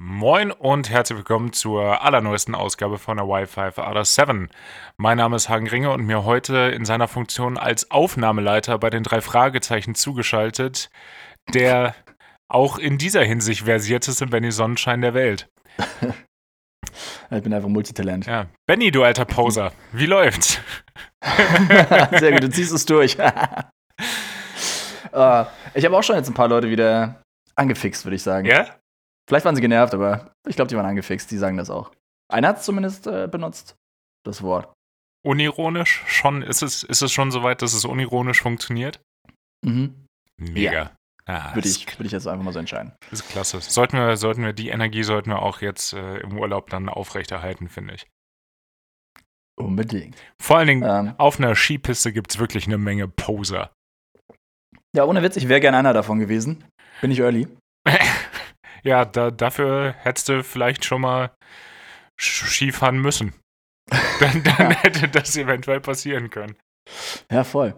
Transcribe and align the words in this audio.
Moin 0.00 0.52
und 0.52 0.90
herzlich 0.90 1.18
willkommen 1.18 1.52
zur 1.52 2.04
allerneuesten 2.04 2.54
Ausgabe 2.54 2.98
von 2.98 3.16
der 3.16 3.26
Wi-Fi 3.26 3.80
Other 3.80 4.04
7. 4.04 4.48
Mein 4.96 5.16
Name 5.16 5.34
ist 5.34 5.48
Hagen 5.48 5.66
Ringe 5.66 5.90
und 5.90 6.06
mir 6.06 6.24
heute 6.24 6.70
in 6.72 6.84
seiner 6.84 7.08
Funktion 7.08 7.58
als 7.58 7.90
Aufnahmeleiter 7.90 8.78
bei 8.78 8.90
den 8.90 9.02
drei 9.02 9.20
Fragezeichen 9.20 9.96
zugeschaltet, 9.96 10.88
der 11.52 11.96
auch 12.46 12.78
in 12.78 12.96
dieser 12.96 13.24
Hinsicht 13.24 13.64
versierteste 13.64 14.26
Benny 14.26 14.52
Sonnenschein 14.52 15.00
der 15.00 15.14
Welt. 15.14 15.48
Ich 17.30 17.42
bin 17.42 17.52
einfach 17.52 17.68
Multitalent. 17.68 18.24
Ja. 18.24 18.46
Benny, 18.66 18.90
du 18.90 19.02
alter 19.02 19.26
Poser, 19.26 19.72
wie 19.92 20.06
läuft's? 20.06 20.58
Sehr 22.18 22.32
gut, 22.32 22.44
du 22.44 22.48
ziehst 22.48 22.72
es 22.72 22.86
durch. 22.86 23.18
uh, 23.18 23.24
ich 25.74 25.84
habe 25.84 25.94
auch 25.94 26.02
schon 26.02 26.16
jetzt 26.16 26.28
ein 26.28 26.34
paar 26.34 26.48
Leute 26.48 26.70
wieder 26.70 27.20
angefixt, 27.54 28.06
würde 28.06 28.16
ich 28.16 28.22
sagen. 28.22 28.46
Ja? 28.46 28.77
Vielleicht 29.28 29.44
waren 29.44 29.54
sie 29.54 29.60
genervt, 29.60 29.92
aber 29.94 30.32
ich 30.48 30.56
glaube, 30.56 30.68
die 30.68 30.76
waren 30.76 30.86
angefixt. 30.86 31.30
Die 31.30 31.36
sagen 31.36 31.56
das 31.58 31.68
auch. 31.70 31.92
Einer 32.32 32.48
hat 32.48 32.58
es 32.58 32.64
zumindest 32.64 33.06
äh, 33.06 33.28
benutzt, 33.30 33.76
das 34.24 34.42
Wort. 34.42 34.72
Unironisch 35.26 36.02
schon? 36.06 36.42
Ist 36.42 36.62
es, 36.62 36.82
ist 36.82 37.02
es 37.02 37.12
schon 37.12 37.30
soweit, 37.30 37.60
dass 37.60 37.74
es 37.74 37.84
unironisch 37.84 38.40
funktioniert? 38.40 39.00
Mhm. 39.64 40.06
Mega. 40.40 40.72
Ja. 40.72 40.90
Ah, 41.26 41.54
Würde 41.54 41.68
ich, 41.68 41.86
würd 41.98 42.06
ich 42.06 42.12
jetzt 42.12 42.26
einfach 42.26 42.42
mal 42.44 42.52
so 42.54 42.58
entscheiden. 42.58 42.94
Das 43.10 43.20
ist 43.20 43.28
klasse. 43.28 43.60
Sollten 43.60 43.98
wir, 43.98 44.16
sollten 44.16 44.42
wir 44.44 44.54
die 44.54 44.70
Energie 44.70 45.02
sollten 45.02 45.28
wir 45.28 45.42
auch 45.42 45.60
jetzt 45.60 45.92
äh, 45.92 46.18
im 46.20 46.38
Urlaub 46.38 46.70
dann 46.70 46.88
aufrechterhalten, 46.88 47.68
finde 47.68 47.96
ich. 47.96 48.06
Unbedingt. 49.58 50.16
Vor 50.40 50.58
allen 50.58 50.68
Dingen 50.68 50.82
Ähm, 50.84 51.14
auf 51.18 51.38
einer 51.38 51.54
Skipiste 51.54 52.12
gibt 52.12 52.30
es 52.32 52.38
wirklich 52.38 52.66
eine 52.66 52.78
Menge 52.78 53.08
Poser. 53.08 53.70
ja, 54.96 55.04
ohne 55.04 55.22
Witz, 55.22 55.36
ich 55.36 55.48
wäre 55.48 55.60
gern 55.60 55.74
einer 55.74 55.92
davon 55.92 56.18
gewesen. 56.18 56.64
Bin 57.02 57.10
ich 57.10 57.18
early? 57.20 57.48
Ja, 58.82 59.04
da, 59.04 59.30
dafür 59.30 59.94
hättest 59.98 60.28
du 60.28 60.42
vielleicht 60.42 60.84
schon 60.84 61.00
mal 61.00 61.30
Skifahren 62.18 63.00
müssen. 63.00 63.34
Dann, 64.20 64.42
dann 64.42 64.72
hätte 64.72 65.08
das 65.08 65.34
eventuell 65.36 65.80
passieren 65.80 66.28
können. 66.28 66.56
Ja, 67.30 67.42
voll. 67.42 67.74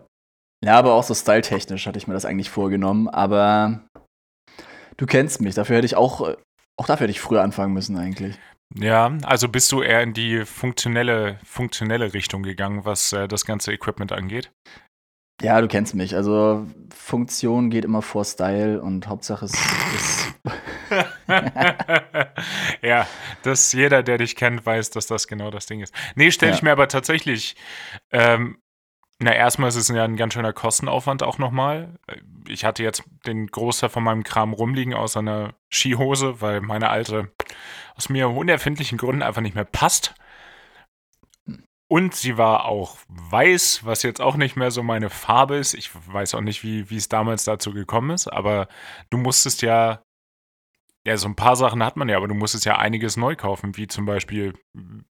Ja, 0.65 0.77
aber 0.77 0.95
auch 0.95 1.05
so 1.05 1.15
styletechnisch 1.15 1.87
hatte 1.87 1.98
ich 1.98 2.09
mir 2.09 2.15
das 2.15 2.25
eigentlich 2.25 2.51
vorgenommen. 2.51 3.09
Aber 3.09 3.84
du 4.97 5.07
kennst 5.07 5.41
mich. 5.41 5.55
Dafür 5.55 5.77
hätte 5.77 5.87
ich 5.87 5.95
auch, 5.95 6.20
auch 6.77 6.87
dafür 6.87 7.05
hätte 7.05 7.12
ich 7.12 7.20
früher 7.20 7.42
anfangen 7.42 7.75
müssen 7.75 7.97
eigentlich. 7.97 8.39
Ja, 8.75 9.17
also 9.25 9.48
bist 9.48 9.70
du 9.73 9.83
eher 9.83 10.03
in 10.03 10.14
die 10.14 10.45
funktionelle, 10.45 11.39
funktionelle 11.45 12.12
Richtung 12.12 12.42
gegangen, 12.42 12.85
was 12.85 13.12
äh, 13.12 13.29
das 13.29 13.45
ganze 13.45 13.73
Equipment 13.73 14.12
angeht? 14.12 14.51
Ja, 15.42 15.61
du 15.61 15.69
kennst 15.69 15.95
mich. 15.95 16.14
Also 16.14 16.67
Funktion 16.95 17.70
geht 17.70 17.85
immer 17.85 18.03
vor 18.03 18.25
Style 18.25 18.81
und 18.81 19.09
Hauptsache 19.09 19.47
es 19.47 19.55
ist. 19.55 20.30
ja, 22.83 23.06
dass 23.42 23.73
jeder, 23.73 24.03
der 24.03 24.19
dich 24.19 24.36
kennt, 24.36 24.64
weiß, 24.64 24.91
dass 24.91 25.06
das 25.06 25.27
genau 25.27 25.50
das 25.50 25.67
Ding 25.67 25.81
ist. 25.81 25.95
Nee, 26.14 26.31
stelle 26.31 26.53
ich 26.53 26.59
Ja. 26.59 26.64
mir 26.64 26.73
aber 26.73 26.89
tatsächlich. 26.89 27.56
Ähm, 28.11 28.59
na, 29.23 29.34
erstmal 29.34 29.69
ist 29.69 29.77
es 29.77 29.89
ja 29.89 30.03
ein 30.05 30.17
ganz 30.17 30.33
schöner 30.33 30.53
Kostenaufwand 30.55 31.23
auch 31.23 31.36
nochmal. 31.39 31.98
Ich 32.48 32.64
hatte 32.64 32.83
jetzt 32.83 33.05
den 33.27 33.48
Großteil 33.48 33.91
von 33.91 34.03
meinem 34.03 34.25
Kram 34.25 34.55
rumliegen, 34.55 34.95
außer 34.95 35.19
einer 35.20 35.55
Skihose, 35.69 36.41
weil 36.41 36.62
meine 36.62 36.89
alte 36.89 37.31
aus 37.97 38.08
mir 38.08 38.31
unerfindlichen 38.31 38.97
Gründen 38.97 39.23
einfach 39.23 39.42
nicht 39.42 39.55
mehr 39.55 39.64
passt. 39.67 40.14
Und 41.86 42.14
sie 42.14 42.39
war 42.39 42.67
auch 42.67 42.97
weiß, 43.08 43.81
was 43.84 44.05
jetzt 44.05 44.20
auch 44.20 44.36
nicht 44.36 44.55
mehr 44.56 44.70
so 44.70 44.83
meine 44.83 45.11
Farbe 45.11 45.56
ist. 45.56 45.75
Ich 45.75 45.91
weiß 45.92 46.34
auch 46.36 46.41
nicht, 46.41 46.62
wie, 46.62 46.89
wie 46.89 46.97
es 46.97 47.08
damals 47.08 47.45
dazu 47.45 47.73
gekommen 47.73 48.11
ist, 48.11 48.28
aber 48.28 48.69
du 49.11 49.19
musstest 49.19 49.61
ja, 49.62 50.01
ja, 51.06 51.17
so 51.17 51.29
ein 51.29 51.37
paar 51.37 51.56
Sachen 51.56 51.84
hat 51.84 51.97
man 51.97 52.09
ja, 52.09 52.17
aber 52.17 52.29
du 52.29 52.34
musstest 52.34 52.65
ja 52.67 52.79
einiges 52.79 53.17
neu 53.17 53.37
kaufen, 53.37 53.77
wie 53.77 53.87
zum 53.87 54.05
Beispiel 54.06 54.55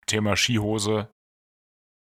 Thema 0.07 0.35
Skihose. 0.35 1.09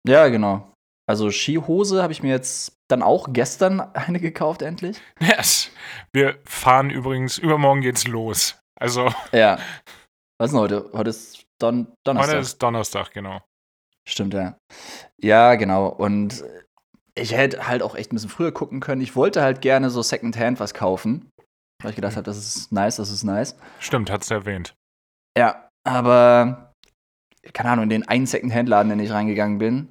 Ja, 0.07 0.27
genau. 0.29 0.71
Also 1.07 1.29
Skihose 1.29 2.01
habe 2.01 2.13
ich 2.13 2.23
mir 2.23 2.29
jetzt 2.29 2.73
dann 2.89 3.01
auch 3.03 3.27
gestern 3.31 3.79
eine 3.93 4.19
gekauft, 4.19 4.61
endlich. 4.61 5.01
Yes. 5.19 5.71
Wir 6.13 6.39
fahren 6.45 6.89
übrigens, 6.89 7.37
übermorgen 7.37 7.81
geht's 7.81 8.07
los. 8.07 8.59
Also, 8.79 9.11
Ja. 9.31 9.57
Was 10.37 10.47
ist 10.47 10.53
denn 10.53 10.59
heute? 10.59 10.89
Heute 10.91 11.09
ist 11.11 11.45
Don 11.61 11.87
Donnerstag. 12.05 12.33
heute 12.33 12.41
ist 12.41 12.57
Donnerstag, 12.61 13.11
genau. 13.11 13.41
Stimmt, 14.05 14.33
ja. 14.33 14.57
Ja, 15.21 15.55
genau. 15.55 15.87
Und 15.87 16.43
ich 17.15 17.31
hätte 17.33 17.67
halt 17.67 17.81
auch 17.81 17.95
echt 17.95 18.11
ein 18.11 18.15
bisschen 18.15 18.29
früher 18.29 18.51
gucken 18.51 18.81
können. 18.81 19.01
Ich 19.01 19.15
wollte 19.15 19.41
halt 19.41 19.61
gerne 19.61 19.89
so 19.89 20.01
Secondhand 20.01 20.59
was 20.59 20.73
kaufen. 20.73 21.29
Weil 21.83 21.89
ich 21.91 21.95
gedacht 21.95 22.15
habe, 22.15 22.23
das 22.23 22.37
ist 22.37 22.71
nice, 22.71 22.95
das 22.97 23.09
ist 23.11 23.23
nice. 23.23 23.55
Stimmt, 23.79 24.09
hat's 24.09 24.31
erwähnt. 24.31 24.73
Ja, 25.37 25.67
aber 25.85 26.71
keine 27.53 27.69
Ahnung, 27.71 27.83
in 27.83 27.89
den 27.89 28.07
einen 28.07 28.25
Secondhand-Laden, 28.25 28.91
in 28.91 28.97
den 28.97 29.05
ich 29.05 29.11
reingegangen 29.13 29.57
bin. 29.59 29.89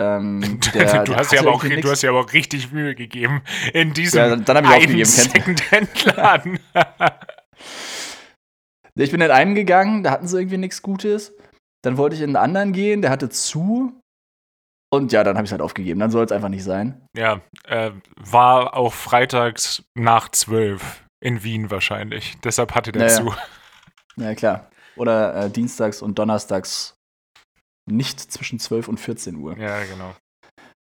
Ähm, 0.00 0.60
der, 0.74 1.04
du, 1.04 1.14
hast 1.14 1.30
ja 1.32 1.40
aber 1.40 1.52
auch, 1.52 1.62
du 1.62 1.90
hast 1.90 2.02
ja 2.02 2.10
aber 2.10 2.20
auch 2.20 2.32
richtig 2.32 2.72
Mühe 2.72 2.94
gegeben 2.94 3.42
in 3.74 3.92
diesem 3.92 4.18
Ja, 4.18 4.28
dann- 4.30 4.44
dann 4.44 4.66
einen. 4.66 5.04
Secondhand-Laden. 5.04 6.58
Ich 8.98 9.12
bin 9.12 9.20
in 9.20 9.30
einen 9.30 9.54
gegangen, 9.54 10.02
da 10.02 10.10
hatten 10.10 10.26
sie 10.28 10.36
irgendwie 10.38 10.58
nichts 10.58 10.82
Gutes. 10.82 11.32
Dann 11.82 11.96
wollte 11.96 12.16
ich 12.16 12.22
in 12.22 12.30
einen 12.30 12.36
anderen 12.44 12.72
gehen, 12.72 13.00
der 13.02 13.10
hatte 13.10 13.30
zu. 13.30 13.98
Und 14.92 15.12
ja, 15.12 15.22
dann 15.24 15.36
habe 15.36 15.44
ich 15.44 15.48
es 15.48 15.52
halt 15.52 15.62
aufgegeben. 15.62 16.00
Dann 16.00 16.10
soll 16.10 16.24
es 16.24 16.32
einfach 16.32 16.48
nicht 16.48 16.64
sein. 16.64 17.00
ja, 17.16 17.40
äh, 17.64 17.92
war 18.16 18.74
auch 18.74 18.92
freitags 18.92 19.84
nach 19.96 20.28
zwölf 20.30 21.04
in 21.20 21.42
Wien 21.42 21.70
wahrscheinlich. 21.70 22.36
Deshalb 22.42 22.74
hatte 22.74 22.92
der 22.92 23.02
Naja. 23.06 23.14
zu. 23.16 23.34
Ja, 24.16 24.34
klar. 24.34 24.70
Oder 24.96 25.34
äh, 25.44 25.50
dienstags 25.50 26.02
und 26.02 26.18
donnerstags 26.18 26.94
nicht 27.86 28.20
zwischen 28.20 28.58
12 28.58 28.88
und 28.88 28.98
14 28.98 29.36
Uhr. 29.36 29.56
Ja, 29.58 29.82
genau. 29.84 30.14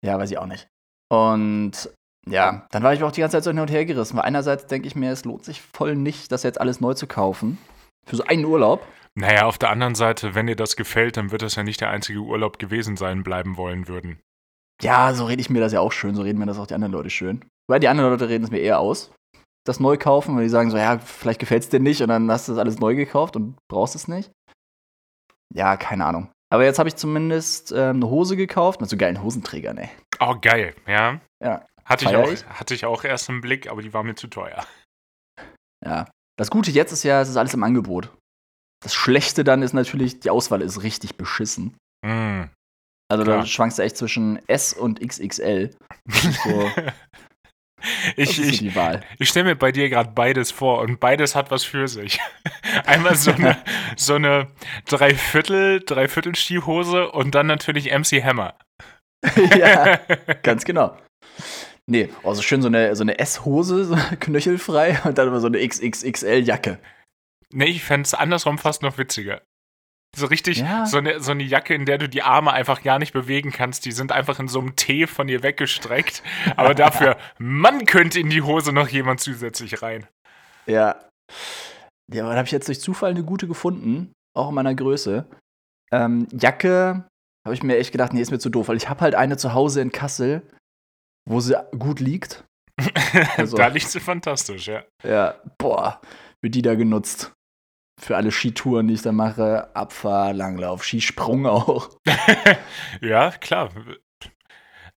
Ja, 0.04 0.18
weiß 0.18 0.32
ich 0.32 0.38
auch 0.38 0.46
nicht. 0.46 0.68
Und 1.10 1.90
ja, 2.28 2.68
dann 2.72 2.84
war 2.84 2.94
ich 2.94 3.04
auch 3.04 3.12
die 3.12 3.22
ganze 3.22 3.38
Zeit 3.38 3.44
so 3.44 3.50
hin 3.52 3.60
und 3.60 3.72
her 3.72 3.86
gerissen. 3.86 4.18
Weil 4.18 4.26
einerseits 4.26 4.68
denke 4.68 4.88
ich 4.88 4.96
mir, 4.96 5.12
es 5.12 5.26
lohnt 5.26 5.46
sich 5.46 5.62
voll 5.62 5.96
nicht, 5.96 6.32
das 6.32 6.44
jetzt 6.44 6.60
alles 6.60 6.82
neu 6.82 6.94
zu 6.94 7.08
kaufen. 7.08 7.58
Für 8.06 8.16
so 8.18 8.24
einen 8.24 8.46
Urlaub. 8.46 8.86
Naja, 9.16 9.46
auf 9.46 9.58
der 9.58 9.70
anderen 9.70 9.96
Seite, 9.96 10.36
wenn 10.36 10.48
dir 10.48 10.56
das 10.56 10.76
gefällt, 10.76 11.18
dann 11.18 11.32
wird 11.32 11.42
das 11.42 11.56
ja 11.56 11.64
nicht 11.64 11.82
der 11.82 11.90
einzige 11.90 12.20
Urlaub 12.20 12.60
gewesen 12.60 12.96
sein, 12.98 13.24
bleiben 13.24 13.58
wollen 13.58 13.88
würden. 13.88 14.20
Ja, 14.82 15.14
so 15.14 15.26
rede 15.26 15.42
ich 15.42 15.50
mir 15.50 15.60
das 15.60 15.74
ja 15.74 15.82
auch 15.82 15.92
schön, 15.92 16.16
so 16.16 16.22
reden 16.22 16.40
mir 16.40 16.46
das 16.46 16.58
auch 16.58 16.68
die 16.68 16.74
anderen 16.74 16.94
Leute 16.94 17.10
schön. 17.10 17.44
Weil 17.68 17.80
die 17.80 17.88
anderen 17.90 18.12
Leute 18.12 18.30
reden 18.30 18.46
es 18.46 18.52
mir 18.52 18.60
eher 18.60 18.80
aus. 18.80 19.12
Das 19.70 19.80
neu 19.80 19.98
kaufen, 19.98 20.36
weil 20.36 20.42
die 20.42 20.50
sagen 20.50 20.72
so, 20.72 20.78
ja, 20.78 20.98
vielleicht 20.98 21.40
gefällt 21.40 21.62
es 21.62 21.70
dir 21.70 21.80
nicht 21.80 22.02
und 22.02 22.08
dann 22.08 22.32
hast 22.32 22.48
du 22.48 22.54
das 22.54 22.60
alles 22.60 22.80
neu 22.80 22.96
gekauft 22.96 23.36
und 23.36 23.56
brauchst 23.68 23.94
es 23.94 24.08
nicht. 24.08 24.32
Ja, 25.54 25.78
keine 25.78 26.08
Ahnung. 26.08 26.32
Aber 26.52 26.64
jetzt 26.64 26.80
habe 26.80 26.90
ich 26.90 26.96
zumindest 26.96 27.72
ähm, 27.72 27.98
eine 27.98 28.10
Hose 28.10 28.36
gekauft 28.36 28.82
mit 28.82 28.90
so 28.90 28.98
geilen 28.98 29.22
Hosenträgern, 29.22 29.78
ey. 29.78 29.90
Oh, 30.20 30.34
geil, 30.42 30.74
ja. 30.88 31.22
Ja. 31.40 31.68
Hatte 31.86 32.06
ich, 32.06 32.16
auch, 32.16 32.32
ich. 32.32 32.44
hatte 32.48 32.74
ich 32.74 32.88
auch 32.88 33.04
erst 33.04 33.30
im 33.30 33.42
Blick, 33.42 33.70
aber 33.70 33.84
die 33.84 33.94
war 33.94 34.02
mir 34.02 34.16
zu 34.16 34.26
teuer. 34.26 34.66
Ja. 35.86 36.10
Das 36.36 36.50
Gute 36.50 36.72
jetzt 36.72 36.92
ist 36.92 37.04
ja, 37.04 37.22
es 37.22 37.30
ist 37.30 37.38
alles 37.38 37.54
im 37.54 37.62
Angebot. 37.62 38.12
Das 38.84 38.96
Schlechte 38.96 39.44
dann 39.44 39.62
ist 39.62 39.74
natürlich, 39.74 40.20
die 40.20 40.32
Auswahl 40.32 40.64
ist 40.64 40.82
richtig 40.82 41.16
beschissen. 41.16 41.78
Mm. 42.04 42.46
Also 43.08 43.24
Klar. 43.24 43.38
da 43.38 43.46
schwankst 43.46 43.78
du 43.78 43.84
echt 43.84 43.98
zwischen 43.98 44.40
S 44.48 44.74
und 44.74 45.00
XXL. 45.00 45.76
So, 46.08 46.72
ich 48.16 48.36
so 48.36 48.44
ich, 48.44 48.62
ich 49.20 49.30
stelle 49.30 49.46
mir 49.46 49.56
bei 49.56 49.72
dir 49.72 49.90
gerade 49.90 50.12
beides 50.12 50.52
vor 50.52 50.82
und 50.82 51.00
beides 51.00 51.36
hat 51.36 51.52
was 51.52 51.64
für 51.64 51.88
sich. 51.88 52.20
Einmal 52.86 53.16
so 53.16 53.32
eine, 53.32 53.58
so 53.96 54.16
eine 54.16 54.48
Dreiviertel, 54.86 55.82
Dreiviertel 55.82 56.36
Skihose 56.36 57.12
und 57.12 57.36
dann 57.36 57.48
natürlich 57.48 57.92
MC 57.92 58.24
Hammer. 58.24 58.56
ja, 59.58 60.00
ganz 60.44 60.66
genau. 60.66 60.98
Nee, 61.88 62.10
also 62.24 62.42
schön 62.42 62.62
so 62.62 62.68
eine, 62.68 62.96
so 62.96 63.04
eine 63.04 63.18
S-Hose, 63.18 63.86
so 63.86 63.98
knöchelfrei 64.20 65.00
und 65.06 65.18
dann 65.18 65.28
immer 65.28 65.40
so 65.40 65.48
eine 65.48 65.66
XXXL-Jacke. 65.66 66.80
Nee, 67.52 67.66
ich 67.66 67.84
fände 67.84 68.06
es 68.06 68.14
andersrum 68.14 68.60
fast 68.60 68.84
noch 68.84 68.98
witziger. 68.98 69.42
So 70.18 70.26
richtig, 70.26 70.58
Ja. 70.60 70.86
so, 70.86 70.98
eine, 70.98 71.20
so 71.22 71.32
eine 71.32 71.44
Jacke, 71.44 71.74
in 71.76 71.86
der 71.86 71.98
du 71.98 72.10
die 72.10 72.24
Arme 72.24 72.52
einfach 72.52 72.82
gar 72.82 73.00
nicht 73.00 73.14
bewegen 73.14 73.52
kannst. 73.52 73.86
Die 73.86 73.92
sind 73.92 74.12
einfach 74.12 74.40
in 74.40 74.48
so 74.48 74.60
einem 74.60 74.76
T 74.76 75.06
von 75.08 75.28
dir 75.28 75.44
weggestreckt. 75.44 76.24
Aber 76.58 76.74
dafür, 76.74 77.18
man 77.38 77.86
könnte 77.86 78.20
in 78.20 78.30
die 78.30 78.42
Hose 78.42 78.74
noch 78.74 78.88
jemand 78.88 79.20
zusätzlich 79.22 79.82
rein. 79.82 80.08
Ja. 80.66 80.96
Ja, 82.12 82.24
aber 82.24 82.32
da 82.34 82.38
habe 82.40 82.46
ich 82.48 82.52
jetzt 82.52 82.68
durch 82.68 82.82
Zufall 82.82 83.12
eine 83.12 83.24
gute 83.24 83.48
gefunden, 83.48 84.12
auch 84.36 84.50
in 84.50 84.56
meiner 84.56 84.74
Größe. 84.74 85.26
Ähm, 85.92 86.28
Jacke 86.32 87.06
habe 87.46 87.54
ich 87.54 87.62
mir 87.64 87.78
echt 87.78 87.92
gedacht, 87.92 88.14
nee, 88.14 88.22
ist 88.22 88.32
mir 88.32 88.40
zu 88.40 88.50
doof, 88.50 88.68
weil 88.68 88.78
ich 88.78 88.90
habe 88.90 89.02
halt 89.02 89.14
eine 89.16 89.38
zu 89.38 89.54
Hause 89.54 89.82
in 89.82 89.92
Kassel, 89.92 90.42
wo 91.30 91.40
sie 91.40 91.56
gut 91.78 92.00
liegt. 92.00 92.44
Also- 93.38 93.58
da 93.58 93.68
liegt 93.68 93.88
sie 93.90 94.00
fantastisch, 94.00 94.68
ja. 94.68 94.84
Ja, 95.04 95.36
boah, 95.60 96.02
wird 96.44 96.56
die 96.56 96.62
da 96.62 96.76
genutzt. 96.76 97.32
Für 98.00 98.16
alle 98.16 98.32
Skitouren, 98.32 98.88
die 98.88 98.94
ich 98.96 99.02
da 99.02 99.12
mache. 99.12 99.76
Abfahr, 99.76 100.34
Langlauf, 100.34 100.84
Skisprung 100.84 101.46
auch. 101.46 101.90
ja, 103.02 103.32
klar. 103.32 103.72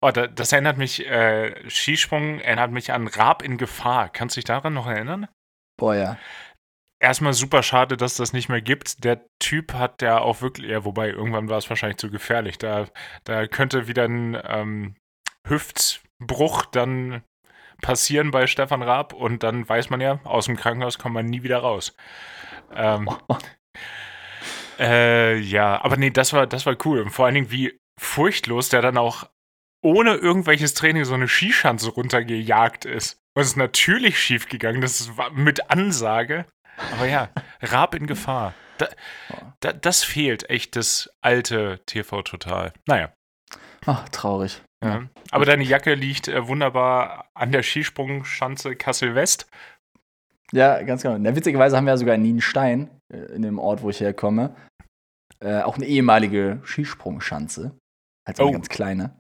Oh, 0.02 0.12
da, 0.12 0.28
das 0.28 0.52
erinnert 0.52 0.78
mich, 0.78 1.06
äh, 1.08 1.70
Skisprung 1.70 2.40
erinnert 2.40 2.72
mich 2.72 2.92
an 2.92 3.08
Raab 3.08 3.44
in 3.44 3.58
Gefahr. 3.58 4.10
Kannst 4.10 4.36
du 4.36 4.40
dich 4.40 4.46
daran 4.46 4.74
noch 4.74 4.88
erinnern? 4.88 5.28
Boah, 5.78 5.96
ja. 5.96 6.18
erstmal 7.00 7.34
super 7.34 7.64
schade, 7.64 7.98
dass 7.98 8.16
das 8.16 8.34
nicht 8.34 8.50
mehr 8.50 8.62
gibt. 8.62 9.04
Der 9.04 9.26
Typ 9.40 9.74
hat 9.74 10.02
ja 10.02 10.20
auch 10.20 10.42
wirklich, 10.42 10.70
ja, 10.70 10.86
wobei 10.86 11.10
irgendwann 11.10 11.50
war 11.50 11.58
es 11.58 11.70
wahrscheinlich 11.70 11.98
zu 11.98 12.12
gefährlich. 12.12 12.58
Da, 12.58 12.86
da 13.24 13.48
könnte 13.48 13.88
wieder 13.88 14.06
ein 14.06 14.38
ähm, 14.48 14.96
Hüftbruch 15.48 16.66
dann 16.66 17.24
passieren 17.82 18.32
bei 18.32 18.48
Stefan 18.48 18.84
Raab 18.84 19.14
und 19.14 19.44
dann 19.44 19.68
weiß 19.68 19.90
man 19.90 20.02
ja, 20.02 20.20
aus 20.24 20.46
dem 20.46 20.56
Krankenhaus 20.56 21.00
kommt 21.00 21.16
man 21.16 21.26
nie 21.26 21.44
wieder 21.44 21.58
raus. 21.58 21.96
Ähm, 22.76 23.10
äh, 24.80 25.38
ja, 25.38 25.84
aber 25.84 25.98
nee, 25.98 26.10
das 26.10 26.34
war, 26.34 26.48
das 26.48 26.66
war 26.66 26.76
cool. 26.86 27.02
Und 27.02 27.12
vor 27.12 27.26
allen 27.26 27.36
Dingen, 27.36 27.52
wie 27.52 27.80
furchtlos 28.00 28.70
der 28.70 28.82
dann 28.82 28.98
auch 28.98 29.30
ohne 29.84 30.16
irgendwelches 30.16 30.74
Training 30.74 31.06
so 31.06 31.14
eine 31.14 31.28
Skischanze 31.28 31.90
runtergejagt 31.90 32.86
ist. 32.86 33.20
Und 33.34 33.42
es 33.42 33.50
ist 33.50 33.58
natürlich 33.58 34.20
schief 34.20 34.48
gegangen, 34.48 34.82
das 34.82 35.18
war 35.18 35.32
mit 35.32 35.70
Ansage. 35.72 36.46
Aber 36.94 37.08
ja, 37.08 37.30
Raab 37.62 37.96
in 37.96 38.08
Gefahr. 38.08 38.54
Da, 38.78 38.88
da, 39.60 39.74
das 39.74 40.04
fehlt 40.04 40.50
echt 40.50 40.76
das 40.76 41.10
alte 41.22 41.80
TV 41.86 42.22
total. 42.24 42.74
Naja. 42.88 43.14
Ach, 43.86 44.08
traurig. 44.10 44.62
Ja. 44.84 45.08
Aber 45.32 45.46
deine 45.46 45.64
Jacke 45.64 45.94
liegt 45.94 46.28
äh, 46.28 46.48
wunderbar 46.48 47.30
an 47.34 47.52
der 47.52 47.64
Skisprungschanze 47.64 48.76
Kassel 48.76 49.16
West. 49.16 49.48
Ja, 50.54 50.82
ganz 50.84 51.04
genau. 51.04 51.18
Na, 51.18 51.36
witzigerweise 51.36 51.78
haben 51.78 51.86
wir 51.86 51.94
ja 51.94 51.98
sogar 51.98 52.16
in 52.16 52.22
Nienstein, 52.24 52.90
äh, 53.14 53.34
in 53.34 53.42
dem 53.42 53.60
Ort, 53.60 53.82
wo 53.82 53.90
ich 53.90 54.00
herkomme, 54.02 54.56
äh, 55.40 55.62
auch 55.62 55.78
eine 55.78 55.86
ehemalige 55.86 56.60
Skisprungschanze. 56.64 57.78
Halt 58.28 58.38
so 58.38 58.44
eine 58.44 58.50
oh. 58.50 58.54
ganz 58.54 58.70
kleine. 58.70 59.18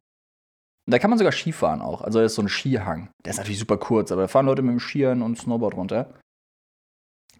Und 0.88 0.94
da 0.94 1.00
kann 1.00 1.10
man 1.10 1.20
sogar 1.20 1.32
Skifahren 1.32 1.82
auch. 1.82 2.02
Also 2.02 2.20
da 2.20 2.26
ist 2.26 2.36
so 2.36 2.42
ein 2.42 2.50
Skihang. 2.50 3.10
Der 3.24 3.32
ist 3.32 3.38
natürlich 3.38 3.60
super 3.60 3.78
kurz, 3.78 4.12
aber 4.12 4.24
da 4.24 4.28
fahren 4.28 4.46
Leute 4.46 4.62
mit 4.62 4.72
dem 4.72 4.80
Skiern 4.80 5.22
und 5.22 5.38
Snowboard 5.38 5.76
runter. 5.76 6.14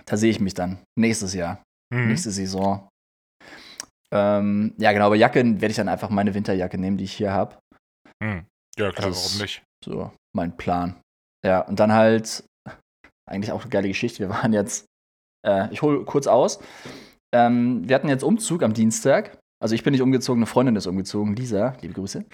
Da 0.06 0.18
sehe 0.18 0.32
ich 0.32 0.40
mich 0.40 0.54
dann 0.54 0.80
nächstes 0.98 1.34
Jahr, 1.34 1.64
mhm. 1.94 2.08
nächste 2.08 2.32
Saison. 2.32 2.88
Ähm, 4.14 4.74
ja, 4.78 4.92
genau, 4.92 5.08
aber 5.08 5.16
Jacke 5.16 5.44
werde 5.44 5.68
ich 5.68 5.76
dann 5.76 5.90
einfach 5.90 6.10
meine 6.10 6.34
Winterjacke 6.34 6.78
nehmen, 6.78 6.98
die 6.98 7.06
ich 7.06 7.14
hier 7.14 7.32
habe. 7.32 7.58
Mhm. 8.22 8.46
Ja, 8.78 8.92
klar, 8.92 9.08
also 9.08 9.24
warum 9.26 9.42
nicht? 9.42 9.64
So, 9.84 10.12
mein 10.36 10.56
Plan. 10.56 11.02
Ja, 11.46 11.62
und 11.62 11.80
dann 11.80 11.94
halt, 11.94 12.44
eigentlich 13.30 13.52
auch 13.52 13.62
eine 13.62 13.70
geile 13.70 13.88
Geschichte. 13.88 14.20
Wir 14.20 14.30
waren 14.30 14.54
jetzt, 14.54 14.86
äh, 15.46 15.72
ich 15.72 15.82
hole 15.82 16.04
kurz 16.06 16.28
aus. 16.28 16.60
Ähm, 17.34 17.88
wir 17.88 17.96
hatten 17.96 18.10
jetzt 18.10 18.24
Umzug 18.24 18.64
am 18.64 18.74
Dienstag. 18.74 19.38
Also 19.62 19.76
ich 19.76 19.84
bin 19.84 19.92
nicht 19.92 20.02
umgezogen, 20.02 20.40
eine 20.40 20.48
Freundin 20.48 20.76
ist 20.76 20.88
umgezogen, 20.88 21.36
Lisa, 21.36 21.78
liebe 21.82 21.94
Grüße. 21.94 22.26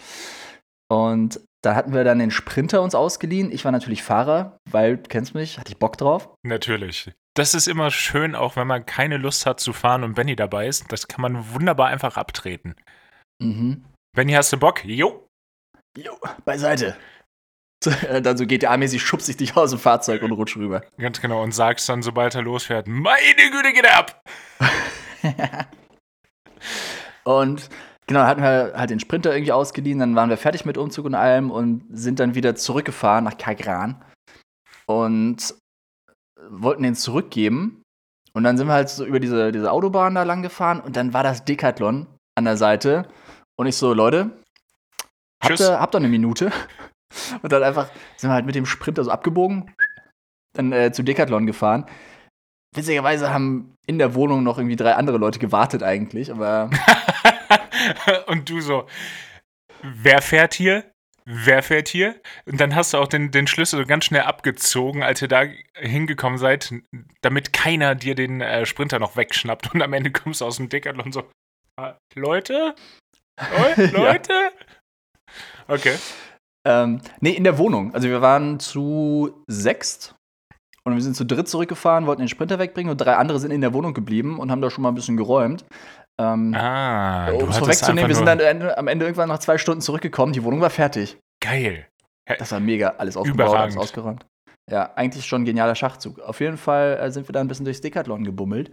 Und 0.90 1.42
da 1.64 1.76
hatten 1.76 1.94
wir 1.94 2.06
dann 2.06 2.20
den 2.20 2.32
Sprinter 2.32 2.82
uns 2.82 2.96
ausgeliehen. 2.96 3.52
Ich 3.52 3.66
war 3.66 3.72
natürlich 3.72 4.04
Fahrer, 4.04 4.58
weil, 4.70 4.98
du 4.98 5.10
kennst 5.10 5.36
mich, 5.36 5.60
hatte 5.60 5.72
ich 5.72 5.78
Bock 5.78 5.98
drauf. 5.98 6.30
Natürlich. 6.44 7.12
Das 7.36 7.54
ist 7.54 7.68
immer 7.68 7.92
schön, 7.92 8.34
auch 8.34 8.56
wenn 8.56 8.68
man 8.68 8.86
keine 8.86 9.18
Lust 9.18 9.46
hat 9.46 9.60
zu 9.60 9.74
fahren 9.74 10.04
und 10.04 10.16
Benny 10.16 10.36
dabei 10.36 10.68
ist. 10.68 10.92
Das 10.92 11.08
kann 11.08 11.22
man 11.22 11.54
wunderbar 11.54 11.88
einfach 11.88 12.18
abtreten. 12.18 12.76
Mhm. 13.44 13.84
Benny, 14.16 14.34
hast 14.34 14.54
du 14.54 14.58
Bock? 14.58 14.84
Jo. 14.86 15.28
Jo, 15.98 16.18
beiseite. 16.46 16.96
Äh, 17.86 18.22
dann 18.22 18.38
so 18.38 18.46
GTA-mäßig 18.46 19.00
schubst 19.00 19.30
ich 19.30 19.38
dich 19.38 19.56
aus 19.56 19.70
dem 19.70 19.80
Fahrzeug 19.80 20.24
und 20.24 20.32
rutsch 20.32 20.58
rüber. 20.58 20.84
Ganz 20.98 21.22
genau. 21.22 21.44
Und 21.44 21.54
sagst 21.54 21.88
dann, 21.90 22.02
sobald 22.02 22.34
er 22.36 22.42
losfährt, 22.42 22.88
meine 22.88 23.52
Güte, 23.52 23.74
geht 23.74 23.88
ab! 23.88 24.24
und 27.24 27.70
Genau, 28.08 28.22
hatten 28.22 28.42
wir 28.42 28.72
halt 28.74 28.90
den 28.90 29.02
Sprinter 29.02 29.34
irgendwie 29.34 29.52
ausgeliehen, 29.52 30.00
dann 30.00 30.16
waren 30.16 30.30
wir 30.30 30.38
fertig 30.38 30.64
mit 30.64 30.78
Umzug 30.78 31.06
und 31.06 31.14
allem 31.14 31.52
und 31.52 31.84
sind 31.92 32.22
dann 32.22 32.36
wieder 32.36 32.56
zurückgefahren 32.56 33.26
nach 33.26 33.38
Kagran 33.38 34.02
und 34.86 35.54
wollten 36.50 36.84
den 36.84 36.96
zurückgeben. 36.96 37.84
Und 38.32 38.46
dann 38.46 38.58
sind 38.58 38.68
wir 38.68 38.74
halt 38.74 38.88
so 38.88 39.04
über 39.04 39.20
diese, 39.20 39.52
diese 39.52 39.72
Autobahn 39.72 40.16
da 40.16 40.24
lang 40.24 40.42
gefahren 40.42 40.80
und 40.80 40.96
dann 40.96 41.14
war 41.14 41.24
das 41.24 41.44
Decathlon 41.44 42.08
an 42.36 42.46
der 42.46 42.56
Seite. 42.56 43.10
Und 43.58 43.68
ich 43.68 43.76
so, 43.76 43.94
Leute, 43.94 44.32
habt 45.44 45.60
ihr, 45.60 45.80
habt 45.80 45.94
ihr 45.94 45.98
eine 45.98 46.08
Minute? 46.08 46.52
Und 47.42 47.52
dann 47.52 47.64
einfach 47.64 47.90
sind 48.16 48.30
wir 48.30 48.34
halt 48.36 48.46
mit 48.46 48.56
dem 48.56 48.66
Sprinter 48.66 49.04
so 49.04 49.12
abgebogen, 49.12 49.74
dann 50.54 50.72
äh, 50.72 50.92
zu 50.92 51.04
Decathlon 51.04 51.46
gefahren. 51.46 51.86
Witzigerweise 52.76 53.34
haben 53.34 53.76
in 53.88 53.98
der 53.98 54.14
Wohnung 54.14 54.44
noch 54.44 54.58
irgendwie 54.58 54.76
drei 54.76 54.94
andere 54.96 55.18
Leute 55.18 55.40
gewartet 55.40 55.84
eigentlich, 55.84 56.32
aber 56.32 56.70
und 58.28 58.50
du 58.50 58.60
so, 58.62 58.88
wer 59.82 60.22
fährt 60.22 60.54
hier? 60.54 60.92
Wer 61.30 61.62
fährt 61.62 61.90
hier? 61.90 62.22
Und 62.46 62.62
dann 62.62 62.74
hast 62.74 62.94
du 62.94 63.00
auch 63.00 63.08
den, 63.08 63.32
den 63.32 63.48
Schlüssel 63.48 63.86
ganz 63.86 64.06
schnell 64.06 64.22
abgezogen, 64.22 65.04
als 65.04 65.22
ihr 65.22 65.28
da 65.28 65.44
hingekommen 65.76 66.38
seid, 66.38 66.74
damit 67.22 67.52
keiner 67.52 67.96
dir 67.96 68.16
den 68.16 68.40
äh, 68.40 68.66
Sprinter 68.66 68.98
noch 68.98 69.18
wegschnappt. 69.18 69.74
Und 69.74 69.82
am 69.82 69.92
Ende 69.92 70.12
kommst 70.12 70.40
du 70.40 70.46
aus 70.46 70.56
dem 70.56 70.70
Decathlon 70.70 71.12
so, 71.12 71.30
ah, 71.76 71.96
Leute? 72.16 72.76
Leute? 73.92 74.52
Okay. 75.68 75.96
Ähm, 76.68 77.00
nee, 77.22 77.32
in 77.32 77.46
der 77.46 77.58
Wohnung. 77.58 77.94
Also 77.94 78.10
wir 78.10 78.22
waren 78.22 78.60
zu 78.60 79.42
sechst 79.48 80.16
und 80.84 80.94
wir 80.94 81.02
sind 81.02 81.16
zu 81.16 81.26
dritt 81.26 81.48
zurückgefahren, 81.48 82.08
wollten 82.08 82.22
den 82.22 82.28
Sprinter 82.28 82.60
wegbringen 82.60 82.92
und 82.92 82.98
drei 82.98 83.16
andere 83.16 83.40
sind 83.40 83.52
in 83.52 83.62
der 83.62 83.74
Wohnung 83.74 83.94
geblieben 83.94 84.38
und 84.38 84.52
haben 84.52 84.62
da 84.62 84.70
schon 84.70 84.82
mal 84.82 84.90
ein 84.90 84.96
bisschen 84.96 85.16
geräumt. 85.16 85.66
Ähm, 86.20 86.54
ah, 86.56 87.30
um 87.32 87.50
es 87.50 87.58
vorwegzunehmen, 87.58 88.10
wir 88.10 88.16
sind 88.16 88.26
dann 88.26 88.42
am 88.72 88.88
Ende 88.88 89.06
irgendwann 89.06 89.30
nach 89.30 89.40
zwei 89.40 89.58
Stunden 89.58 89.82
zurückgekommen. 89.82 90.34
Die 90.34 90.44
Wohnung 90.44 90.60
war 90.60 90.70
fertig. 90.70 91.18
Geil. 91.42 91.88
Das 92.38 92.52
war 92.52 92.60
mega, 92.60 92.96
alles 92.98 93.16
aufgebaut, 93.16 93.56
alles 93.56 93.78
ausgeräumt. 93.78 94.26
Ja, 94.70 94.92
eigentlich 94.96 95.26
schon 95.26 95.44
ein 95.44 95.46
genialer 95.46 95.76
Schachzug. 95.76 96.20
Auf 96.20 96.42
jeden 96.42 96.58
Fall 96.58 96.98
äh, 97.00 97.12
sind 97.12 97.30
wir 97.30 97.34
da 97.34 97.40
ein 97.40 97.48
bisschen 97.48 97.64
durchs 97.64 97.80
Decathlon 97.80 98.26
gebummelt. 98.26 98.72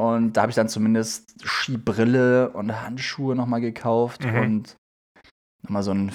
Und 0.00 0.34
da 0.34 0.42
habe 0.42 0.50
ich 0.50 0.56
dann 0.56 0.68
zumindest 0.68 1.34
Skibrille 1.44 2.50
und 2.50 2.80
Handschuhe 2.80 3.34
nochmal 3.34 3.60
gekauft 3.60 4.24
mhm. 4.24 4.38
und 4.38 4.76
nochmal 5.62 5.82
so 5.82 5.90
ein 5.90 6.10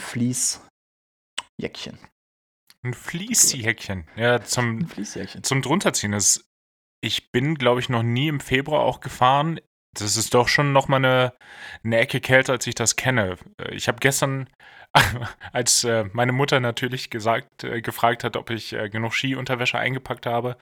Fließjäckchen. 1.57 1.99
Ein 2.83 2.93
Fließjäckchen. 2.93 4.07
Ja, 4.15 4.43
zum, 4.43 4.87
Fließjäckchen. 4.87 5.43
zum 5.43 5.61
drunterziehen. 5.61 6.11
Das, 6.11 6.45
ich 7.01 7.31
bin, 7.31 7.55
glaube 7.55 7.79
ich, 7.79 7.89
noch 7.89 8.03
nie 8.03 8.27
im 8.27 8.39
Februar 8.39 8.81
auch 8.81 8.99
gefahren 8.99 9.59
das 10.01 10.17
ist 10.17 10.33
doch 10.33 10.47
schon 10.47 10.73
nochmal 10.73 10.99
eine, 10.99 11.33
eine 11.83 11.97
Ecke 11.97 12.19
kälter, 12.19 12.53
als 12.53 12.67
ich 12.67 12.75
das 12.75 12.95
kenne. 12.95 13.37
Äh, 13.57 13.73
ich 13.73 13.87
habe 13.87 13.99
gestern, 13.99 14.49
als 15.51 15.83
äh, 15.83 16.05
meine 16.13 16.31
Mutter 16.31 16.59
natürlich 16.59 17.09
gesagt, 17.09 17.63
äh, 17.63 17.81
gefragt 17.81 18.23
hat, 18.23 18.37
ob 18.37 18.49
ich 18.49 18.75
genug 18.91 19.13
Skiunterwäsche 19.13 19.77
eingepackt 19.77 20.25
habe, 20.25 20.57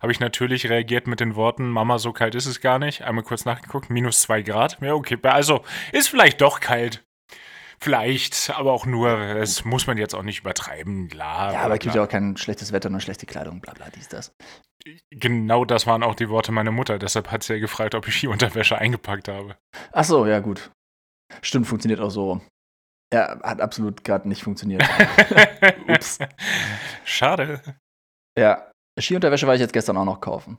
habe 0.00 0.12
ich 0.12 0.20
natürlich 0.20 0.68
reagiert 0.68 1.06
mit 1.06 1.20
den 1.20 1.36
Worten, 1.36 1.70
Mama, 1.70 1.98
so 1.98 2.12
kalt 2.12 2.34
ist 2.34 2.46
es 2.46 2.60
gar 2.60 2.78
nicht. 2.78 3.02
Einmal 3.02 3.24
kurz 3.24 3.44
nachgeguckt, 3.44 3.90
minus 3.90 4.22
zwei 4.22 4.42
Grad. 4.42 4.78
Ja, 4.80 4.94
okay, 4.94 5.18
also 5.22 5.64
ist 5.92 6.08
vielleicht 6.08 6.40
doch 6.40 6.60
kalt. 6.60 7.04
Vielleicht, 7.80 8.50
aber 8.50 8.72
auch 8.72 8.86
nur, 8.86 9.34
das 9.34 9.64
muss 9.64 9.86
man 9.86 9.98
jetzt 9.98 10.14
auch 10.14 10.22
nicht 10.22 10.40
übertreiben, 10.40 11.08
klar. 11.08 11.52
Ja, 11.52 11.60
aber 11.60 11.74
es 11.74 11.80
gibt 11.80 11.94
ja 11.94 12.02
auch 12.02 12.08
kein 12.08 12.36
schlechtes 12.36 12.72
Wetter 12.72 12.88
und 12.88 13.00
schlechte 13.00 13.26
Kleidung, 13.26 13.60
bla 13.60 13.72
bla, 13.72 13.88
dies, 13.90 14.08
das. 14.08 14.34
Genau 15.10 15.64
das 15.64 15.86
waren 15.86 16.02
auch 16.02 16.14
die 16.14 16.28
Worte 16.28 16.50
meiner 16.50 16.72
Mutter. 16.72 16.98
Deshalb 16.98 17.30
hat 17.30 17.42
sie 17.42 17.54
ja 17.54 17.58
gefragt, 17.60 17.94
ob 17.94 18.08
ich 18.08 18.16
Skiunterwäsche 18.16 18.78
eingepackt 18.78 19.28
habe. 19.28 19.56
Ach 19.92 20.04
so, 20.04 20.26
ja, 20.26 20.40
gut. 20.40 20.70
Stimmt, 21.42 21.66
funktioniert 21.66 22.00
auch 22.00 22.10
so. 22.10 22.40
Ja, 23.12 23.40
hat 23.42 23.60
absolut 23.60 24.04
gerade 24.04 24.28
nicht 24.28 24.42
funktioniert. 24.42 24.82
Ups. 25.88 26.18
Schade. 27.04 27.62
Ja, 28.38 28.70
Skiunterwäsche 28.98 29.46
war 29.46 29.54
ich 29.54 29.60
jetzt 29.60 29.72
gestern 29.72 29.96
auch 29.96 30.04
noch 30.04 30.20
kaufen. 30.20 30.58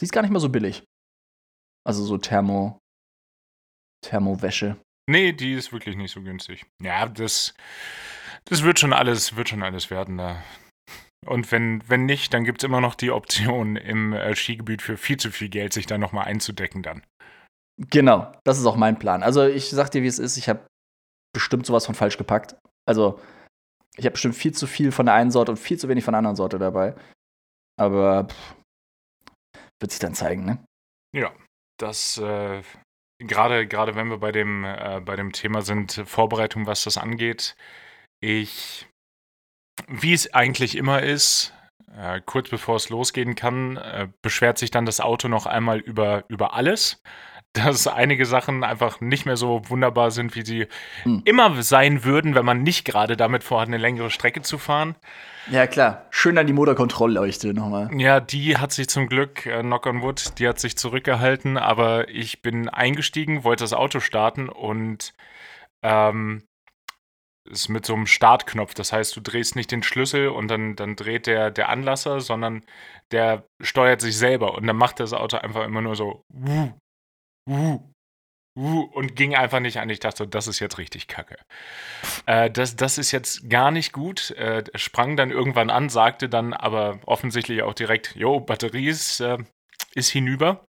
Die 0.00 0.04
ist 0.04 0.12
gar 0.12 0.22
nicht 0.22 0.30
mal 0.30 0.40
so 0.40 0.48
billig. 0.48 0.84
Also 1.86 2.04
so 2.04 2.18
Thermo. 2.18 2.78
Thermowäsche. 4.04 4.76
Nee, 5.06 5.32
die 5.32 5.52
ist 5.52 5.72
wirklich 5.72 5.96
nicht 5.96 6.12
so 6.12 6.22
günstig. 6.22 6.64
Ja, 6.82 7.06
das, 7.06 7.54
das 8.46 8.62
wird 8.62 8.78
schon 8.78 8.92
alles, 8.92 9.36
wird 9.36 9.48
schon 9.50 9.62
alles 9.62 9.90
werden. 9.90 10.18
Da 10.18 10.42
und 11.26 11.50
wenn, 11.52 11.82
wenn 11.88 12.06
nicht, 12.06 12.34
dann 12.34 12.44
gibt 12.44 12.62
es 12.62 12.64
immer 12.64 12.80
noch 12.80 12.94
die 12.94 13.10
Option, 13.10 13.76
im 13.76 14.12
äh, 14.12 14.34
Skigebiet 14.34 14.82
für 14.82 14.96
viel 14.96 15.16
zu 15.16 15.30
viel 15.30 15.48
Geld 15.48 15.72
sich 15.72 15.86
dann 15.86 16.00
nochmal 16.00 16.26
einzudecken 16.26 16.82
dann. 16.82 17.02
Genau, 17.90 18.30
das 18.44 18.58
ist 18.58 18.66
auch 18.66 18.76
mein 18.76 18.98
Plan. 18.98 19.22
Also 19.22 19.44
ich 19.46 19.70
sag 19.70 19.90
dir, 19.90 20.02
wie 20.02 20.06
es 20.06 20.18
ist, 20.18 20.36
ich 20.36 20.48
habe 20.48 20.66
bestimmt 21.34 21.66
sowas 21.66 21.86
von 21.86 21.94
falsch 21.94 22.18
gepackt. 22.18 22.56
Also 22.86 23.20
ich 23.96 24.04
habe 24.04 24.12
bestimmt 24.12 24.36
viel 24.36 24.52
zu 24.52 24.66
viel 24.66 24.92
von 24.92 25.06
der 25.06 25.14
einen 25.14 25.30
Sorte 25.30 25.52
und 25.52 25.56
viel 25.58 25.78
zu 25.78 25.88
wenig 25.88 26.04
von 26.04 26.12
der 26.12 26.18
anderen 26.18 26.36
Sorte 26.36 26.58
dabei. 26.58 26.94
Aber 27.76 28.28
pff, 28.28 28.54
wird 29.80 29.90
sich 29.90 30.00
dann 30.00 30.14
zeigen, 30.14 30.44
ne? 30.44 30.64
Ja, 31.16 31.32
das 31.80 32.18
äh, 32.18 32.62
gerade 33.18 33.66
gerade 33.66 33.94
wenn 33.94 34.08
wir 34.08 34.18
bei 34.18 34.32
dem 34.32 34.64
äh, 34.64 35.00
bei 35.04 35.16
dem 35.16 35.32
Thema 35.32 35.62
sind 35.62 36.02
Vorbereitung, 36.06 36.66
was 36.66 36.84
das 36.84 36.98
angeht. 36.98 37.56
Ich 38.20 38.86
wie 39.88 40.12
es 40.12 40.32
eigentlich 40.32 40.76
immer 40.76 41.02
ist, 41.02 41.52
äh, 41.96 42.20
kurz 42.24 42.48
bevor 42.48 42.76
es 42.76 42.88
losgehen 42.88 43.34
kann, 43.34 43.76
äh, 43.76 44.08
beschwert 44.22 44.58
sich 44.58 44.70
dann 44.70 44.86
das 44.86 45.00
Auto 45.00 45.28
noch 45.28 45.46
einmal 45.46 45.78
über, 45.78 46.24
über 46.28 46.54
alles. 46.54 47.02
Dass 47.54 47.86
einige 47.86 48.26
Sachen 48.26 48.64
einfach 48.64 49.00
nicht 49.00 49.26
mehr 49.26 49.36
so 49.36 49.62
wunderbar 49.68 50.10
sind, 50.10 50.34
wie 50.34 50.44
sie 50.44 50.66
Hm. 51.04 51.22
immer 51.24 51.62
sein 51.62 52.04
würden, 52.04 52.34
wenn 52.34 52.44
man 52.44 52.62
nicht 52.62 52.84
gerade 52.84 53.16
damit 53.16 53.42
vorhat, 53.44 53.68
eine 53.68 53.78
längere 53.78 54.10
Strecke 54.10 54.42
zu 54.42 54.58
fahren. 54.58 54.96
Ja, 55.50 55.66
klar. 55.66 56.06
Schön 56.10 56.36
an 56.36 56.46
die 56.46 56.52
Motorkontrollleuchte 56.52 57.54
nochmal. 57.54 57.90
Ja, 57.96 58.20
die 58.20 58.56
hat 58.58 58.72
sich 58.72 58.88
zum 58.88 59.08
Glück, 59.08 59.46
äh, 59.46 59.60
knock 59.62 59.86
on 59.86 60.02
wood, 60.02 60.38
die 60.38 60.48
hat 60.48 60.58
sich 60.58 60.76
zurückgehalten, 60.76 61.56
aber 61.56 62.08
ich 62.08 62.42
bin 62.42 62.68
eingestiegen, 62.68 63.44
wollte 63.44 63.64
das 63.64 63.72
Auto 63.72 64.00
starten 64.00 64.48
und 64.48 65.14
ähm, 65.82 66.42
ist 67.48 67.68
mit 67.68 67.84
so 67.84 67.94
einem 67.94 68.06
Startknopf. 68.06 68.74
Das 68.74 68.92
heißt, 68.92 69.14
du 69.16 69.20
drehst 69.20 69.54
nicht 69.54 69.70
den 69.70 69.82
Schlüssel 69.82 70.28
und 70.28 70.48
dann, 70.48 70.76
dann 70.76 70.96
dreht 70.96 71.26
der, 71.26 71.50
der 71.50 71.68
Anlasser, 71.68 72.20
sondern 72.20 72.64
der 73.10 73.44
steuert 73.60 74.00
sich 74.00 74.16
selber 74.16 74.54
und 74.54 74.66
dann 74.66 74.76
macht 74.76 74.98
das 74.98 75.12
Auto 75.12 75.36
einfach 75.36 75.64
immer 75.64 75.82
nur 75.82 75.94
so 75.94 76.24
wuh, 76.30 76.72
wuh, 77.48 77.80
wuh, 78.58 78.80
und 78.80 79.16
ging 79.16 79.34
einfach 79.34 79.60
nicht 79.60 79.78
an. 79.78 79.90
Ich 79.90 80.00
dachte, 80.00 80.26
das 80.26 80.46
ist 80.46 80.60
jetzt 80.60 80.78
richtig 80.78 81.08
kacke. 81.08 81.36
Äh, 82.26 82.50
das, 82.50 82.76
das 82.76 82.98
ist 82.98 83.12
jetzt 83.12 83.48
gar 83.48 83.70
nicht 83.70 83.92
gut. 83.92 84.30
Äh, 84.32 84.64
sprang 84.74 85.16
dann 85.16 85.30
irgendwann 85.30 85.70
an, 85.70 85.88
sagte 85.88 86.28
dann 86.28 86.52
aber 86.52 87.00
offensichtlich 87.06 87.62
auch 87.62 87.74
direkt, 87.74 88.14
jo, 88.16 88.40
Batterie 88.40 88.88
ist, 88.88 89.20
äh, 89.20 89.38
ist 89.94 90.10
hinüber. 90.10 90.64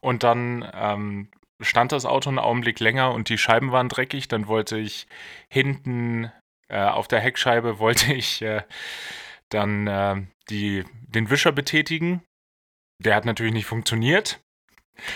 Und 0.00 0.22
dann 0.22 0.68
ähm, 0.74 1.30
stand 1.60 1.92
das 1.92 2.04
Auto 2.04 2.28
einen 2.28 2.38
Augenblick 2.38 2.80
länger 2.80 3.12
und 3.12 3.28
die 3.28 3.38
Scheiben 3.38 3.72
waren 3.72 3.88
dreckig. 3.88 4.28
Dann 4.28 4.46
wollte 4.46 4.78
ich 4.78 5.06
hinten 5.50 6.30
äh, 6.68 6.82
auf 6.82 7.08
der 7.08 7.20
Heckscheibe 7.20 7.78
wollte 7.78 8.12
ich 8.12 8.42
äh, 8.42 8.62
dann 9.48 9.86
äh, 9.86 10.22
die, 10.50 10.84
den 11.08 11.30
Wischer 11.30 11.52
betätigen. 11.52 12.22
Der 13.02 13.14
hat 13.14 13.24
natürlich 13.24 13.52
nicht 13.52 13.66
funktioniert. 13.66 14.40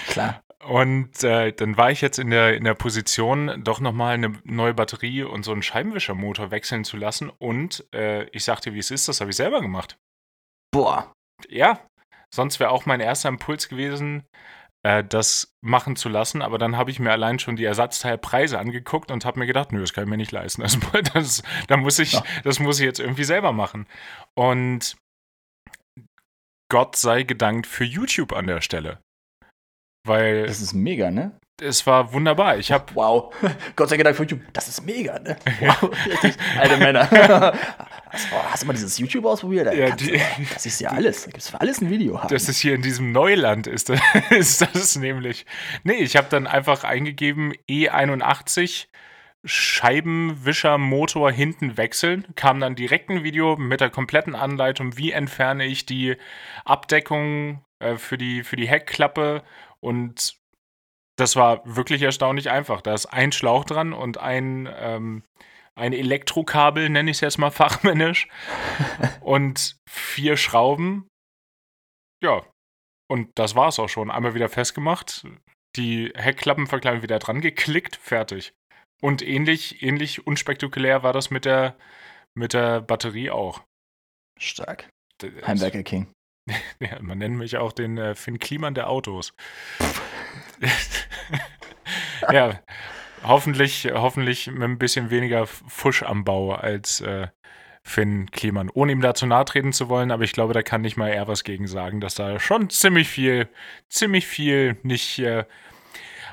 Klar. 0.09 0.41
Und 0.67 1.25
äh, 1.25 1.53
dann 1.53 1.79
war 1.79 1.91
ich 1.91 2.03
jetzt 2.03 2.19
in 2.19 2.29
der, 2.31 2.55
in 2.55 2.65
der 2.65 2.75
Position, 2.75 3.65
doch 3.65 3.81
nochmal 3.81 4.15
eine 4.15 4.39
neue 4.45 4.75
Batterie 4.75 5.23
und 5.23 5.43
so 5.43 5.53
einen 5.53 5.63
Scheibenwischermotor 5.63 6.51
wechseln 6.51 6.85
zu 6.85 6.99
lassen. 6.99 7.31
Und 7.31 7.87
äh, 7.95 8.25
ich 8.31 8.45
sagte, 8.45 8.75
wie 8.75 8.79
es 8.79 8.91
ist, 8.91 9.09
das 9.09 9.21
habe 9.21 9.31
ich 9.31 9.37
selber 9.37 9.63
gemacht. 9.63 9.97
Boah. 10.71 11.13
Ja, 11.49 11.81
sonst 12.35 12.61
wäre 12.61 12.71
auch 12.71 12.85
mein 12.85 13.01
erster 13.01 13.31
Impuls 13.31 13.71
gewesen, 13.71 14.25
äh, 14.83 15.03
das 15.03 15.55
machen 15.65 15.97
zu 15.97 16.11
lassen. 16.11 16.43
Aber 16.43 16.59
dann 16.59 16.77
habe 16.77 16.91
ich 16.91 17.01
mir 17.01 17.11
allein 17.11 17.39
schon 17.39 17.57
die 17.57 17.65
Ersatzteilpreise 17.65 18.59
angeguckt 18.59 19.11
und 19.11 19.25
habe 19.25 19.39
mir 19.39 19.47
gedacht, 19.47 19.73
nö, 19.73 19.81
das 19.81 19.95
kann 19.95 20.05
ich 20.05 20.11
mir 20.11 20.19
nicht 20.19 20.33
leisten. 20.33 20.61
Das, 20.61 20.79
das, 21.15 21.43
da 21.69 21.79
muss 21.79 21.99
ich, 21.99 22.13
Ja. 22.13 22.25
das 22.45 22.59
muss 22.61 22.79
ich 22.79 22.85
jetzt 22.85 23.01
irgendwie 23.01 23.25
selber 23.25 23.53
machen. 23.53 23.87
Und 24.37 24.99
Gott 26.71 26.97
sei 26.97 27.23
gedankt 27.23 27.67
für 27.67 27.85
YouTube 27.85 28.35
an 28.35 28.47
der 28.47 28.61
Stelle. 28.61 29.01
Weil 30.05 30.47
Das 30.47 30.61
ist 30.61 30.73
mega, 30.73 31.11
ne? 31.11 31.33
es 31.63 31.87
war 31.87 32.15
wunderbar. 32.15 32.57
Ich 32.57 32.73
habe 32.73 32.87
Wow. 32.95 33.35
Gott 33.77 33.91
sei 33.91 33.99
Dank 33.99 34.17
für 34.17 34.23
YouTube. 34.23 34.41
Das 34.55 34.67
ist 34.67 34.83
mega, 34.87 35.19
ne? 35.19 35.37
Wow. 35.61 35.91
Alte 36.59 36.77
Männer. 36.79 37.11
hast, 38.09 38.29
oh, 38.33 38.37
hast 38.51 38.63
du 38.63 38.67
mal 38.67 38.73
dieses 38.73 38.97
YouTube 38.97 39.27
ausprobiert? 39.27 39.67
Da 39.67 39.73
Ja, 39.73 39.91
die- 39.95 40.13
du- 40.13 40.19
das 40.55 40.65
ist 40.65 40.81
ja 40.81 40.89
alles. 40.89 41.25
Da 41.25 41.31
gibt 41.33 41.43
es 41.43 41.51
für 41.51 41.61
alles 41.61 41.83
ein 41.83 41.91
Video. 41.91 42.19
Haben. 42.19 42.29
Das 42.33 42.49
ist 42.49 42.61
hier 42.61 42.75
in 42.75 42.81
diesem 42.81 43.13
Neuland, 43.13 43.67
ist 43.67 43.91
das, 43.91 44.01
ist 44.31 44.63
das 44.63 44.97
nämlich. 44.97 45.45
Nee, 45.85 45.97
ich 45.99 46.17
habe 46.17 46.29
dann 46.31 46.47
einfach 46.47 46.83
eingegeben 46.85 47.53
E81 47.69 48.87
Scheibenwischer 49.45 50.79
Motor 50.79 51.31
hinten 51.31 51.77
wechseln. 51.77 52.27
Kam 52.37 52.61
dann 52.61 52.75
direkt 52.75 53.11
ein 53.11 53.23
Video 53.23 53.57
mit 53.57 53.81
der 53.81 53.91
kompletten 53.91 54.35
Anleitung, 54.35 54.97
wie 54.97 55.13
entferne 55.13 55.65
ich 55.67 55.85
die 55.87 56.17
Abdeckung 56.65 57.63
äh, 57.81 57.97
für, 57.97 58.17
die, 58.19 58.43
für 58.45 58.57
die 58.57 58.69
Heckklappe 58.69 59.43
und 59.83 60.39
das 61.17 61.37
war 61.37 61.63
wirklich 61.65 62.03
erstaunlich 62.03 62.51
einfach. 62.51 62.81
Da 62.81 62.95
ist 62.95 63.07
ein 63.07 63.33
Schlauch 63.33 63.65
dran 63.65 63.93
und 63.93 64.19
ein, 64.19 64.69
ähm, 64.73 65.23
ein 65.75 65.93
Elektrokabel, 65.93 66.89
nenne 66.89 67.11
ich 67.11 67.19
es 67.19 67.21
jetzt 67.21 67.39
mal 67.39 67.51
fachmännisch, 67.51 68.29
und 69.21 69.77
vier 69.89 70.37
Schrauben. 70.37 71.09
Ja, 72.23 72.43
und 73.11 73.31
das 73.35 73.55
war 73.55 73.69
es 73.69 73.79
auch 73.79 73.89
schon. 73.89 74.11
Einmal 74.11 74.35
wieder 74.35 74.49
festgemacht, 74.49 75.27
die 75.77 76.13
Heckklappenverkleidung 76.15 77.03
wieder 77.03 77.19
dran 77.19 77.41
geklickt, 77.41 77.97
fertig. 77.97 78.53
Und 79.03 79.23
ähnlich, 79.23 79.83
ähnlich 79.83 80.27
unspektakulär 80.27 81.03
war 81.03 81.13
das 81.13 81.31
mit 81.31 81.45
der, 81.45 81.77
mit 82.35 82.53
der 82.53 82.81
Batterie 82.81 83.31
auch. 83.31 83.63
Stark. 84.39 84.89
Heimwerker 85.23 85.83
King. 85.83 86.13
Ja, 86.81 86.99
man 87.01 87.19
nennt 87.19 87.37
mich 87.37 87.57
auch 87.57 87.73
den 87.73 87.99
äh, 87.99 88.15
Finn 88.15 88.39
Kliman 88.39 88.75
der 88.75 88.89
Autos. 88.89 89.35
ja, 92.33 92.61
hoffentlich, 93.23 93.91
hoffentlich 93.93 94.47
mit 94.47 94.63
ein 94.63 94.79
bisschen 94.79 95.11
weniger 95.11 95.47
Fusch 95.47 96.03
am 96.03 96.25
Bau 96.25 96.53
als 96.53 97.01
äh, 97.01 97.29
Finn 97.83 98.31
Kliman. 98.31 98.71
Ohne 98.73 98.93
ihm 98.93 99.01
da 99.01 99.15
zu 99.15 99.27
nahe 99.27 99.45
treten 99.45 99.73
zu 99.73 99.89
wollen, 99.89 100.11
aber 100.11 100.25
ich 100.25 100.33
glaube, 100.33 100.53
da 100.53 100.63
kann 100.63 100.83
nicht 100.83 100.97
mal 100.97 101.09
er 101.09 101.29
was 101.29 101.45
gegen 101.45 101.67
sagen, 101.67 102.01
dass 102.01 102.15
da 102.15 102.39
schon 102.39 102.71
ziemlich 102.71 103.09
viel, 103.09 103.49
ziemlich 103.89 104.27
viel 104.27 104.77
nicht. 104.83 105.19
Äh, 105.19 105.45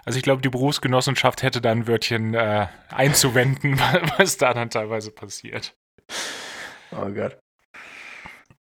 also 0.05 0.17
ich 0.17 0.23
glaube, 0.23 0.41
die 0.41 0.49
Berufsgenossenschaft 0.49 1.43
hätte 1.43 1.59
da 1.59 1.71
ein 1.71 1.87
Wörtchen 1.87 2.33
äh, 2.33 2.67
einzuwenden, 2.89 3.79
was 4.17 4.37
da 4.37 4.53
dann 4.53 4.69
teilweise 4.69 5.11
passiert. 5.11 5.75
Oh 6.91 7.09
Gott. 7.09 7.37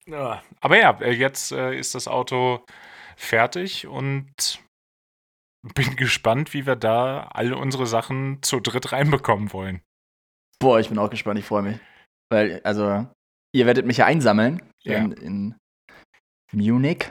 Ja, 0.06 0.42
aber 0.60 0.78
ja, 0.78 0.98
äh, 1.00 1.12
jetzt 1.12 1.52
äh, 1.52 1.78
ist 1.78 1.94
das 1.94 2.08
Auto 2.08 2.64
fertig 3.16 3.86
und 3.86 4.62
bin 5.74 5.96
gespannt, 5.96 6.54
wie 6.54 6.66
wir 6.66 6.76
da 6.76 7.28
alle 7.32 7.56
unsere 7.56 7.86
Sachen 7.86 8.42
zu 8.42 8.60
dritt 8.60 8.92
reinbekommen 8.92 9.52
wollen. 9.52 9.82
Boah, 10.58 10.80
ich 10.80 10.88
bin 10.88 10.98
auch 10.98 11.10
gespannt. 11.10 11.38
Ich 11.38 11.44
freue 11.46 11.62
mich. 11.62 11.78
Weil, 12.30 12.60
also, 12.64 13.06
ihr 13.54 13.66
werdet 13.66 13.86
mich 13.86 13.98
ja 13.98 14.06
einsammeln 14.06 14.62
Ja. 14.84 14.98
in, 14.98 15.12
in 15.12 15.56
Munich. 16.52 17.10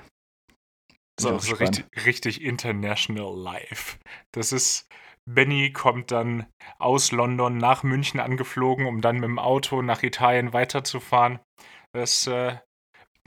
So, 1.19 1.37
so 1.37 1.55
richtig, 1.55 1.85
richtig 2.05 2.41
international 2.41 3.37
live. 3.37 3.99
Das 4.33 4.51
ist, 4.51 4.87
Benny 5.29 5.71
kommt 5.71 6.09
dann 6.11 6.47
aus 6.79 7.11
London 7.11 7.57
nach 7.57 7.83
München 7.83 8.19
angeflogen, 8.19 8.87
um 8.87 9.01
dann 9.01 9.17
mit 9.17 9.25
dem 9.25 9.37
Auto 9.37 9.81
nach 9.81 10.01
Italien 10.01 10.53
weiterzufahren. 10.53 11.39
Das 11.93 12.25
äh, 12.25 12.57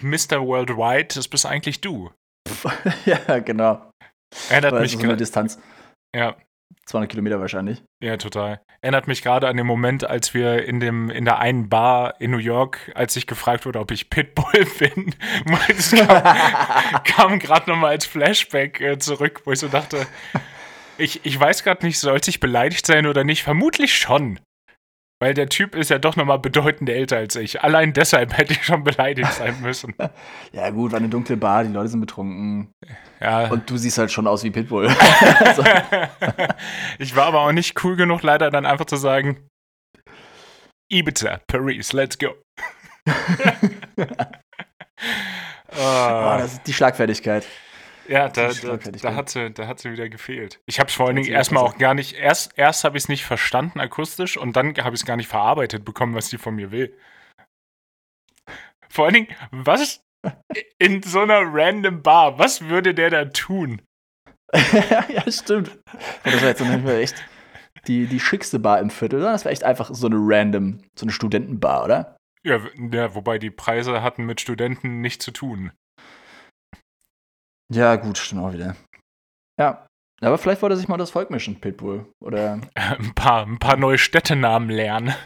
Mr. 0.02 0.40
Worldwide, 0.40 1.08
das 1.14 1.28
bist 1.28 1.46
eigentlich 1.46 1.80
du. 1.80 2.10
ja, 3.06 3.38
genau. 3.38 3.90
Erinnert 4.50 4.72
Weil 4.72 4.82
mich 4.82 4.92
so 4.92 4.98
eine. 4.98 5.16
Distanz. 5.16 5.58
Ja, 6.14 6.36
200 6.86 7.10
Kilometer 7.10 7.40
wahrscheinlich. 7.40 7.82
Ja, 8.02 8.16
total. 8.16 8.60
Erinnert 8.82 9.08
mich 9.08 9.22
gerade 9.22 9.48
an 9.48 9.56
den 9.56 9.66
Moment, 9.66 10.04
als 10.04 10.34
wir 10.34 10.64
in 10.64 10.80
dem 10.80 11.08
in 11.08 11.24
der 11.24 11.38
einen 11.38 11.68
Bar 11.68 12.20
in 12.20 12.30
New 12.30 12.38
York, 12.38 12.92
als 12.94 13.16
ich 13.16 13.26
gefragt 13.26 13.64
wurde, 13.64 13.78
ob 13.78 13.90
ich 13.90 14.10
Pitbull 14.10 14.66
bin, 14.78 15.14
das 15.68 15.90
kam, 15.92 17.04
kam 17.04 17.38
gerade 17.38 17.70
nochmal 17.70 17.92
als 17.92 18.04
Flashback 18.04 18.80
äh, 18.80 18.98
zurück, 18.98 19.42
wo 19.44 19.52
ich 19.52 19.58
so 19.58 19.68
dachte, 19.68 20.06
ich, 20.98 21.24
ich 21.24 21.38
weiß 21.40 21.64
gerade 21.64 21.84
nicht, 21.86 21.98
sollte 21.98 22.30
ich 22.30 22.40
beleidigt 22.40 22.86
sein 22.86 23.06
oder 23.06 23.24
nicht? 23.24 23.42
Vermutlich 23.42 23.94
schon. 23.96 24.38
Weil 25.24 25.32
der 25.32 25.48
Typ 25.48 25.74
ist 25.74 25.88
ja 25.88 25.98
doch 25.98 26.16
nochmal 26.16 26.38
bedeutend 26.38 26.90
älter 26.90 27.16
als 27.16 27.34
ich. 27.34 27.62
Allein 27.62 27.94
deshalb 27.94 28.36
hätte 28.36 28.52
ich 28.52 28.62
schon 28.62 28.84
beleidigt 28.84 29.32
sein 29.32 29.58
müssen. 29.62 29.94
Ja, 30.52 30.68
gut, 30.68 30.92
war 30.92 30.98
eine 30.98 31.08
dunkle 31.08 31.38
Bar, 31.38 31.64
die 31.64 31.72
Leute 31.72 31.88
sind 31.88 32.00
betrunken. 32.00 32.70
Ja. 33.22 33.50
Und 33.50 33.70
du 33.70 33.78
siehst 33.78 33.96
halt 33.96 34.12
schon 34.12 34.26
aus 34.26 34.44
wie 34.44 34.50
Pitbull. 34.50 34.86
ich 36.98 37.16
war 37.16 37.24
aber 37.24 37.40
auch 37.40 37.52
nicht 37.52 37.82
cool 37.82 37.96
genug, 37.96 38.22
leider 38.22 38.50
dann 38.50 38.66
einfach 38.66 38.84
zu 38.84 38.96
sagen, 38.96 39.48
Ibiza, 40.92 41.40
Paris, 41.46 41.94
let's 41.94 42.18
go. 42.18 42.34
oh, 45.72 46.36
das 46.38 46.52
ist 46.52 46.66
die 46.66 46.74
Schlagfertigkeit. 46.74 47.46
Ja, 48.08 48.28
da, 48.28 48.52
da, 48.52 48.76
da, 48.76 49.14
hat 49.14 49.30
sie, 49.30 49.50
da 49.50 49.66
hat 49.66 49.80
sie 49.80 49.92
wieder 49.92 50.08
gefehlt. 50.08 50.60
Ich 50.66 50.78
habe 50.78 50.88
es 50.88 50.94
vor 50.94 51.06
allen 51.06 51.16
Dingen 51.16 51.26
sie 51.26 51.32
erstmal 51.32 51.62
auch 51.62 51.78
gar 51.78 51.94
nicht, 51.94 52.14
erst, 52.14 52.56
erst 52.56 52.84
habe 52.84 52.96
ich 52.96 53.04
es 53.04 53.08
nicht 53.08 53.24
verstanden 53.24 53.80
akustisch 53.80 54.36
und 54.36 54.56
dann 54.56 54.74
habe 54.76 54.94
ich 54.94 55.02
es 55.02 55.06
gar 55.06 55.16
nicht 55.16 55.28
verarbeitet 55.28 55.84
bekommen, 55.84 56.14
was 56.14 56.28
die 56.28 56.38
von 56.38 56.54
mir 56.54 56.70
will. 56.70 56.96
Vor 58.88 59.06
allen 59.06 59.14
Dingen, 59.14 59.28
was 59.50 60.00
in 60.78 61.02
so 61.02 61.20
einer 61.20 61.42
random 61.42 62.02
Bar, 62.02 62.38
was 62.38 62.68
würde 62.68 62.94
der 62.94 63.10
da 63.10 63.24
tun? 63.26 63.82
ja, 64.52 65.30
stimmt. 65.30 65.70
Und 65.70 66.34
das 66.34 66.42
war 66.42 66.48
jetzt 66.48 66.60
dann 66.60 66.88
echt 66.88 67.24
die, 67.86 68.06
die 68.06 68.20
schickste 68.20 68.58
Bar 68.58 68.78
im 68.80 68.90
Viertel, 68.90 69.20
oder? 69.20 69.32
Das 69.32 69.44
war 69.44 69.52
echt 69.52 69.64
einfach 69.64 69.90
so 69.92 70.06
eine 70.06 70.16
random, 70.18 70.80
so 70.94 71.04
eine 71.04 71.12
Studentenbar, 71.12 71.84
oder? 71.84 72.16
Ja, 72.44 72.60
ja, 72.92 73.14
wobei 73.14 73.38
die 73.38 73.50
Preise 73.50 74.02
hatten 74.02 74.24
mit 74.26 74.40
Studenten 74.40 75.00
nichts 75.00 75.24
zu 75.24 75.32
tun. 75.32 75.72
Ja, 77.72 77.96
gut, 77.96 78.18
stimmt 78.18 78.42
auch 78.42 78.52
wieder. 78.52 78.76
Ja. 79.58 79.86
Aber 80.20 80.38
vielleicht 80.38 80.62
wollte 80.62 80.74
er 80.74 80.76
sich 80.78 80.88
mal 80.88 80.96
das 80.96 81.10
Volk 81.10 81.30
mischen, 81.30 81.60
Pitbull. 81.60 82.06
Oder. 82.22 82.60
ein 82.74 83.14
paar, 83.14 83.44
ein 83.46 83.58
paar 83.58 83.76
neue 83.76 83.98
Städtenamen 83.98 84.68
lernen. 84.70 85.14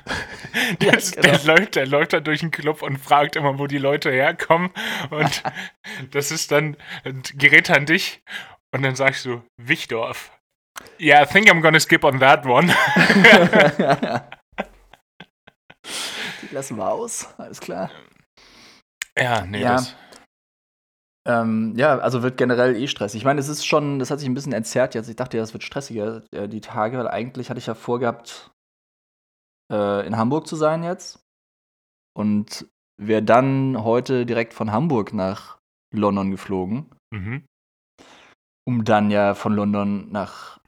Ja, 0.83 0.92
Das, 0.92 1.11
der, 1.12 1.33
genau. 1.38 1.45
läuft, 1.54 1.76
der 1.76 1.87
läuft 1.87 2.12
da 2.14 2.21
durch 2.21 2.40
den 2.40 2.50
Club 2.50 2.83
und 2.83 2.99
fragt 2.99 3.37
immer, 3.37 3.59
wo 3.59 3.66
die 3.66 3.78
Leute 3.78 4.11
herkommen. 4.11 4.71
Und 5.11 5.42
das 6.11 6.30
ist 6.30 6.50
dann, 6.50 6.76
gerät 7.35 7.71
an 7.71 7.87
dich. 7.87 8.23
Und 8.75 8.83
dann 8.83 8.97
sagst 8.97 9.25
du, 9.25 9.42
Wichdorf. 9.57 10.33
Yeah, 10.99 11.23
I 11.23 11.26
think 11.26 11.49
I'm 11.50 11.61
gonna 11.61 11.80
skip 11.80 12.02
on 12.02 12.18
that 12.21 12.45
one. 12.47 12.73
Die 16.42 16.54
lassen 16.54 16.76
wir 16.76 16.88
aus, 16.88 17.28
alles 17.38 17.61
klar. 17.61 17.90
Ja, 19.16 19.42
nee, 19.45 19.61
Ja. 19.62 19.73
das. 19.73 19.95
Ähm, 21.28 21.75
ja, 21.76 21.99
also 21.99 22.23
wird 22.23 22.38
generell 22.38 22.75
eh 22.75 22.87
stressig. 22.88 23.20
Ich 23.20 23.25
meine, 23.25 23.38
es 23.38 23.49
ist 23.49 23.66
schon, 23.66 23.99
das 23.99 24.11
hat 24.11 24.18
sich 24.18 24.28
ein 24.28 24.35
bisschen 24.35 24.54
entzerrt 24.54 24.94
jetzt. 24.94 25.08
Ich 25.08 25.16
dachte 25.16 25.37
ja, 25.37 25.42
es 25.42 25.52
wird 25.52 25.62
stressiger 25.62 26.23
äh, 26.32 26.49
die 26.49 26.62
Tage, 26.62 26.97
weil 26.97 27.08
eigentlich 27.08 27.50
hatte 27.50 27.58
ich 27.58 27.66
ja 27.66 27.75
vorgehabt, 27.75 28.50
äh, 29.70 30.06
in 30.06 30.16
Hamburg 30.16 30.47
zu 30.47 30.56
sein 30.56 30.82
jetzt. 30.82 31.20
Und 32.16 32.66
wäre 33.00 33.23
dann 33.23 33.85
heute 33.85 34.25
direkt 34.25 34.54
von 34.54 34.73
Hamburg 34.73 35.12
nach 35.12 35.58
London 35.94 36.30
geflogen, 36.30 36.87
Mhm. 37.12 37.44
um 38.66 38.85
dann 38.85 39.11
ja 39.11 39.35
von 39.35 39.52
London 39.52 40.11
nach. 40.11 40.58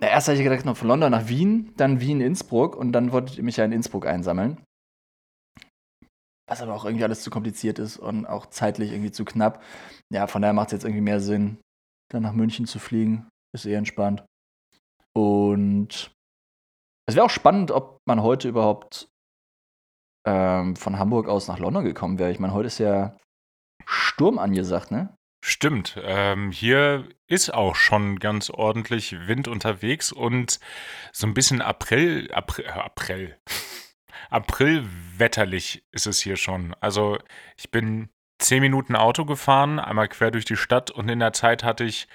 Na, 0.00 0.08
erst 0.08 0.28
hatte 0.28 0.38
ich 0.38 0.44
gedacht, 0.44 0.64
noch 0.64 0.76
von 0.76 0.88
London 0.88 1.12
nach 1.12 1.28
Wien, 1.28 1.72
dann 1.76 2.00
Wien, 2.00 2.20
Innsbruck 2.20 2.74
und 2.74 2.92
dann 2.92 3.12
wollte 3.12 3.34
ich 3.34 3.42
mich 3.42 3.58
ja 3.58 3.64
in 3.64 3.72
Innsbruck 3.72 4.06
einsammeln. 4.06 4.64
Was 6.52 6.60
aber 6.60 6.74
auch 6.74 6.84
irgendwie 6.84 7.04
alles 7.04 7.22
zu 7.22 7.30
kompliziert 7.30 7.78
ist 7.78 7.96
und 7.96 8.26
auch 8.26 8.44
zeitlich 8.44 8.92
irgendwie 8.92 9.10
zu 9.10 9.24
knapp. 9.24 9.62
Ja, 10.12 10.26
von 10.26 10.42
daher 10.42 10.52
macht 10.52 10.66
es 10.66 10.72
jetzt 10.72 10.84
irgendwie 10.84 11.00
mehr 11.00 11.18
Sinn, 11.18 11.56
dann 12.10 12.22
nach 12.24 12.34
München 12.34 12.66
zu 12.66 12.78
fliegen. 12.78 13.26
Ist 13.54 13.64
eher 13.64 13.78
entspannt. 13.78 14.22
Und 15.14 16.10
es 17.08 17.16
wäre 17.16 17.24
auch 17.24 17.30
spannend, 17.30 17.70
ob 17.70 18.00
man 18.06 18.22
heute 18.22 18.50
überhaupt 18.50 19.08
ähm, 20.26 20.76
von 20.76 20.98
Hamburg 20.98 21.26
aus 21.26 21.48
nach 21.48 21.58
London 21.58 21.84
gekommen 21.84 22.18
wäre. 22.18 22.30
Ich 22.30 22.38
meine, 22.38 22.52
heute 22.52 22.66
ist 22.66 22.78
ja 22.78 23.16
Sturm 23.86 24.38
angesagt, 24.38 24.90
ne? 24.90 25.16
Stimmt. 25.42 25.98
Ähm, 26.02 26.52
hier 26.52 27.08
ist 27.28 27.54
auch 27.54 27.76
schon 27.76 28.18
ganz 28.18 28.50
ordentlich 28.50 29.26
Wind 29.26 29.48
unterwegs 29.48 30.12
und 30.12 30.60
so 31.12 31.26
ein 31.26 31.32
bisschen 31.32 31.62
April, 31.62 32.30
April, 32.30 32.68
April, 32.68 33.38
Aprilwetterlich 34.32 35.84
ist 35.92 36.06
es 36.06 36.20
hier 36.20 36.36
schon. 36.36 36.74
Also 36.80 37.18
ich 37.56 37.70
bin 37.70 38.08
zehn 38.38 38.60
Minuten 38.60 38.96
Auto 38.96 39.24
gefahren, 39.24 39.78
einmal 39.78 40.08
quer 40.08 40.30
durch 40.30 40.44
die 40.44 40.56
Stadt 40.56 40.90
und 40.90 41.08
in 41.08 41.20
der 41.20 41.32
Zeit 41.32 41.62
hatte 41.62 41.84
ich 41.84 42.08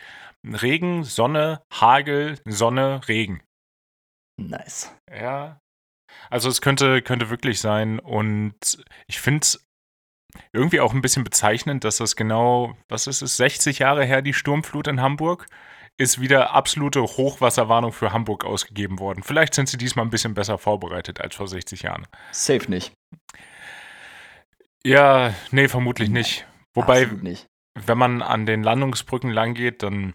Regen, 0.44 1.04
Sonne, 1.04 1.62
Hagel, 1.72 2.40
Sonne, 2.46 3.02
Regen. 3.08 3.44
Nice. 4.38 4.96
Ja. 5.12 5.60
Also 6.30 6.50
es 6.50 6.62
könnte, 6.62 7.02
könnte 7.02 7.30
wirklich 7.30 7.60
sein. 7.60 8.00
Und 8.00 8.84
ich 9.08 9.20
finde 9.20 9.42
es 9.42 9.68
irgendwie 10.54 10.80
auch 10.80 10.94
ein 10.94 11.02
bisschen 11.02 11.24
bezeichnend, 11.24 11.84
dass 11.84 11.98
das 11.98 12.16
genau, 12.16 12.78
was 12.88 13.08
ist 13.08 13.22
es, 13.22 13.38
60 13.38 13.80
Jahre 13.80 14.06
her, 14.06 14.22
die 14.22 14.34
Sturmflut 14.34 14.88
in 14.88 15.02
Hamburg, 15.02 15.48
ist 16.00 16.20
wieder 16.22 16.54
absolute 16.54 17.02
Hochwasserwarnung 17.02 17.92
für 17.92 18.14
Hamburg 18.14 18.46
ausgegeben 18.46 19.00
worden. 19.00 19.24
Vielleicht 19.24 19.54
sind 19.56 19.68
sie 19.68 19.78
diesmal 19.78 20.06
ein 20.06 20.12
bisschen 20.12 20.34
besser 20.36 20.58
vorbereitet 20.58 21.20
als 21.22 21.36
vor 21.36 21.48
60 21.48 21.82
Jahren. 21.82 22.08
Safe 22.32 22.70
nicht. 22.70 22.94
Ja, 24.86 25.34
nee, 25.52 25.68
vermutlich 25.68 26.10
nicht. 26.10 26.46
Wobei, 26.76 27.06
nicht. 27.06 27.48
wenn 27.86 27.98
man 27.98 28.22
an 28.22 28.46
den 28.46 28.64
Landungsbrücken 28.64 29.32
lang 29.32 29.54
geht, 29.56 29.82
dann 29.84 30.14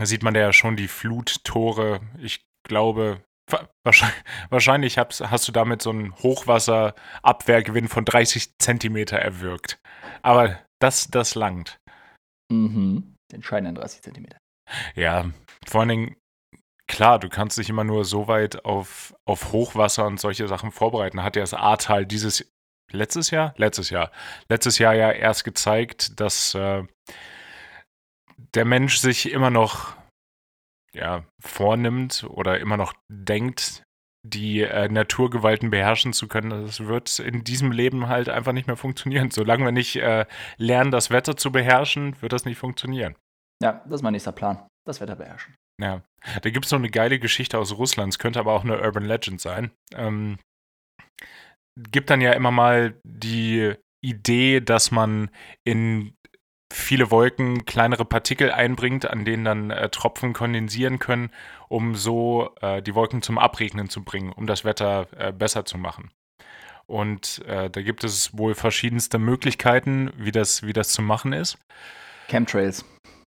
sieht 0.00 0.22
man 0.22 0.34
ja 0.34 0.52
schon 0.52 0.76
die 0.76 0.88
Fluttore. 0.88 2.00
Ich 2.18 2.40
glaube, 2.66 3.20
wa- 3.50 3.68
wahrscheinlich, 3.84 4.22
wahrscheinlich 4.50 4.98
hast 4.98 5.48
du 5.48 5.52
damit 5.52 5.82
so 5.82 5.90
einen 5.90 6.14
Hochwasserabwehrgewinn 6.14 7.88
von 7.88 8.04
30 8.04 8.56
Zentimeter 8.58 9.18
erwirkt. 9.18 9.78
Aber 10.22 10.58
das, 10.80 11.08
das 11.08 11.34
langt. 11.34 11.78
Mhm. 12.52 13.16
Den 13.30 13.36
entscheidenden 13.36 13.74
30 13.74 14.02
Zentimeter. 14.02 14.38
Ja, 14.94 15.30
vor 15.66 15.80
allen 15.80 15.88
Dingen, 15.88 16.16
klar, 16.86 17.18
du 17.18 17.28
kannst 17.28 17.58
dich 17.58 17.68
immer 17.68 17.84
nur 17.84 18.04
so 18.04 18.28
weit 18.28 18.64
auf, 18.64 19.14
auf 19.24 19.52
Hochwasser 19.52 20.06
und 20.06 20.20
solche 20.20 20.48
Sachen 20.48 20.72
vorbereiten. 20.72 21.22
Hat 21.22 21.36
ja 21.36 21.42
das 21.42 21.54
Ahrtal 21.54 22.06
dieses 22.06 22.50
letztes 22.90 23.30
Jahr? 23.30 23.54
Letztes 23.56 23.90
Jahr. 23.90 24.10
Letztes 24.48 24.78
Jahr 24.78 24.94
ja 24.94 25.10
erst 25.10 25.44
gezeigt, 25.44 26.20
dass 26.20 26.54
äh, 26.54 26.84
der 28.54 28.64
Mensch 28.64 28.98
sich 28.98 29.30
immer 29.30 29.50
noch 29.50 29.96
ja, 30.92 31.24
vornimmt 31.40 32.24
oder 32.28 32.58
immer 32.58 32.76
noch 32.76 32.94
denkt, 33.08 33.82
die 34.24 34.62
äh, 34.62 34.88
Naturgewalten 34.88 35.70
beherrschen 35.70 36.12
zu 36.12 36.28
können. 36.28 36.66
Das 36.66 36.86
wird 36.86 37.18
in 37.18 37.44
diesem 37.44 37.72
Leben 37.72 38.08
halt 38.08 38.28
einfach 38.28 38.52
nicht 38.52 38.66
mehr 38.66 38.76
funktionieren. 38.76 39.30
Solange 39.30 39.64
wir 39.64 39.72
nicht 39.72 39.96
äh, 39.96 40.26
lernen, 40.56 40.90
das 40.90 41.10
Wetter 41.10 41.36
zu 41.36 41.52
beherrschen, 41.52 42.20
wird 42.20 42.32
das 42.32 42.44
nicht 42.44 42.58
funktionieren. 42.58 43.14
Ja, 43.62 43.82
das 43.84 43.96
ist 43.96 44.02
mein 44.02 44.12
nächster 44.12 44.32
Plan. 44.32 44.66
Das 44.86 45.00
Wetter 45.00 45.16
beherrschen. 45.16 45.54
Ja, 45.80 46.02
da 46.42 46.50
gibt 46.50 46.64
es 46.64 46.72
noch 46.72 46.78
eine 46.78 46.90
geile 46.90 47.18
Geschichte 47.18 47.58
aus 47.58 47.76
Russland, 47.76 48.12
es 48.12 48.18
könnte 48.18 48.40
aber 48.40 48.52
auch 48.52 48.64
eine 48.64 48.80
Urban 48.80 49.04
Legend 49.04 49.40
sein. 49.40 49.70
Ähm, 49.94 50.38
gibt 51.76 52.10
dann 52.10 52.20
ja 52.20 52.32
immer 52.32 52.50
mal 52.50 52.98
die 53.04 53.74
Idee, 54.00 54.60
dass 54.60 54.90
man 54.90 55.30
in 55.64 56.14
viele 56.72 57.10
Wolken 57.10 57.64
kleinere 57.64 58.04
Partikel 58.04 58.50
einbringt, 58.50 59.08
an 59.08 59.24
denen 59.24 59.44
dann 59.44 59.70
äh, 59.70 59.88
Tropfen 59.88 60.32
kondensieren 60.32 60.98
können, 60.98 61.30
um 61.68 61.94
so 61.94 62.54
äh, 62.60 62.82
die 62.82 62.94
Wolken 62.94 63.22
zum 63.22 63.38
Abregnen 63.38 63.88
zu 63.88 64.04
bringen, 64.04 64.32
um 64.32 64.46
das 64.46 64.64
Wetter 64.64 65.06
äh, 65.16 65.32
besser 65.32 65.64
zu 65.64 65.78
machen. 65.78 66.10
Und 66.86 67.44
äh, 67.46 67.70
da 67.70 67.82
gibt 67.82 68.04
es 68.04 68.36
wohl 68.36 68.54
verschiedenste 68.54 69.18
Möglichkeiten, 69.18 70.10
wie 70.16 70.32
das, 70.32 70.62
wie 70.62 70.72
das 70.72 70.90
zu 70.90 71.02
machen 71.02 71.32
ist. 71.32 71.58
Chemtrails. 72.28 72.84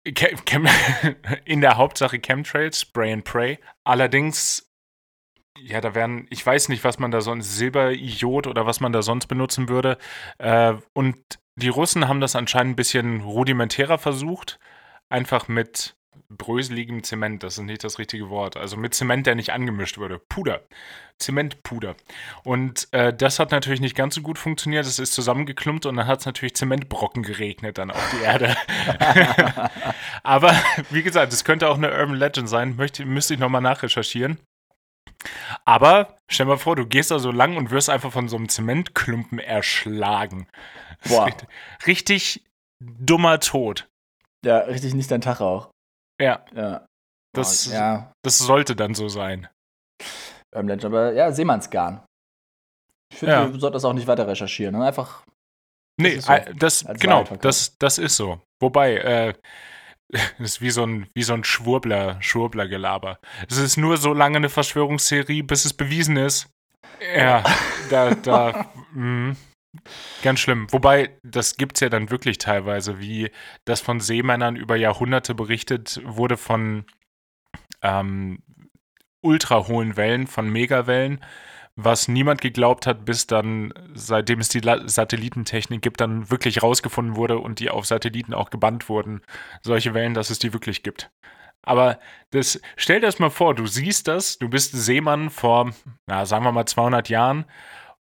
Chem 0.06 0.68
in 1.46 1.62
der 1.62 1.78
Hauptsache 1.78 2.20
Chemtrails, 2.20 2.82
Spray 2.82 3.14
and 3.14 3.24
Pray. 3.24 3.60
Allerdings, 3.84 4.70
ja, 5.58 5.80
da 5.82 5.96
werden, 5.96 6.28
ich 6.30 6.46
weiß 6.46 6.70
nicht, 6.70 6.84
was 6.84 7.00
man 7.00 7.12
da 7.12 7.22
sonst, 7.22 7.56
Silberiod 7.56 8.48
oder 8.48 8.66
was 8.66 8.80
man 8.80 8.92
da 8.92 9.02
sonst 9.02 9.28
benutzen 9.28 9.70
würde. 9.70 9.98
Äh, 10.40 10.74
und 10.94 11.18
die 11.56 11.70
Russen 11.70 12.08
haben 12.08 12.20
das 12.20 12.36
anscheinend 12.36 12.74
ein 12.74 12.76
bisschen 12.76 13.22
rudimentärer 13.22 13.98
versucht. 13.98 14.60
Einfach 15.10 15.48
mit 15.48 15.96
bröseligem 16.38 17.04
Zement, 17.04 17.44
das 17.44 17.58
ist 17.58 17.64
nicht 17.64 17.84
das 17.84 18.00
richtige 18.00 18.30
Wort. 18.30 18.58
Also 18.58 18.78
mit 18.78 18.94
Zement, 18.94 19.26
der 19.26 19.36
nicht 19.36 19.52
angemischt 19.52 19.98
würde. 19.98 20.20
Puder. 20.20 20.62
Zementpuder. 21.20 21.96
Und 22.44 22.88
äh, 22.92 23.14
das 23.14 23.40
hat 23.40 23.52
natürlich 23.52 23.82
nicht 23.82 23.96
ganz 23.96 24.16
so 24.16 24.22
gut 24.22 24.38
funktioniert. 24.38 24.86
Es 24.86 25.00
ist 25.00 25.14
zusammengeklumpt 25.14 25.86
und 25.86 25.96
dann 25.96 26.08
hat 26.08 26.20
es 26.20 26.26
natürlich 26.26 26.56
Zementbrocken 26.56 27.24
geregnet 27.24 27.78
dann 27.78 27.92
auf 27.92 28.14
die 28.14 28.24
Erde. 28.24 28.56
Aber 30.24 30.54
wie 30.90 31.04
gesagt, 31.04 31.34
es 31.34 31.44
könnte 31.44 31.70
auch 31.70 31.78
eine 31.78 31.92
Urban 31.92 32.16
Legend 32.16 32.50
sein. 32.50 32.76
Möchte, 32.76 33.06
müsste 33.06 33.36
ich 33.36 33.40
nochmal 33.40 33.62
nachrecherchieren. 33.62 34.40
Aber 35.66 36.18
stell 36.28 36.46
dir 36.46 36.52
mal 36.52 36.58
vor, 36.58 36.76
du 36.76 36.86
gehst 36.86 37.12
da 37.12 37.20
so 37.20 37.32
lang 37.32 37.56
und 37.58 37.72
wirst 37.72 37.90
einfach 37.90 38.12
von 38.12 38.28
so 38.28 38.36
einem 38.36 38.50
Zementklumpen 38.50 39.40
erschlagen. 39.40 40.48
Boah. 41.08 41.26
Richtig, 41.26 41.48
richtig 41.88 42.44
dummer 42.80 43.40
Tod. 43.40 43.88
Ja, 44.46 44.60
richtig 44.60 44.94
nicht 44.94 45.10
dein 45.10 45.22
Tag 45.22 45.40
auch. 45.40 45.70
Ja, 46.24 46.46
Ja. 46.54 46.86
Das- 47.36 47.66
ja, 47.72 48.12
das 48.24 48.38
sollte 48.38 48.76
dann 48.76 48.94
so 48.94 49.08
sein. 49.10 49.48
Urban 50.54 50.68
Legend, 50.68 50.86
aber 50.86 51.14
ja, 51.14 51.32
Seemannsgarn. 51.32 52.04
Ich 53.12 53.20
finde, 53.20 53.34
Ja. 53.34 53.46
du 53.48 53.60
solltest 53.60 53.84
das 53.84 53.86
auch 53.90 53.94
nicht 53.94 54.08
weiter 54.08 54.28
recherchieren. 54.28 54.76
Ne? 54.78 54.86
Einfach, 54.86 55.24
Nee, 56.00 56.10
ist 56.10 56.26
so. 56.28 56.34
äh, 56.34 56.54
das, 56.56 56.86
genau, 57.00 57.24
das, 57.24 57.76
das 57.80 57.98
ist 57.98 58.16
so. 58.18 58.40
Wobei, 58.62 58.98
äh, 58.98 59.34
das 60.40 60.40
ist 60.40 60.62
wie 60.62 60.70
so 60.70 60.86
ein, 60.86 61.08
wie 61.16 61.24
so 61.24 61.34
ein 61.34 61.44
Schwurbler, 61.44 62.22
Schwurbler-Gelaber. 62.22 63.18
Es 63.50 63.58
ist 63.58 63.78
nur 63.78 63.98
so 63.98 64.14
lange 64.14 64.38
eine 64.38 64.50
Verschwörungstheorie, 64.50 65.42
bis 65.42 65.66
es 65.66 65.74
bewiesen 65.74 66.18
ist. 66.18 66.48
Ja, 67.16 67.44
da, 67.90 68.14
da, 68.14 68.72
mh, 68.94 69.36
ganz 70.22 70.40
schlimm. 70.40 70.68
Wobei, 70.72 71.18
das 71.24 71.58
gibt's 71.58 71.80
ja 71.80 71.90
dann 71.90 72.10
wirklich 72.10 72.38
teilweise, 72.38 73.00
wie 73.00 73.32
das 73.66 73.82
von 73.82 74.00
Seemännern 74.00 74.56
über 74.56 74.76
Jahrhunderte 74.76 75.36
berichtet 75.36 76.02
wurde 76.06 76.38
von 76.38 76.86
ähm, 77.82 78.42
ultra 79.22 79.68
hohen 79.68 79.98
Wellen, 79.98 80.28
von 80.28 80.50
Megawellen, 80.50 81.20
was 81.76 82.08
niemand 82.08 82.42
geglaubt 82.42 82.86
hat, 82.86 83.04
bis 83.04 83.26
dann, 83.26 83.74
seitdem 83.96 84.40
es 84.40 84.50
die 84.50 84.60
La 84.60 84.88
Satellitentechnik 84.88 85.82
gibt, 85.82 86.02
dann 86.02 86.30
wirklich 86.30 86.62
rausgefunden 86.62 87.16
wurde 87.16 87.40
und 87.40 87.60
die 87.60 87.70
auf 87.70 87.86
Satelliten 87.86 88.34
auch 88.34 88.52
gebannt 88.52 88.90
wurden. 88.90 89.22
Solche 89.62 89.94
Wellen, 89.94 90.14
dass 90.14 90.30
es 90.30 90.40
die 90.40 90.54
wirklich 90.54 90.84
gibt. 90.84 91.10
Aber 91.64 92.00
das, 92.32 92.62
stell 92.76 93.00
dir 93.00 93.08
das 93.08 93.20
mal 93.20 93.30
vor, 93.30 93.56
du 93.56 93.66
siehst 93.66 94.08
das, 94.08 94.38
du 94.38 94.50
bist 94.50 94.74
Seemann 94.74 95.30
vor, 95.30 95.74
na, 96.06 96.26
sagen 96.26 96.44
wir 96.44 96.52
mal 96.52 96.66
200 96.66 97.10
Jahren 97.10 97.46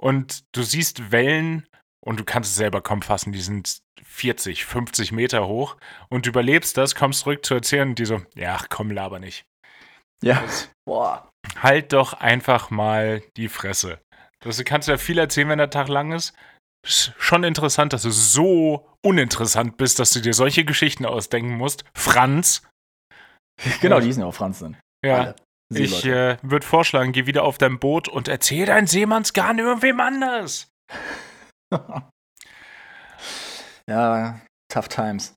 und 0.05 0.43
du 0.51 0.61
siehst 0.61 1.11
Wellen 1.11 1.67
und 2.05 2.19
du 2.19 2.25
kannst 2.25 2.51
es 2.51 2.55
selber 2.55 2.81
kaum 2.81 3.01
fassen, 3.01 3.31
die 3.31 3.41
sind 3.41 3.79
40, 4.03 4.63
50 4.63 5.11
Meter 5.11 5.47
hoch 5.47 5.77
und 6.09 6.27
du 6.27 6.29
überlebst 6.29 6.77
das, 6.77 6.93
kommst 6.93 7.21
zurück 7.21 7.43
zu 7.43 7.55
erzählen 7.55 7.89
und 7.89 7.97
die 7.97 8.05
so, 8.05 8.21
ja, 8.35 8.59
komm, 8.69 8.91
laber 8.91 9.17
nicht. 9.17 9.45
ja. 10.21 10.43
Boah. 10.87 11.27
Halt 11.59 11.91
doch 11.93 12.13
einfach 12.13 12.69
mal 12.69 13.23
die 13.35 13.49
Fresse. 13.49 13.99
Das, 14.41 14.57
du 14.57 14.63
kannst 14.63 14.87
ja 14.87 14.97
viel 14.97 15.17
erzählen, 15.17 15.49
wenn 15.49 15.57
der 15.57 15.71
Tag 15.71 15.87
lang 15.87 16.11
ist. 16.11 16.35
ist 16.85 17.13
schon 17.17 17.43
interessant, 17.43 17.91
dass 17.91 18.03
du 18.03 18.11
so 18.11 18.87
uninteressant 19.03 19.75
bist, 19.77 19.97
dass 19.97 20.11
du 20.11 20.19
dir 20.19 20.35
solche 20.35 20.65
Geschichten 20.65 21.07
ausdenken 21.07 21.57
musst. 21.57 21.83
Franz. 21.95 22.61
Genau, 23.81 23.99
die 24.01 24.11
sind 24.11 24.21
ja 24.21 24.27
auch 24.27 24.35
Franz 24.35 24.59
dann. 24.59 24.77
Ja. 25.03 25.17
Alle. 25.17 25.35
Ich 25.73 26.01
Seeleute. 26.01 26.39
äh, 26.43 26.49
würde 26.49 26.65
vorschlagen, 26.65 27.11
geh 27.11 27.25
wieder 27.25 27.43
auf 27.43 27.57
dein 27.57 27.79
Boot 27.79 28.07
und 28.07 28.27
erzähl 28.27 28.65
dein 28.67 28.85
Seemannsgarn 28.87 29.57
irgendwem 29.59 29.99
anders. 29.99 30.69
ja, 33.89 34.39
tough 34.71 34.87
times. 34.87 35.33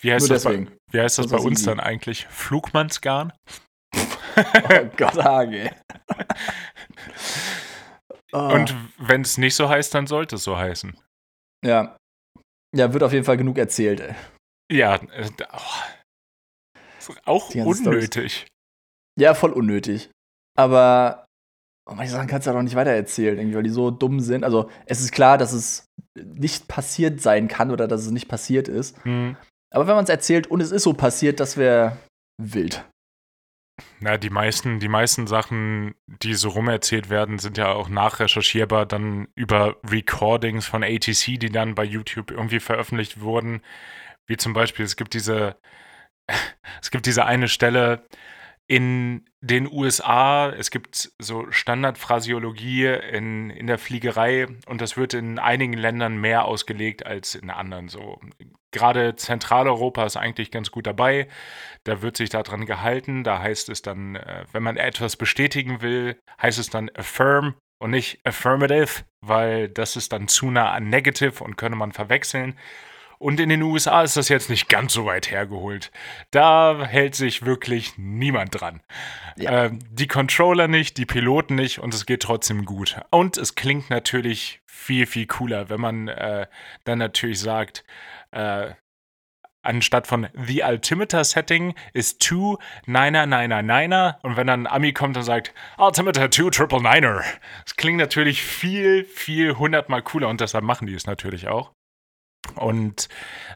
Wie 0.00 0.12
heißt 0.12 0.28
Nur 0.28 0.34
das, 0.36 0.44
bei, 0.44 0.50
deswegen. 0.52 0.76
wie 0.90 1.00
heißt 1.00 1.18
das 1.18 1.26
Das 1.26 1.40
bei 1.40 1.46
uns 1.46 1.62
dann 1.64 1.80
eigentlich? 1.80 2.26
Flugmannsgarn? 2.26 3.32
Oh 4.36 4.90
Gott, 4.96 5.14
Hage. 5.22 5.70
Oh, 8.32 8.38
Und 8.54 8.74
wenn 8.98 9.20
es 9.20 9.38
nicht 9.38 9.54
so 9.54 9.68
heißt, 9.68 9.94
dann 9.94 10.08
sollte 10.08 10.34
es 10.36 10.42
so 10.44 10.56
heißen. 10.58 10.98
ja. 11.64 11.96
Ja, 12.74 12.92
wird 12.92 13.04
auf 13.04 13.12
jeden 13.12 13.24
Fall 13.24 13.36
genug 13.36 13.56
erzählt, 13.58 14.00
ey. 14.00 14.16
Ja, 14.72 14.96
äh, 14.96 15.30
oh. 15.52 17.12
Auch 17.24 17.54
unnötig. 17.54 18.48
Ja, 19.18 19.34
voll 19.34 19.52
unnötig. 19.52 20.10
Aber 20.56 21.26
oh, 21.88 21.94
manche 21.94 22.12
Sachen 22.12 22.26
kannst 22.26 22.46
du 22.46 22.50
ja 22.50 22.56
doch 22.56 22.62
nicht 22.62 22.76
weitererzählen, 22.76 23.38
irgendwie, 23.38 23.56
weil 23.56 23.62
die 23.62 23.70
so 23.70 23.90
dumm 23.90 24.20
sind. 24.20 24.44
Also, 24.44 24.70
es 24.86 25.00
ist 25.00 25.12
klar, 25.12 25.38
dass 25.38 25.52
es 25.52 25.86
nicht 26.14 26.68
passiert 26.68 27.20
sein 27.20 27.48
kann 27.48 27.70
oder 27.70 27.88
dass 27.88 28.02
es 28.02 28.10
nicht 28.10 28.28
passiert 28.28 28.68
ist. 28.68 29.02
Hm. 29.04 29.36
Aber 29.70 29.86
wenn 29.86 29.96
man 29.96 30.04
es 30.04 30.10
erzählt 30.10 30.46
und 30.46 30.60
es 30.60 30.70
ist 30.70 30.84
so 30.84 30.94
passiert, 30.94 31.40
das 31.40 31.56
wäre 31.56 31.96
wild. 32.40 32.84
Na, 33.98 34.18
die 34.18 34.30
meisten, 34.30 34.78
die 34.78 34.88
meisten 34.88 35.26
Sachen, 35.26 35.94
die 36.06 36.34
so 36.34 36.50
rumerzählt 36.50 37.10
werden, 37.10 37.38
sind 37.38 37.58
ja 37.58 37.72
auch 37.72 37.88
nachrecherchierbar 37.88 38.86
dann 38.86 39.26
über 39.34 39.76
Recordings 39.84 40.66
von 40.66 40.84
ATC, 40.84 41.40
die 41.40 41.50
dann 41.50 41.74
bei 41.74 41.84
YouTube 41.84 42.30
irgendwie 42.30 42.60
veröffentlicht 42.60 43.20
wurden. 43.20 43.62
Wie 44.26 44.36
zum 44.36 44.52
Beispiel, 44.52 44.84
es 44.84 44.94
gibt 44.94 45.14
diese, 45.14 45.56
es 46.80 46.92
gibt 46.92 47.06
diese 47.06 47.24
eine 47.24 47.48
Stelle 47.48 48.06
in 48.66 49.28
den 49.40 49.70
USA, 49.70 50.48
es 50.50 50.70
gibt 50.70 51.12
so 51.20 51.50
Standardphrasiologie 51.50 52.86
in, 52.86 53.50
in 53.50 53.66
der 53.66 53.78
Fliegerei 53.78 54.46
und 54.66 54.80
das 54.80 54.96
wird 54.96 55.12
in 55.12 55.38
einigen 55.38 55.74
Ländern 55.74 56.16
mehr 56.16 56.46
ausgelegt 56.46 57.04
als 57.04 57.34
in 57.34 57.50
anderen. 57.50 57.88
So 57.88 58.18
gerade 58.72 59.16
Zentraleuropa 59.16 60.06
ist 60.06 60.16
eigentlich 60.16 60.50
ganz 60.50 60.70
gut 60.70 60.86
dabei. 60.86 61.28
Da 61.84 62.00
wird 62.00 62.16
sich 62.16 62.30
daran 62.30 62.64
gehalten. 62.64 63.22
Da 63.22 63.38
heißt 63.38 63.68
es 63.68 63.82
dann, 63.82 64.16
äh, 64.16 64.44
wenn 64.52 64.62
man 64.62 64.78
etwas 64.78 65.16
bestätigen 65.16 65.82
will, 65.82 66.18
heißt 66.40 66.58
es 66.58 66.70
dann 66.70 66.90
affirm 66.94 67.54
und 67.78 67.90
nicht 67.90 68.20
affirmative, 68.24 69.04
weil 69.20 69.68
das 69.68 69.96
ist 69.96 70.12
dann 70.12 70.26
zu 70.26 70.50
nah 70.50 70.72
an 70.72 70.88
negative 70.88 71.44
und 71.44 71.56
könnte 71.56 71.76
man 71.76 71.92
verwechseln. 71.92 72.58
Und 73.24 73.40
in 73.40 73.48
den 73.48 73.62
USA 73.62 74.02
ist 74.02 74.18
das 74.18 74.28
jetzt 74.28 74.50
nicht 74.50 74.68
ganz 74.68 74.92
so 74.92 75.06
weit 75.06 75.30
hergeholt. 75.30 75.90
Da 76.30 76.84
hält 76.84 77.14
sich 77.14 77.46
wirklich 77.46 77.96
niemand 77.96 78.60
dran. 78.60 78.82
Ja. 79.38 79.64
Ähm, 79.64 79.78
die 79.90 80.08
Controller 80.08 80.68
nicht, 80.68 80.98
die 80.98 81.06
Piloten 81.06 81.54
nicht 81.54 81.78
und 81.78 81.94
es 81.94 82.04
geht 82.04 82.22
trotzdem 82.22 82.66
gut. 82.66 83.00
Und 83.08 83.38
es 83.38 83.54
klingt 83.54 83.88
natürlich 83.88 84.60
viel, 84.66 85.06
viel 85.06 85.26
cooler, 85.26 85.70
wenn 85.70 85.80
man 85.80 86.08
äh, 86.08 86.46
dann 86.84 86.98
natürlich 86.98 87.40
sagt, 87.40 87.86
äh, 88.32 88.72
anstatt 89.62 90.06
von 90.06 90.28
The 90.34 90.62
Altimeter 90.62 91.24
Setting 91.24 91.74
ist 91.94 92.22
2 92.22 92.58
Niner 92.84 93.24
Niner 93.24 93.62
Niner 93.62 94.18
und 94.20 94.36
wenn 94.36 94.48
dann 94.48 94.66
ein 94.66 94.70
Ami 94.70 94.92
kommt 94.92 95.16
und 95.16 95.22
sagt 95.22 95.54
Altimeter 95.78 96.30
2 96.30 96.50
Triple 96.50 96.82
Niner. 96.82 97.22
Das 97.64 97.76
klingt 97.76 97.96
natürlich 97.96 98.42
viel, 98.42 99.02
viel 99.02 99.56
hundertmal 99.56 100.02
cooler 100.02 100.28
und 100.28 100.42
deshalb 100.42 100.62
machen 100.62 100.86
die 100.86 100.94
es 100.94 101.06
natürlich 101.06 101.48
auch. 101.48 101.72
Und 102.56 103.08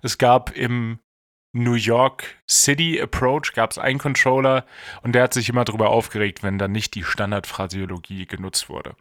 es 0.03 0.19
gab 0.19 0.51
im 0.57 0.99
New 1.53 1.75
York 1.75 2.37
City 2.49 3.01
Approach 3.01 3.53
gab 3.55 3.71
es 3.71 3.79
einen 3.79 3.99
Controller 3.99 4.67
und 5.03 5.13
der 5.15 5.23
hat 5.25 5.35
sich 5.35 5.49
immer 5.49 5.65
darüber 5.65 5.91
aufgeregt, 5.91 6.43
wenn 6.43 6.59
da 6.59 6.69
nicht 6.69 6.95
die 6.95 7.05
Standardphrasiologie 7.05 8.27
genutzt 8.27 8.69
wurde. 8.69 8.95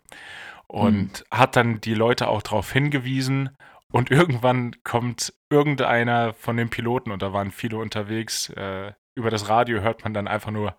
Und 0.67 1.25
hat 1.31 1.55
dann 1.55 1.81
die 1.81 1.93
Leute 1.93 2.27
auch 2.27 2.41
darauf 2.41 2.71
hingewiesen 2.71 3.49
und 3.91 4.11
irgendwann 4.11 4.75
kommt 4.83 5.33
irgendeiner 5.49 6.33
von 6.33 6.57
den 6.57 6.69
Piloten, 6.69 7.11
und 7.11 7.21
da 7.21 7.31
waren 7.31 7.51
viele 7.51 7.77
unterwegs, 7.77 8.49
äh, 8.49 8.91
über 9.15 9.29
das 9.29 9.49
Radio 9.49 9.81
hört 9.81 10.03
man 10.03 10.13
dann 10.13 10.27
einfach 10.27 10.51
nur 10.51 10.75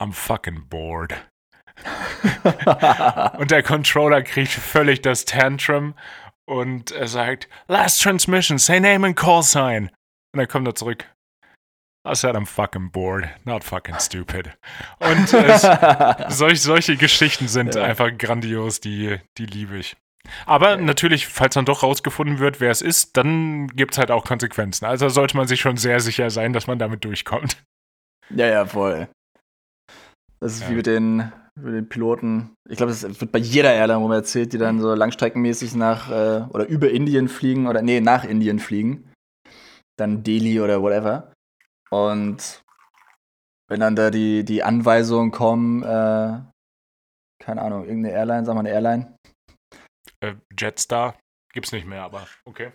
I'm 0.00 0.12
fucking 0.12 0.68
bored. 0.68 1.14
Und 3.38 3.50
der 3.50 3.62
Controller 3.62 4.22
kriegt 4.22 4.50
völlig 4.50 5.02
das 5.02 5.24
Tantrum 5.24 5.94
und 6.50 6.90
er 6.90 7.08
sagt, 7.08 7.48
Last 7.68 8.02
Transmission, 8.02 8.58
say 8.58 8.80
name 8.80 9.06
and 9.06 9.16
call 9.16 9.42
sign. 9.42 9.84
Und 10.32 10.38
dann 10.38 10.48
kommt 10.48 10.66
er 10.66 10.74
zurück. 10.74 11.04
I 12.08 12.14
said 12.14 12.34
I'm 12.34 12.46
fucking 12.46 12.90
bored, 12.90 13.28
not 13.44 13.62
fucking 13.62 13.98
stupid. 14.00 14.50
Und 15.00 15.32
es, 15.34 15.62
solch, 16.38 16.62
solche 16.62 16.96
Geschichten 16.96 17.46
sind 17.46 17.74
Ja. 17.74 17.82
einfach 17.82 18.10
grandios, 18.16 18.80
die, 18.80 19.18
die 19.38 19.46
liebe 19.46 19.76
ich. 19.76 19.96
Aber 20.46 20.76
natürlich, 20.76 21.26
falls 21.28 21.54
dann 21.54 21.64
doch 21.66 21.82
rausgefunden 21.82 22.38
wird, 22.38 22.60
wer 22.60 22.70
es 22.70 22.82
ist, 22.82 23.16
dann 23.16 23.66
gibt 23.68 23.92
es 23.92 23.98
halt 23.98 24.10
auch 24.10 24.24
Konsequenzen. 24.24 24.84
Also 24.86 25.08
sollte 25.08 25.36
man 25.36 25.46
sich 25.48 25.60
schon 25.60 25.76
sehr 25.76 26.00
sicher 26.00 26.30
sein, 26.30 26.52
dass 26.52 26.66
man 26.66 26.78
damit 26.78 27.04
durchkommt. 27.04 27.62
ja, 28.30 28.46
ja, 28.46 28.64
voll. 28.66 29.08
Das 30.40 30.54
ist 30.54 30.62
Ja. 30.62 30.70
wie 30.70 30.74
mit 30.74 30.86
den, 30.86 31.32
mit 31.56 31.74
den 31.74 31.88
Piloten. 31.88 32.54
Ich 32.68 32.76
glaube, 32.76 32.92
das 32.92 33.20
wird 33.20 33.32
bei 33.32 33.38
jeder 33.38 33.72
Airline 33.72 34.00
rum 34.00 34.12
erzählt, 34.12 34.52
die 34.52 34.58
dann 34.58 34.80
so 34.80 34.94
langstreckenmäßig 34.94 35.74
nach 35.74 36.10
äh, 36.10 36.46
oder 36.50 36.66
über 36.66 36.90
Indien 36.90 37.28
fliegen 37.28 37.66
oder 37.66 37.82
nee, 37.82 38.00
nach 38.00 38.24
Indien 38.24 38.58
fliegen. 38.58 39.12
Dann 39.96 40.22
Delhi 40.22 40.60
oder 40.60 40.82
whatever. 40.82 41.32
Und 41.90 42.62
wenn 43.68 43.80
dann 43.80 43.96
da 43.96 44.10
die, 44.10 44.44
die 44.44 44.62
Anweisungen 44.62 45.30
kommen, 45.30 45.82
äh, 45.82 46.40
keine 47.42 47.62
Ahnung, 47.62 47.84
irgendeine 47.84 48.14
Airline, 48.14 48.44
sagen 48.44 48.56
wir 48.56 48.60
eine 48.60 48.70
Airline, 48.70 49.16
Äh, 50.20 50.34
Jetstar 50.58 51.18
gibt's 51.52 51.72
nicht 51.72 51.86
mehr, 51.86 52.02
aber 52.02 52.26
okay. 52.44 52.72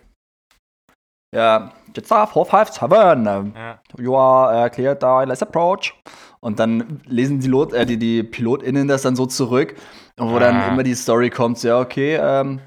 Ja, 1.34 1.72
Jetstar 1.94 2.26
457, 2.26 2.82
ähm, 3.26 3.52
Ja. 3.56 3.78
you 3.98 4.16
are 4.16 4.66
uh, 4.66 4.70
cleared, 4.70 5.02
uh, 5.02 5.22
let's 5.24 5.42
approach. 5.42 5.92
Und 6.40 6.58
dann 6.60 7.00
lesen 7.06 7.40
die, 7.40 7.48
Lot, 7.48 7.72
äh, 7.72 7.84
die, 7.84 7.96
die 7.98 8.22
PilotInnen 8.22 8.86
das 8.88 9.02
dann 9.02 9.16
so 9.16 9.26
zurück, 9.26 9.74
und 10.18 10.30
wo 10.30 10.36
Ah. 10.36 10.40
dann 10.40 10.72
immer 10.72 10.82
die 10.82 10.94
Story 10.94 11.30
kommt, 11.30 11.58
so, 11.58 11.68
ja, 11.68 11.80
okay, 11.80 12.18
ähm, 12.22 12.60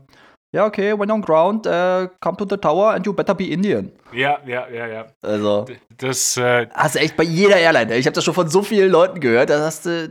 ja, 0.52 0.65
okay, 0.65 0.98
when 0.98 1.10
on 1.12 1.22
ground, 1.22 1.65
uh, 1.67 2.08
come 2.19 2.36
to 2.38 2.45
the 2.50 2.58
tower 2.58 2.91
and 2.93 3.06
you 3.06 3.13
better 3.13 3.34
be 3.36 3.45
Indian. 3.45 3.91
Ja, 4.12 4.39
ja, 4.45 4.67
ja, 4.67 4.88
ja. 4.88 5.06
Also, 5.22 5.65
Das, 5.98 6.36
äh, 6.38 6.67
hast 6.74 6.95
du 6.95 7.00
echt 7.00 7.15
bei 7.15 7.24
jeder 7.24 7.56
Airline, 7.58 7.93
ey. 7.93 8.00
ich 8.00 8.08
habe 8.08 8.15
das 8.15 8.24
schon 8.24 8.34
von 8.34 8.50
so 8.50 8.62
vielen 8.63 8.91
Leuten 8.91 9.19
gehört, 9.19 9.50
da 9.52 9.60
hast 9.63 9.86
du, 9.86 10.10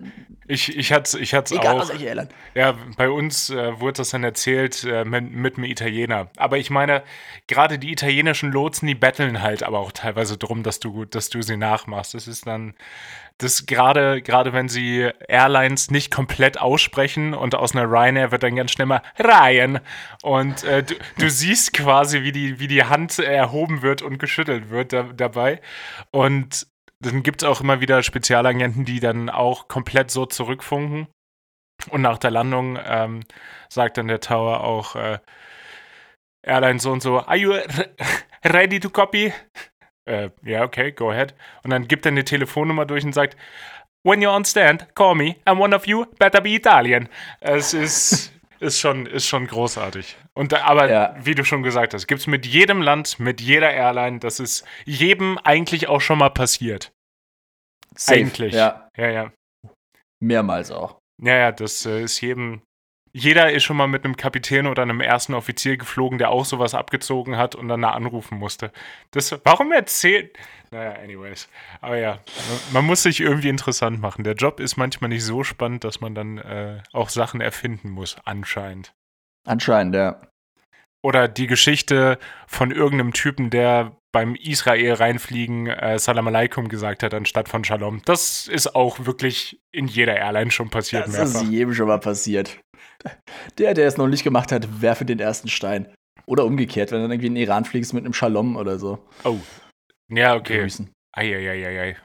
ich, 0.48 0.76
ich 0.76 0.92
hatte 0.92 1.18
ich 1.18 1.34
hat's 1.34 1.52
egal 1.52 1.80
auch. 1.80 1.90
Airline. 1.90 2.28
Ja, 2.54 2.74
bei 2.96 3.10
uns 3.10 3.50
äh, 3.50 3.78
wurde 3.78 3.98
das 3.98 4.10
dann 4.10 4.24
erzählt 4.24 4.82
äh, 4.84 5.04
mit, 5.04 5.30
mit 5.30 5.56
einem 5.56 5.64
Italiener. 5.64 6.30
Aber 6.36 6.56
ich 6.58 6.70
meine, 6.70 7.02
gerade 7.46 7.78
die 7.78 7.92
italienischen 7.92 8.50
Lotsen, 8.50 8.88
die 8.88 8.94
betteln 8.94 9.42
halt 9.42 9.62
aber 9.62 9.78
auch 9.78 9.92
teilweise 9.92 10.38
drum, 10.38 10.62
dass 10.62 10.80
du, 10.80 11.04
dass 11.04 11.28
du 11.28 11.42
sie 11.42 11.58
nachmachst. 11.58 12.14
Das 12.14 12.26
ist 12.26 12.46
dann, 12.46 12.74
das 13.36 13.66
gerade, 13.66 14.22
gerade 14.22 14.52
wenn 14.54 14.68
sie 14.68 15.10
Airlines 15.28 15.90
nicht 15.90 16.10
komplett 16.10 16.58
aussprechen 16.58 17.34
und 17.34 17.54
aus 17.54 17.74
einer 17.74 17.84
Ryanair 17.84 18.32
wird 18.32 18.42
dann 18.42 18.56
ganz 18.56 18.72
schnell 18.72 18.86
mal 18.86 19.02
Ryan. 19.18 19.80
Und 20.22 20.64
äh, 20.64 20.82
du, 20.82 20.94
du 21.18 21.30
siehst 21.30 21.74
quasi, 21.74 22.22
wie 22.22 22.32
die, 22.32 22.58
wie 22.58 22.68
die 22.68 22.84
Hand 22.84 23.18
erhoben 23.18 23.82
wird 23.82 24.00
und 24.00 24.18
geschüttelt 24.18 24.70
wird 24.70 24.94
da, 24.94 25.02
dabei. 25.02 25.60
Und 26.10 26.66
dann 27.00 27.22
gibt 27.22 27.42
es 27.42 27.48
auch 27.48 27.60
immer 27.60 27.80
wieder 27.80 28.02
Spezialagenten, 28.02 28.84
die 28.84 29.00
dann 29.00 29.30
auch 29.30 29.68
komplett 29.68 30.10
so 30.10 30.26
zurückfunken. 30.26 31.08
Und 31.90 32.02
nach 32.02 32.18
der 32.18 32.32
Landung 32.32 32.78
ähm, 32.84 33.22
sagt 33.68 33.98
dann 33.98 34.08
der 34.08 34.20
Tower 34.20 34.64
auch, 34.64 34.96
äh, 34.96 35.18
Airline 36.42 36.80
so 36.80 36.90
und 36.92 37.02
so, 37.02 37.18
are 37.18 37.36
you 37.36 37.52
re 37.52 37.64
ready 38.44 38.80
to 38.80 38.90
copy? 38.90 39.32
Äh, 40.06 40.30
ja, 40.42 40.64
okay, 40.64 40.92
go 40.92 41.10
ahead. 41.10 41.34
Und 41.62 41.70
dann 41.70 41.86
gibt 41.86 42.06
er 42.06 42.12
eine 42.12 42.24
Telefonnummer 42.24 42.86
durch 42.86 43.04
und 43.04 43.12
sagt, 43.12 43.36
when 44.04 44.20
you're 44.20 44.34
on 44.34 44.44
stand, 44.44 44.94
call 44.94 45.14
me, 45.14 45.36
and 45.44 45.60
one 45.60 45.74
of 45.74 45.86
you 45.86 46.06
better 46.18 46.40
be 46.40 46.50
Italian. 46.50 47.08
Es 47.40 47.74
ist, 47.74 48.32
ist, 48.60 48.78
schon, 48.80 49.06
ist 49.06 49.26
schon 49.26 49.46
großartig. 49.46 50.16
Und 50.34 50.52
da, 50.52 50.64
aber 50.64 50.90
Ja. 50.90 51.14
wie 51.20 51.34
du 51.34 51.44
schon 51.44 51.62
gesagt 51.62 51.94
hast, 51.94 52.06
gibt 52.06 52.20
es 52.20 52.26
mit 52.26 52.46
jedem 52.46 52.82
Land, 52.82 53.18
mit 53.18 53.40
jeder 53.40 53.70
Airline, 53.72 54.18
das 54.18 54.40
ist 54.40 54.64
jedem 54.84 55.38
eigentlich 55.38 55.88
auch 55.88 56.00
schon 56.00 56.18
mal 56.18 56.30
passiert. 56.30 56.92
Safe. 57.96 58.18
Eigentlich. 58.20 58.54
Ja, 58.54 58.88
Ja, 58.96 59.08
ja. 59.10 59.32
mehrmals 60.20 60.70
auch. 60.70 60.98
Ja, 61.22 61.34
ja, 61.36 61.52
das 61.52 61.84
äh, 61.86 62.02
ist 62.02 62.20
jedem. 62.20 62.62
Jeder 63.12 63.52
ist 63.52 63.64
schon 63.64 63.76
mal 63.76 63.86
mit 63.88 64.04
einem 64.04 64.16
Kapitän 64.16 64.66
oder 64.66 64.82
einem 64.82 65.00
ersten 65.00 65.34
Offizier 65.34 65.76
geflogen, 65.76 66.18
der 66.18 66.30
auch 66.30 66.44
sowas 66.44 66.74
abgezogen 66.74 67.36
hat 67.36 67.54
und 67.54 67.68
dann 67.68 67.82
da 67.82 67.90
anrufen 67.90 68.38
musste. 68.38 68.70
Das, 69.10 69.38
warum 69.44 69.72
erzählt. 69.72 70.36
Naja, 70.70 70.92
anyways. 71.02 71.48
Aber 71.80 71.96
ja, 71.96 72.18
man- 72.72 72.84
muss 72.84 73.02
sich 73.02 73.20
irgendwie 73.20 73.48
interessant 73.48 74.00
machen. 74.00 74.24
Der 74.24 74.34
Job 74.34 74.60
ist 74.60 74.76
manchmal 74.76 75.08
nicht 75.08 75.24
so 75.24 75.42
spannend, 75.44 75.84
dass 75.84 76.00
man 76.00 76.14
dann 76.14 76.38
äh, 76.38 76.82
auch 76.92 77.08
Sachen 77.08 77.40
erfinden 77.40 77.90
muss, 77.90 78.16
anscheinend. 78.24 78.92
Anscheinend, 79.46 79.94
ja. 79.94 80.20
oder 81.02 81.26
die 81.28 81.46
Geschichte 81.46 82.18
von 82.46 82.70
irgendeinem 82.70 83.14
Typen, 83.14 83.48
der 83.50 83.96
beim 84.12 84.34
Israel 84.34 84.94
reinfliegen 84.94 85.66
äh, 85.68 85.98
Salam 85.98 86.26
Aleikum 86.28 86.68
gesagt 86.68 87.02
hat, 87.02 87.14
anstatt 87.14 87.48
von 87.48 87.64
Shalom. 87.64 88.02
Das 88.04 88.46
ist 88.48 88.74
auch 88.74 89.04
wirklich 89.06 89.60
in 89.72 89.86
jeder 89.86 90.16
Airline 90.16 90.50
schon 90.50 90.70
passiert. 90.70 91.06
Das 91.06 91.12
mehrfach. 91.12 91.42
ist 91.42 91.50
jedem 91.50 91.74
schon 91.74 91.88
mal 91.88 92.00
passiert. 92.00 92.58
Der, 93.58 93.74
der 93.74 93.86
es 93.86 93.96
noch 93.96 94.08
nicht 94.08 94.24
gemacht 94.24 94.52
hat, 94.52 94.80
werfe 94.82 95.04
den 95.04 95.20
ersten 95.20 95.48
Stein. 95.48 95.92
Oder 96.26 96.44
umgekehrt, 96.44 96.90
wenn 96.90 96.98
du 96.98 97.04
dann 97.04 97.12
irgendwie 97.12 97.28
in 97.28 97.34
den 97.36 97.42
Iran 97.44 97.64
fliegst 97.64 97.94
mit 97.94 98.04
einem 98.04 98.12
Shalom 98.12 98.56
oder 98.56 98.78
so. 98.78 98.98
Oh. 99.24 99.38
Ja, 100.10 100.34
okay. 100.34 100.60
Grüßen. 100.60 100.90
Eieieiei. 101.12 101.96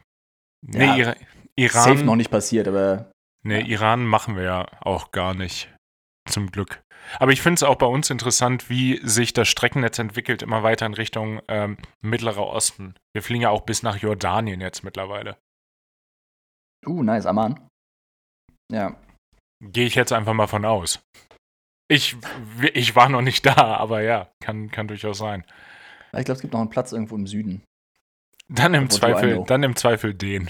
Nee, 0.66 0.86
Ja. 0.86 0.96
Ira 0.96 1.16
Iran. 1.56 1.84
Safe 1.84 2.04
noch 2.04 2.16
nicht 2.16 2.32
passiert, 2.32 2.68
aber 2.68 3.12
Nee, 3.44 3.60
Ja. 3.60 3.66
Iran 3.68 4.06
machen 4.06 4.36
wir 4.36 4.44
ja 4.44 4.68
auch 4.82 5.12
gar 5.12 5.34
nicht. 5.34 5.74
Zum 6.30 6.52
Glück. 6.52 6.82
Aber 7.20 7.34
ich 7.34 7.42
finde 7.42 7.56
es 7.56 7.64
auch 7.64 7.76
bei 7.76 7.86
uns 7.86 8.10
interessant, 8.10 8.70
wie 8.70 9.02
sich 9.06 9.34
das 9.34 9.50
Streckennetz 9.50 10.00
entwickelt, 10.00 10.42
immer 10.42 10.64
weiter 10.64 10.86
in 10.86 10.94
Richtung 10.94 11.42
ähm, 11.50 11.78
Mittlerer 12.02 12.48
Osten. 12.48 12.96
Wir 13.14 13.22
fliegen 13.22 13.42
ja 13.42 13.50
auch 13.50 13.62
bis 13.62 13.84
nach 13.84 13.98
Jordanien 13.98 14.62
jetzt 14.62 14.84
mittlerweile. 14.86 15.38
uh, 16.88 17.04
nice, 17.04 17.26
Aman. 17.26 17.68
Ja. 18.72 18.96
Gehe 19.72 19.86
ich 19.86 19.96
jetzt 19.96 20.12
einfach 20.12 20.34
mal 20.34 20.48
von 20.48 20.66
aus. 20.66 21.02
Ich, 21.88 22.16
ich 22.74 22.96
war 22.96 23.10
noch 23.10 23.22
nicht 23.22 23.46
da, 23.46 23.56
aber 23.56 24.02
ja, 24.02 24.32
kann, 24.40 24.72
kann 24.72 24.88
durchaus 24.88 25.18
sein. 25.18 25.46
Ich 26.16 26.26
glaube, 26.26 26.34
es 26.34 26.42
gibt 26.42 26.54
noch 26.54 26.60
einen 26.60 26.70
Platz 26.70 26.92
irgendwo 26.92 27.16
im 27.16 27.28
Süden. 27.28 27.64
Dann 28.48 28.74
im 28.74 28.90
Zweifel, 28.90 29.44
dann 29.46 29.64
im 29.64 29.76
Zweifel 29.76 30.14
den. 30.14 30.50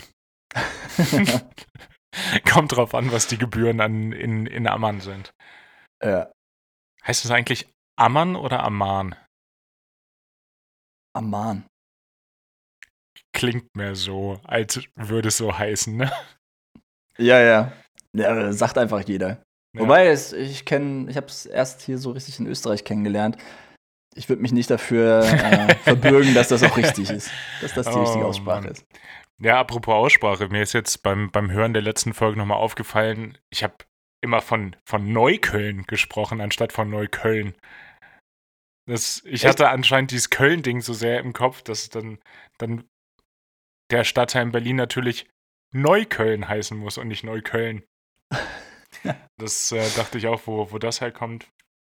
Kommt 2.51 2.75
drauf 2.75 2.93
an, 2.93 3.11
was 3.11 3.27
die 3.27 3.37
Gebühren 3.37 3.81
an, 3.81 4.11
in, 4.11 4.45
in 4.45 4.67
Amman 4.67 4.99
sind. 5.01 5.33
ja. 6.03 6.31
Heißt 7.05 7.25
das 7.25 7.31
eigentlich 7.31 7.69
Amman 7.97 8.35
oder 8.37 8.63
Amman? 8.63 9.15
Aman. 11.13 11.65
Klingt 13.33 13.75
mir 13.75 13.95
so, 13.95 14.39
als 14.43 14.79
würde 14.95 15.27
es 15.27 15.37
so 15.37 15.57
heißen, 15.57 15.97
ne? 15.97 16.11
Ja, 17.17 17.39
ja. 17.41 17.73
Ja, 18.15 18.53
sagt 18.53 18.77
einfach 18.77 19.01
jeder. 19.07 19.43
Ja. 19.75 19.81
Wobei, 19.81 20.07
es, 20.07 20.33
ich 20.33 20.65
kenne, 20.65 21.09
ich 21.09 21.17
habe 21.17 21.27
es 21.27 21.45
erst 21.45 21.81
hier 21.81 21.97
so 21.97 22.11
richtig 22.11 22.39
in 22.39 22.47
Österreich 22.47 22.83
kennengelernt. 22.83 23.37
Ich 24.15 24.29
würde 24.29 24.41
mich 24.43 24.51
nicht 24.51 24.69
dafür 24.69 25.23
äh, 25.23 25.75
verbürgen, 25.83 26.35
dass 26.35 26.49
das 26.49 26.61
auch 26.63 26.77
richtig 26.77 27.09
ist. 27.09 27.31
Dass 27.61 27.73
das 27.73 27.89
die 27.89 27.97
richtige 27.97 28.25
Oh, 28.25 28.27
Aussprache 28.29 28.61
Mann. 28.61 28.71
ist. 28.71 28.85
Ja, 29.41 29.59
apropos 29.59 29.93
Aussprache, 29.95 30.47
mir 30.49 30.61
ist 30.61 30.73
jetzt 30.73 31.01
beim, 31.01 31.31
beim 31.31 31.49
Hören 31.51 31.73
der 31.73 31.81
letzten 31.81 32.13
Folge 32.13 32.37
nochmal 32.37 32.59
aufgefallen, 32.59 33.37
ich 33.51 33.63
habe 33.63 33.73
immer 34.23 34.41
von, 34.41 34.75
von 34.87 35.11
Neukölln 35.11 35.83
gesprochen, 35.87 36.39
anstatt 36.39 36.71
von 36.71 36.89
Neukölln. 36.89 37.55
Das, 38.87 39.21
ich 39.25 39.43
Echt? 39.43 39.45
hatte 39.45 39.69
anscheinend 39.69 40.11
dieses 40.11 40.29
Köln-Ding 40.29 40.81
so 40.81 40.93
sehr 40.93 41.19
im 41.19 41.33
Kopf, 41.33 41.63
dass 41.63 41.89
dann, 41.89 42.19
dann 42.59 42.85
der 43.91 44.03
Stadtteil 44.03 44.43
in 44.43 44.51
Berlin 44.51 44.75
natürlich 44.75 45.27
Neukölln 45.73 46.47
heißen 46.47 46.77
muss 46.77 46.97
und 46.97 47.07
nicht 47.07 47.23
Neukölln. 47.23 47.83
das 49.37 49.71
äh, 49.71 49.89
dachte 49.95 50.17
ich 50.17 50.27
auch, 50.27 50.41
wo, 50.45 50.71
wo 50.71 50.77
das 50.77 51.01
herkommt. 51.01 51.47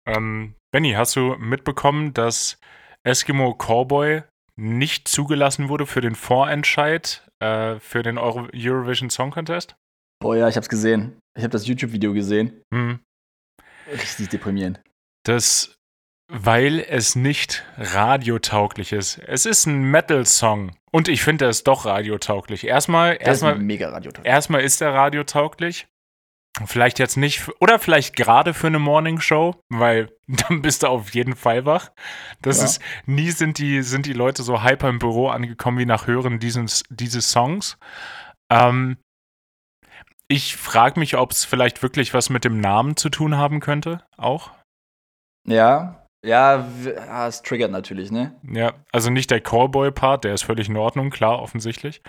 Ähm, 0.07 0.55
Benny, 0.73 0.93
hast 0.93 1.17
du 1.17 1.37
mitbekommen, 1.39 2.13
dass 2.15 2.59
Eskimo 3.05 3.55
Cowboy 3.55 4.23
nicht 4.57 5.09
zugelassen 5.09 5.69
wurde 5.69 5.87
für 5.87 6.01
den 6.01 6.15
Vorentscheid 6.15 7.27
äh, 7.41 7.79
für 7.81 8.03
den 8.03 8.19
Euro 8.19 8.49
Eurovision 8.55 9.11
Song 9.11 9.31
Contest? 9.31 9.75
Boah, 10.21 10.37
ja, 10.37 10.49
ich 10.49 10.57
hab's 10.57 10.69
gesehen. 10.69 11.19
Ich 11.37 11.43
habe 11.43 11.51
das 11.53 11.67
YouTube-Video 11.67 12.13
gesehen. 12.13 12.63
Hm. 12.73 13.01
Richtig 13.91 14.29
deprimierend. 14.29 14.81
Das, 15.25 15.75
weil 16.31 16.81
es 16.81 17.17
nicht 17.17 17.65
radiotauglich 17.77 18.93
ist. 18.93 19.19
Es 19.19 19.47
ist 19.47 19.67
ein 19.67 19.83
Metal-Song. 19.91 20.77
Und 20.93 21.09
ich 21.09 21.23
finde, 21.23 21.47
er 21.47 21.51
ist 21.51 21.67
doch 21.67 21.87
radiotauglich. 21.87 22.67
Erstmal, 22.67 23.13
Das 23.15 23.21
ist 23.23 23.27
erstmal, 23.29 23.59
mega 23.59 23.89
radiotauglich. 23.89 24.31
erstmal 24.31 24.61
ist 24.63 24.81
er 24.81 24.95
radiotauglich. 24.95 25.87
Vielleicht 26.67 26.99
jetzt 26.99 27.17
nicht, 27.17 27.49
oder 27.61 27.79
vielleicht 27.79 28.17
gerade 28.17 28.55
für 28.55 28.67
eine 28.69 28.79
Morningshow, 28.79 29.55
weil 29.69 30.11
dann 30.27 30.63
bist 30.63 30.83
du 30.83 30.89
auf 30.89 31.15
jeden 31.15 31.37
Fall 31.37 31.65
wach. 31.67 31.91
Das 32.41 32.59
Ja. 32.59 32.65
ist, 32.65 32.81
nie 33.07 33.31
sind 33.31 33.59
die, 33.59 33.83
sind 33.83 34.07
die 34.07 34.13
Leute 34.13 34.43
so 34.43 34.63
hyper 34.63 34.89
im 34.89 34.99
Büro 34.99 35.29
angekommen 35.29 35.79
wie 35.79 35.87
nach 35.87 36.07
Hören 36.07 36.39
dieses, 36.39 36.85
dieses 36.91 37.31
Songs. 37.31 37.77
Ähm, 38.51 38.97
ich 40.29 40.57
frage 40.57 40.99
mich, 40.99 41.17
ob 41.17 41.33
es 41.33 41.45
vielleicht 41.45 41.83
wirklich 41.83 42.15
was 42.15 42.31
mit 42.31 42.45
dem 42.45 42.61
Namen 42.61 42.97
zu 42.97 43.11
tun 43.11 43.37
haben 43.37 43.61
könnte, 43.61 44.03
auch. 44.17 44.51
Ja, 45.47 46.07
ja, 46.25 46.65
ah, 47.09 47.27
es 47.27 47.43
triggert 47.43 47.73
natürlich, 47.73 48.13
ne? 48.13 48.33
Ja, 48.49 48.75
also 48.93 49.11
nicht 49.11 49.31
der 49.33 49.41
Callboy-Part, 49.41 50.23
der 50.25 50.35
ist 50.35 50.45
völlig 50.45 50.69
in 50.69 50.77
Ordnung, 50.77 51.11
klar, 51.11 51.41
offensichtlich. 51.43 52.01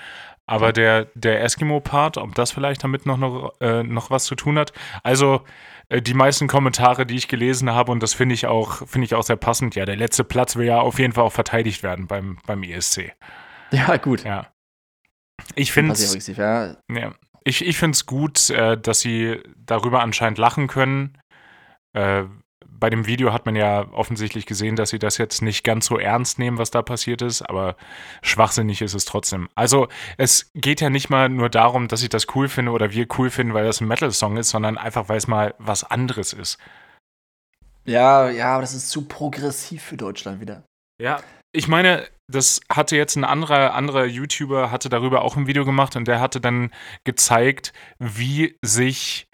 Aber 0.46 0.74
der, 0.74 1.06
der 1.16 1.42
Eskimo-Part, 1.42 2.18
ob 2.18 2.36
das 2.36 2.52
vielleicht 2.52 2.84
damit 2.84 3.06
noch, 3.06 3.18
noch, 3.18 3.54
äh, 3.62 3.84
noch 3.84 4.10
was 4.10 4.26
zu 4.26 4.36
tun 4.36 4.60
hat. 4.60 4.74
Also 5.02 5.42
äh, 5.88 6.02
die 6.02 6.14
meisten 6.14 6.48
Kommentare, 6.48 7.06
die 7.06 7.16
ich 7.16 7.28
gelesen 7.30 7.72
habe, 7.72 7.92
und 7.92 8.04
das 8.04 8.14
finde 8.14 8.36
ich 8.36 8.46
auch, 8.46 8.88
finde 8.88 9.06
ich 9.06 9.16
auch 9.16 9.24
sehr 9.24 9.38
passend, 9.38 9.76
ja, 9.76 9.86
der 9.86 9.96
letzte 9.96 10.24
Platz 10.24 10.56
will 10.56 10.66
ja 10.66 10.80
auf 10.80 11.00
jeden 11.00 11.14
Fall 11.14 11.24
auch 11.24 11.32
verteidigt 11.32 11.82
werden 11.82 12.08
beim, 12.08 12.40
beim 12.46 12.64
ESC. 12.64 13.14
Ja, 13.72 13.96
gut. 13.98 14.24
Ja. 14.24 14.48
Ich 15.56 15.72
finde 15.72 15.94
aggressiv, 15.94 16.38
ja. 16.38 16.76
ja. 16.92 17.14
Ich, 17.46 17.66
ich 17.66 17.82
es 17.82 18.06
gut, 18.06 18.50
äh, 18.50 18.78
dass 18.78 19.00
sie 19.00 19.42
darüber 19.58 20.02
anscheinend 20.02 20.38
lachen 20.38 20.68
können. 20.68 21.18
Bei 22.84 22.90
dem 22.90 23.08
Video 23.08 23.32
hat 23.32 23.46
man 23.46 23.56
ja 23.56 23.88
offensichtlich 23.94 24.46
gesehen, 24.46 24.76
dass 24.76 24.90
sie 24.90 25.00
das 25.00 25.18
jetzt 25.18 25.42
nicht 25.42 25.64
ganz 25.64 25.86
so 25.86 25.98
ernst 25.98 26.38
nehmen, 26.38 26.58
was 26.58 26.70
da 26.70 26.82
passiert 26.82 27.22
ist, 27.22 27.42
aber 27.42 27.78
schwachsinnig 28.22 28.82
ist 28.82 28.94
es 28.94 29.06
trotzdem. 29.06 29.48
Also 29.56 29.88
es 30.18 30.52
geht 30.54 30.82
ja 30.82 30.90
nicht 30.90 31.10
mal 31.10 31.30
nur 31.30 31.48
darum, 31.48 31.88
dass 31.88 32.04
ich 32.04 32.10
das 32.10 32.28
cool 32.36 32.50
finde 32.50 32.74
oder 32.74 32.92
wir 32.92 33.08
cool 33.18 33.30
finden, 33.30 33.54
weil 33.54 33.64
das 33.64 33.80
ein 33.80 33.88
Metal-Song 33.88 34.36
ist, 34.36 34.50
sondern 34.50 34.78
einfach, 34.78 35.08
weil 35.08 35.16
es 35.16 35.28
mal 35.28 35.56
was 35.60 35.86
anderes 35.86 36.34
ist. 36.34 36.58
Ja, 37.86 38.30
ja, 38.30 38.48
aber 38.52 38.64
das 38.64 38.74
ist 38.74 38.90
zu 38.90 39.08
progressiv 39.08 39.82
für 39.82 39.96
Deutschland 39.96 40.42
wieder. 40.42 40.64
Ja, 41.02 41.22
ich 41.54 41.70
meine, 41.70 42.06
das 42.30 42.60
hatte 42.70 42.98
jetzt 42.98 43.16
ein 43.16 43.24
anderer, 43.24 43.76
anderer 43.76 44.04
YouTuber, 44.04 44.72
hatte 44.72 44.90
darüber 44.90 45.22
auch 45.22 45.38
ein 45.38 45.48
Video 45.48 45.64
gemacht 45.64 45.96
und 45.96 46.06
der 46.06 46.20
hatte 46.20 46.42
dann 46.42 46.70
gezeigt, 47.06 47.72
wie 47.98 48.58
sich 48.62 49.30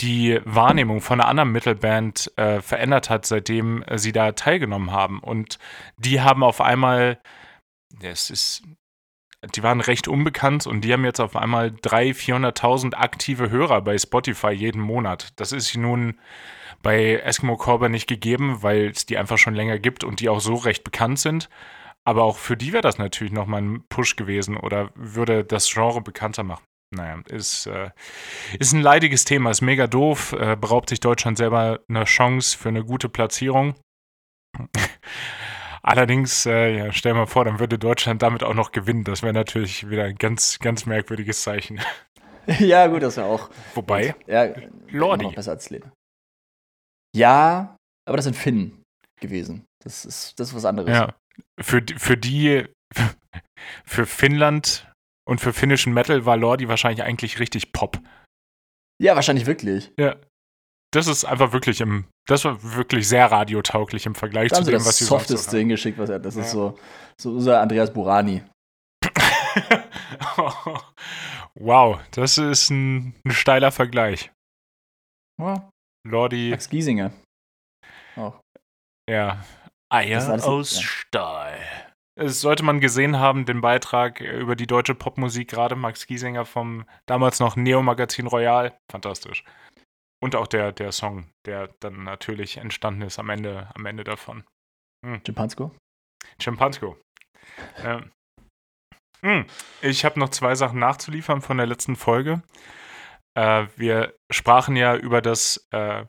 die 0.00 0.40
Wahrnehmung 0.44 1.00
von 1.00 1.20
einer 1.20 1.28
anderen 1.28 1.52
Metalband 1.52 2.32
äh, 2.36 2.60
verändert 2.60 3.10
hat, 3.10 3.26
seitdem 3.26 3.82
äh, 3.82 3.98
sie 3.98 4.12
da 4.12 4.32
teilgenommen 4.32 4.90
haben. 4.90 5.20
Und 5.20 5.58
die 5.96 6.20
haben 6.20 6.42
auf 6.42 6.60
einmal, 6.60 7.20
es 8.02 8.30
ist, 8.30 8.62
die 9.54 9.62
waren 9.62 9.80
recht 9.80 10.08
unbekannt 10.08 10.66
und 10.66 10.82
die 10.82 10.92
haben 10.92 11.04
jetzt 11.04 11.20
auf 11.20 11.36
einmal 11.36 11.68
300.000, 11.68 12.54
400.000 12.58 12.94
aktive 12.94 13.50
Hörer 13.50 13.82
bei 13.82 13.96
Spotify 13.96 14.50
jeden 14.50 14.80
Monat. 14.80 15.32
Das 15.36 15.52
ist 15.52 15.76
nun 15.76 16.18
bei 16.82 17.14
Eskimo 17.16 17.56
Cowboy 17.56 17.88
nicht 17.88 18.08
gegeben, 18.08 18.62
weil 18.62 18.88
es 18.88 19.06
die 19.06 19.16
einfach 19.16 19.38
schon 19.38 19.54
länger 19.54 19.78
gibt 19.78 20.02
und 20.04 20.20
die 20.20 20.28
auch 20.28 20.40
so 20.40 20.54
recht 20.54 20.84
bekannt 20.84 21.18
sind. 21.18 21.48
Aber 22.04 22.24
auch 22.24 22.36
für 22.36 22.56
die 22.56 22.72
wäre 22.72 22.82
das 22.82 22.98
natürlich 22.98 23.32
nochmal 23.32 23.62
ein 23.62 23.84
Push 23.88 24.16
gewesen 24.16 24.56
oder 24.56 24.90
würde 24.94 25.44
das 25.44 25.72
Genre 25.72 26.02
bekannter 26.02 26.42
machen. 26.42 26.64
Naja, 26.94 27.20
ist, 27.28 27.66
äh, 27.66 27.90
ist 28.58 28.72
ein 28.72 28.80
leidiges 28.82 29.24
Thema, 29.24 29.50
ist 29.50 29.60
mega 29.60 29.86
doof, 29.86 30.32
äh, 30.32 30.56
beraubt 30.56 30.88
sich 30.90 31.00
Deutschland 31.00 31.38
selber 31.38 31.80
eine 31.88 32.04
Chance 32.04 32.56
für 32.56 32.68
eine 32.68 32.84
gute 32.84 33.08
Platzierung. 33.08 33.74
Allerdings, 35.82 36.46
äh, 36.46 36.76
ja, 36.78 36.92
stell 36.92 37.12
mal 37.14 37.26
vor, 37.26 37.44
dann 37.44 37.58
würde 37.58 37.78
Deutschland 37.78 38.22
damit 38.22 38.42
auch 38.42 38.54
noch 38.54 38.72
gewinnen. 38.72 39.04
Das 39.04 39.22
wäre 39.22 39.34
natürlich 39.34 39.90
wieder 39.90 40.04
ein 40.04 40.16
ganz, 40.16 40.58
ganz 40.58 40.86
merkwürdiges 40.86 41.42
Zeichen. 41.42 41.78
ja, 42.58 42.86
gut, 42.86 43.02
das 43.02 43.16
wäre 43.18 43.26
auch. 43.26 43.50
Wobei, 43.74 44.14
Ja, 44.26 44.54
Lordi. 44.88 45.24
noch 45.26 45.34
besser 45.34 45.52
als 45.52 45.68
Leder. 45.68 45.92
Ja, 47.14 47.76
aber 48.08 48.16
das 48.16 48.24
sind 48.24 48.34
Finnen 48.34 48.82
gewesen. 49.20 49.66
Das 49.82 50.04
ist, 50.04 50.40
das 50.40 50.48
ist 50.48 50.54
was 50.54 50.64
anderes. 50.64 50.90
Ja, 50.90 51.14
für, 51.60 51.82
für 51.96 52.16
die, 52.16 52.64
für 53.84 54.06
Finnland 54.06 54.90
und 55.26 55.40
für 55.40 55.52
finnischen 55.52 55.92
Metal 55.94 56.24
war 56.26 56.36
Lordi 56.36 56.68
wahrscheinlich 56.68 57.02
eigentlich 57.04 57.38
richtig 57.38 57.72
Pop. 57.72 57.98
ja, 59.02 59.14
wahrscheinlich 59.14 59.46
wirklich. 59.46 59.92
Ja. 59.98 60.16
Das 60.92 61.08
ist 61.08 61.24
einfach 61.24 61.52
wirklich 61.52 61.80
im, 61.80 62.06
das 62.28 62.44
war 62.44 62.62
wirklich 62.62 63.08
sehr 63.08 63.26
radiotauglich 63.32 64.06
im 64.06 64.14
Vergleich 64.14 64.50
Da 64.50 64.56
zu 64.56 64.58
haben 64.60 64.64
sie 64.66 64.70
dem, 64.72 64.78
das 64.78 64.86
was 64.86 64.96
sie 64.98 65.04
sonst 65.04 65.26
so 65.28 65.34
softeste 65.34 65.58
hingeschickt, 65.58 65.98
was 65.98 66.08
er 66.08 66.20
Das 66.20 66.36
Ja. 66.36 66.42
ist 66.42 66.50
so, 66.52 66.78
so 67.20 67.30
unser 67.30 67.60
Andreas 67.60 67.92
Burani. 67.92 68.42
haben. 69.04 69.82
wow, 71.54 72.00
das 72.12 72.38
ist 72.38 72.70
ein, 72.70 73.14
ein 73.24 73.30
steiler 73.32 73.72
Vergleich. 73.72 74.30
Ja, 75.40 75.68
Lordi, 76.06 76.50
Max 76.50 76.68
Giesinger. 76.68 77.12
Auch. 78.16 78.40
ja, 79.10 79.44
Eier 79.92 80.44
aus 80.46 80.76
ja. 80.76 80.82
Stahl. 80.82 81.58
Es 82.16 82.40
sollte 82.40 82.62
man 82.62 82.80
gesehen 82.80 83.18
haben, 83.18 83.44
den 83.44 83.60
Beitrag 83.60 84.20
über 84.20 84.54
die 84.54 84.68
deutsche 84.68 84.94
Popmusik, 84.94 85.50
gerade 85.50 85.74
Max 85.74 86.06
Giesinger 86.06 86.44
vom 86.44 86.84
damals 87.06 87.40
noch 87.40 87.56
Neo-Magazin 87.56 88.28
Royal. 88.28 88.78
Fantastisch. 88.90 89.44
Und 90.22 90.36
auch 90.36 90.46
der, 90.46 90.72
der 90.72 90.92
Song, 90.92 91.28
der 91.44 91.68
dann 91.80 92.04
natürlich 92.04 92.56
entstanden 92.56 93.02
ist 93.02 93.18
am 93.18 93.30
Ende, 93.30 93.68
am 93.74 93.84
Ende 93.84 94.04
davon. 94.04 94.44
Hm. 95.04 95.22
Chimpansko? 95.24 95.72
Chimpansko. 96.40 96.96
ähm. 97.78 98.10
hm. 99.22 99.46
Ich 99.82 100.04
habe 100.04 100.20
noch 100.20 100.30
zwei 100.30 100.54
Sachen 100.54 100.78
nachzuliefern 100.78 101.42
von 101.42 101.56
der 101.56 101.66
letzten 101.66 101.96
Folge. 101.96 102.42
Äh, 103.36 103.66
wir 103.76 104.14
sprachen 104.32 104.76
ja 104.76 104.96
über 104.96 105.20
das, 105.20 105.66
äh, 105.72 106.06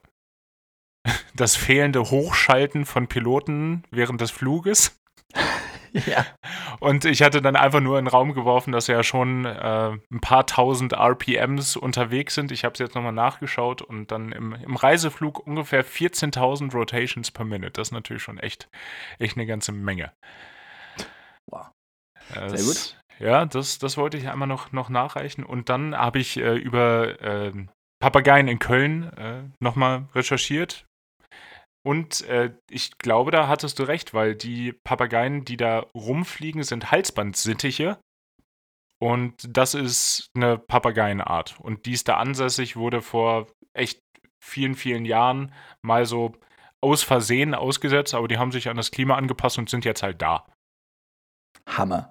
das 1.33 1.55
fehlende 1.55 2.11
Hochschalten 2.11 2.85
von 2.85 3.07
Piloten 3.07 3.83
während 3.89 4.21
des 4.21 4.29
Fluges. 4.29 4.97
Ja. 6.05 6.25
Und 6.79 7.05
ich 7.05 7.21
hatte 7.21 7.41
dann 7.41 7.55
einfach 7.55 7.79
nur 7.79 7.97
in 7.97 8.05
den 8.05 8.11
Raum 8.11 8.33
geworfen, 8.33 8.71
dass 8.71 8.87
ja 8.87 9.01
schon 9.01 9.45
äh, 9.45 9.91
ein 10.11 10.21
paar 10.21 10.45
tausend 10.45 10.93
RPMs 10.93 11.77
unterwegs 11.77 12.35
sind. 12.35 12.51
Ich 12.51 12.63
habe 12.63 12.73
es 12.73 12.79
jetzt 12.79 12.95
nochmal 12.95 13.13
nachgeschaut 13.13 13.81
und 13.81 14.11
dann 14.11 14.31
im, 14.31 14.53
im 14.53 14.75
Reiseflug 14.75 15.45
ungefähr 15.47 15.85
14.000 15.85 16.73
Rotations 16.73 17.31
per 17.31 17.45
Minute. 17.45 17.71
Das 17.71 17.89
ist 17.89 17.91
natürlich 17.93 18.23
schon 18.23 18.37
echt, 18.37 18.69
echt 19.19 19.37
eine 19.37 19.45
ganze 19.45 19.71
Menge. 19.71 20.11
Wow. 21.47 21.67
Sehr 22.33 22.63
gut. 22.63 22.97
Ja, 23.19 23.45
das, 23.45 23.79
das 23.79 23.95
wollte 23.97 24.17
ich 24.17 24.27
einmal 24.27 24.47
noch, 24.47 24.73
noch 24.73 24.89
nachreichen. 24.89 25.43
Und 25.45 25.69
dann 25.69 25.95
habe 25.95 26.19
ich 26.19 26.37
äh, 26.37 26.55
über 26.55 27.21
äh, 27.21 27.53
Papageien 27.99 28.49
in 28.49 28.59
Köln 28.59 29.11
äh, 29.13 29.43
nochmal 29.59 30.07
recherchiert. 30.13 30.85
Und 31.85 32.21
äh, 32.23 32.51
ich 32.69 32.97
glaube, 32.97 33.29
da 33.29 33.47
hattest 33.47 33.77
du 33.77 33.83
recht, 33.83 34.15
weil 34.15 34.35
die 34.35 34.73
Papageien, 34.73 35.45
die 35.45 35.55
da 35.55 35.85
rumfliegen, 35.93 36.63
sind 36.63 36.89
Halsbandsittiche. 36.91 37.99
Und 38.99 39.35
das 39.47 39.75
ist 39.75 40.31
eine 40.35 40.57
Papageienart. 40.57 41.59
Und 41.59 41.85
die 41.85 41.91
ist 41.91 42.07
da 42.07 42.17
ansässig, 42.17 42.75
wurde 42.75 43.03
vor 43.03 43.47
echt 43.73 43.99
vielen, 44.43 44.73
vielen 44.73 45.05
Jahren 45.05 45.53
mal 45.83 46.07
so 46.07 46.33
aus 46.81 47.03
Versehen 47.03 47.53
ausgesetzt, 47.53 48.15
aber 48.15 48.27
die 48.27 48.39
haben 48.39 48.51
sich 48.51 48.67
an 48.67 48.77
das 48.77 48.89
Klima 48.89 49.15
angepasst 49.15 49.59
und 49.59 49.69
sind 49.69 49.85
jetzt 49.85 50.01
halt 50.01 50.21
da. 50.21 50.47
Hammer. 51.67 52.09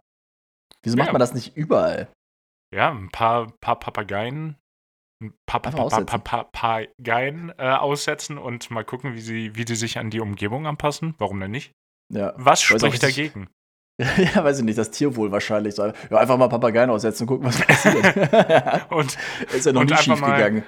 Wieso 0.84 0.96
ja. 0.96 1.04
macht 1.04 1.12
man 1.12 1.20
das 1.20 1.34
nicht 1.34 1.56
überall? 1.56 2.12
Ja, 2.72 2.90
ein 2.90 3.08
paar, 3.10 3.52
paar 3.60 3.78
Papageien 3.80 4.56
Papageien 5.46 7.52
äh, 7.58 7.68
aussetzen 7.68 8.38
und 8.38 8.70
mal 8.70 8.84
gucken, 8.84 9.14
wie 9.14 9.20
sie, 9.20 9.56
wie 9.56 9.64
die 9.64 9.76
sich 9.76 9.98
an 9.98 10.10
die 10.10 10.20
Umgebung 10.20 10.66
anpassen. 10.66 11.14
Warum 11.18 11.40
denn 11.40 11.50
nicht? 11.50 11.72
Ja. 12.12 12.34
Was 12.36 12.62
spricht 12.62 13.02
dagegen? 13.02 13.48
Ja, 13.98 14.42
weiß 14.42 14.58
ich 14.58 14.64
nicht, 14.64 14.76
das 14.76 14.90
Tierwohl 14.90 15.30
wahrscheinlich. 15.30 15.76
Ja, 15.76 15.92
einfach 16.10 16.36
mal 16.36 16.48
Papageien 16.48 16.90
aussetzen 16.90 17.22
und 17.22 17.26
gucken, 17.28 17.46
was 17.46 17.60
passiert. 17.60 18.86
und, 18.90 19.16
ist 19.54 19.66
ja 19.66 19.72
noch 19.72 19.84
nie 19.84 19.96
schief 19.96 20.20
mal, 20.20 20.36
gegangen. 20.36 20.64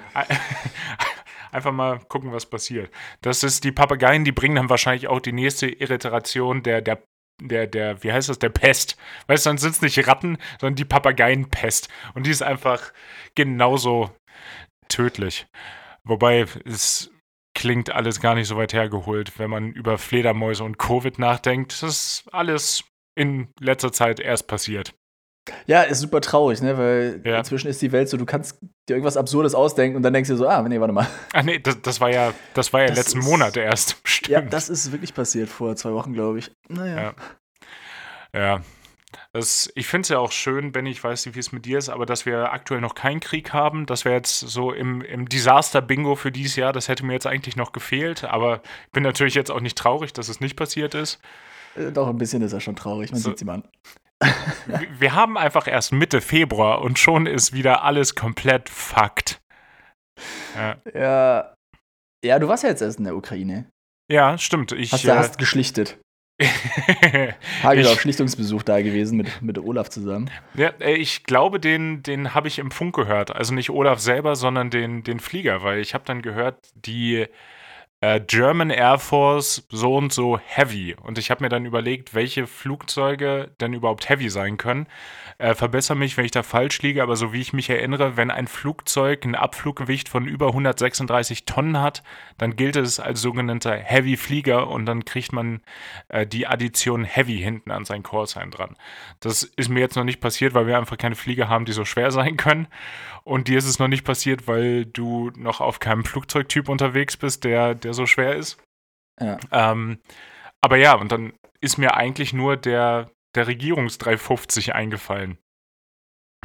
Einfach 1.51 1.73
mal 1.73 1.99
gucken, 2.07 2.31
was 2.31 2.45
passiert. 2.45 2.89
Das 3.21 3.43
ist 3.43 3.65
die 3.65 3.73
Papageien, 3.73 4.23
die 4.23 4.31
bringen 4.31 4.55
dann 4.55 4.69
wahrscheinlich 4.69 5.09
auch 5.09 5.19
die 5.19 5.33
nächste 5.33 5.67
Irritation 5.67 6.63
der, 6.63 6.81
der, 6.81 6.99
der, 7.41 7.67
der, 7.67 8.01
wie 8.01 8.13
heißt 8.13 8.29
das, 8.29 8.39
der 8.39 8.49
Pest. 8.49 8.95
Weißt 9.27 9.45
du, 9.45 9.49
dann 9.49 9.57
sind 9.57 9.71
es 9.71 9.81
nicht 9.81 10.07
Ratten, 10.07 10.37
sondern 10.61 10.75
die 10.75 10.85
Papageienpest. 10.85 11.89
Und 12.13 12.27
die 12.27 12.31
ist 12.31 12.43
einfach 12.43 12.93
genauso 13.35 14.09
tödlich. 14.89 15.47
Wobei 16.03 16.45
es 16.65 17.11
klingt 17.53 17.91
alles 17.91 18.21
gar 18.21 18.35
nicht 18.35 18.47
so 18.47 18.55
weit 18.57 18.73
hergeholt, 18.73 19.39
wenn 19.39 19.49
man 19.49 19.71
über 19.71 19.97
Fledermäuse 19.97 20.63
und 20.63 20.77
Covid 20.77 21.17
nachdenkt. 21.19 21.81
Das 21.81 21.89
ist 21.89 22.23
alles 22.31 22.83
in 23.15 23.47
letzter 23.59 23.91
Zeit 23.91 24.19
erst 24.19 24.47
passiert. 24.47 24.93
Ja, 25.65 25.81
ist 25.81 25.99
super 25.99 26.21
traurig, 26.21 26.61
ne? 26.61 26.77
Weil 26.77 27.21
ja. 27.25 27.37
inzwischen 27.39 27.67
ist 27.67 27.81
die 27.81 27.91
Welt 27.91 28.09
so, 28.09 28.17
du 28.17 28.25
kannst 28.25 28.59
dir 28.87 28.93
irgendwas 28.93 29.17
Absurdes 29.17 29.55
ausdenken 29.55 29.97
und 29.97 30.03
dann 30.03 30.13
denkst 30.13 30.29
du 30.29 30.35
so, 30.35 30.47
ah, 30.47 30.61
nee, 30.61 30.79
warte 30.79 30.93
mal. 30.93 31.07
Ach 31.33 31.43
nee, 31.43 31.59
das, 31.59 31.81
das 31.81 32.01
war 32.01 32.11
ja, 32.11 32.33
das 32.53 32.73
war 32.73 32.81
ja 32.81 32.87
das 32.87 32.97
letzten 32.97 33.19
ist, 33.19 33.25
Monat 33.25 33.57
erst. 33.57 33.97
Stimmt. 34.03 34.29
Ja, 34.29 34.41
das 34.41 34.69
ist 34.69 34.91
wirklich 34.91 35.13
passiert 35.13 35.49
vor 35.49 35.75
zwei 35.75 35.93
Wochen, 35.93 36.13
glaube 36.13 36.39
ich. 36.39 36.51
Naja. 36.67 37.15
Ja. 38.33 38.39
ja. 38.39 38.61
Das, 39.37 39.71
ich 39.75 39.85
finde 39.85 40.01
es 40.01 40.09
ja 40.09 40.17
auch 40.17 40.31
schön, 40.31 40.71
Benny, 40.71 40.89
ich 40.89 41.03
weiß 41.03 41.27
nicht, 41.27 41.35
wie 41.35 41.39
es 41.39 41.51
mit 41.51 41.65
dir 41.65 41.77
ist, 41.77 41.89
aber 41.89 42.07
dass 42.07 42.25
wir 42.25 42.51
aktuell 42.53 42.81
noch 42.81 42.95
keinen 42.95 43.19
Krieg 43.19 43.53
haben. 43.53 43.85
Das 43.85 44.03
wäre 44.03 44.15
jetzt 44.15 44.39
so 44.39 44.71
im, 44.71 45.01
im 45.01 45.29
Desaster-Bingo 45.29 46.15
für 46.15 46.31
dieses 46.31 46.55
Jahr. 46.55 46.73
Das 46.73 46.87
hätte 46.87 47.05
mir 47.05 47.13
jetzt 47.13 47.27
eigentlich 47.27 47.55
noch 47.55 47.71
gefehlt. 47.71 48.23
Aber 48.23 48.63
ich 48.87 48.91
bin 48.93 49.03
natürlich 49.03 49.35
jetzt 49.35 49.51
auch 49.51 49.59
nicht 49.59 49.77
traurig, 49.77 50.11
dass 50.11 50.27
es 50.27 50.39
nicht 50.39 50.55
passiert 50.55 50.95
ist. 50.95 51.19
Äh, 51.75 51.91
doch, 51.91 52.07
ein 52.07 52.17
bisschen 52.17 52.41
ist 52.41 52.51
er 52.51 52.61
schon 52.61 52.75
traurig. 52.75 53.11
Man 53.11 53.21
so, 53.21 53.29
sieht 53.29 53.37
sie 53.37 53.45
mal 53.45 53.61
an. 53.61 53.63
wir 54.97 55.13
haben 55.13 55.37
einfach 55.37 55.67
erst 55.67 55.91
Mitte 55.91 56.19
Februar 56.19 56.81
und 56.81 56.97
schon 56.97 57.27
ist 57.27 57.53
wieder 57.53 57.83
alles 57.83 58.15
komplett 58.15 58.69
fucked. 58.69 59.39
Ja. 60.55 60.77
ja. 60.95 61.53
Ja, 62.25 62.39
du 62.39 62.47
warst 62.47 62.63
ja 62.63 62.69
jetzt 62.69 62.81
erst 62.81 62.97
in 62.97 63.03
der 63.03 63.15
Ukraine. 63.15 63.69
Ja, 64.11 64.39
stimmt. 64.39 64.71
Ich, 64.71 64.93
hast 64.93 65.03
du 65.03 65.09
äh, 65.09 65.15
hast 65.15 65.37
geschlichtet. 65.37 65.99
Hagel 67.63 67.87
auf 67.87 67.99
Schlichtungsbesuch 67.99 68.61
da 68.61 68.81
gewesen 68.81 69.17
mit, 69.17 69.41
mit 69.41 69.57
Olaf 69.57 69.89
zusammen. 69.89 70.29
Ja, 70.53 70.71
ich 70.79 71.23
glaube, 71.23 71.59
den, 71.59 72.03
den 72.03 72.35
habe 72.35 72.47
ich 72.47 72.59
im 72.59 72.69
Funk 72.69 72.95
gehört. 72.95 73.35
Also 73.35 73.53
nicht 73.53 73.71
Olaf 73.71 73.99
selber, 73.99 74.35
sondern 74.35 74.69
den, 74.69 75.03
den 75.03 75.19
Flieger, 75.19 75.63
weil 75.63 75.79
ich 75.79 75.93
habe 75.93 76.03
dann 76.05 76.21
gehört, 76.21 76.69
die 76.75 77.25
äh, 77.99 78.19
German 78.19 78.69
Air 78.69 78.99
Force 78.99 79.65
so 79.69 79.95
und 79.95 80.13
so 80.13 80.37
heavy. 80.37 80.95
Und 81.01 81.17
ich 81.17 81.31
habe 81.31 81.43
mir 81.43 81.49
dann 81.49 81.65
überlegt, 81.65 82.13
welche 82.13 82.45
Flugzeuge 82.45 83.51
denn 83.59 83.73
überhaupt 83.73 84.07
heavy 84.09 84.29
sein 84.29 84.57
können. 84.57 84.87
Äh, 85.39 85.55
verbessere 85.55 85.97
mich, 85.97 86.17
wenn 86.17 86.25
ich 86.25 86.31
da 86.31 86.43
falsch 86.43 86.81
liege, 86.81 87.01
aber 87.01 87.15
so 87.15 87.33
wie 87.33 87.41
ich 87.41 87.53
mich 87.53 87.69
erinnere, 87.69 88.17
wenn 88.17 88.31
ein 88.31 88.47
Flugzeug 88.47 89.25
ein 89.25 89.35
Abfluggewicht 89.35 90.09
von 90.09 90.27
über 90.27 90.47
136 90.47 91.45
Tonnen 91.45 91.79
hat, 91.79 92.03
dann 92.37 92.55
gilt 92.55 92.75
es 92.75 92.99
als 92.99 93.21
sogenannter 93.21 93.75
Heavy 93.75 94.17
Flieger 94.17 94.67
und 94.67 94.85
dann 94.85 95.05
kriegt 95.05 95.33
man 95.33 95.61
äh, 96.09 96.27
die 96.27 96.47
Addition 96.47 97.03
Heavy 97.03 97.37
hinten 97.37 97.71
an 97.71 97.85
sein 97.85 98.03
Callsign 98.03 98.51
dran. 98.51 98.75
Das 99.19 99.43
ist 99.43 99.69
mir 99.69 99.79
jetzt 99.79 99.95
noch 99.95 100.03
nicht 100.03 100.21
passiert, 100.21 100.53
weil 100.53 100.67
wir 100.67 100.77
einfach 100.77 100.97
keine 100.97 101.15
Flieger 101.15 101.49
haben, 101.49 101.65
die 101.65 101.71
so 101.71 101.85
schwer 101.85 102.11
sein 102.11 102.37
können. 102.37 102.67
Und 103.27 103.49
dir 103.49 103.57
ist 103.57 103.67
es 103.67 103.77
noch 103.77 103.89
nicht 103.89 104.05
passiert, 104.05 104.47
weil 104.47 104.85
du 104.85 105.31
noch 105.35 105.59
auf 105.59 105.79
keinem 105.79 106.05
Flugzeugtyp 106.05 106.69
unterwegs 106.69 107.17
bist, 107.17 107.43
der, 107.43 107.75
der 107.75 107.86
so 107.93 108.05
schwer 108.05 108.35
ist. 108.35 108.61
Ja. 109.19 109.37
Ähm, 109.51 109.99
aber 110.61 110.77
ja, 110.77 110.95
und 110.95 111.11
dann 111.11 111.33
ist 111.61 111.77
mir 111.77 111.95
eigentlich 111.95 112.33
nur 112.33 112.57
der, 112.57 113.11
der 113.35 113.47
Regierungs 113.47 113.97
350 113.97 114.75
eingefallen, 114.75 115.37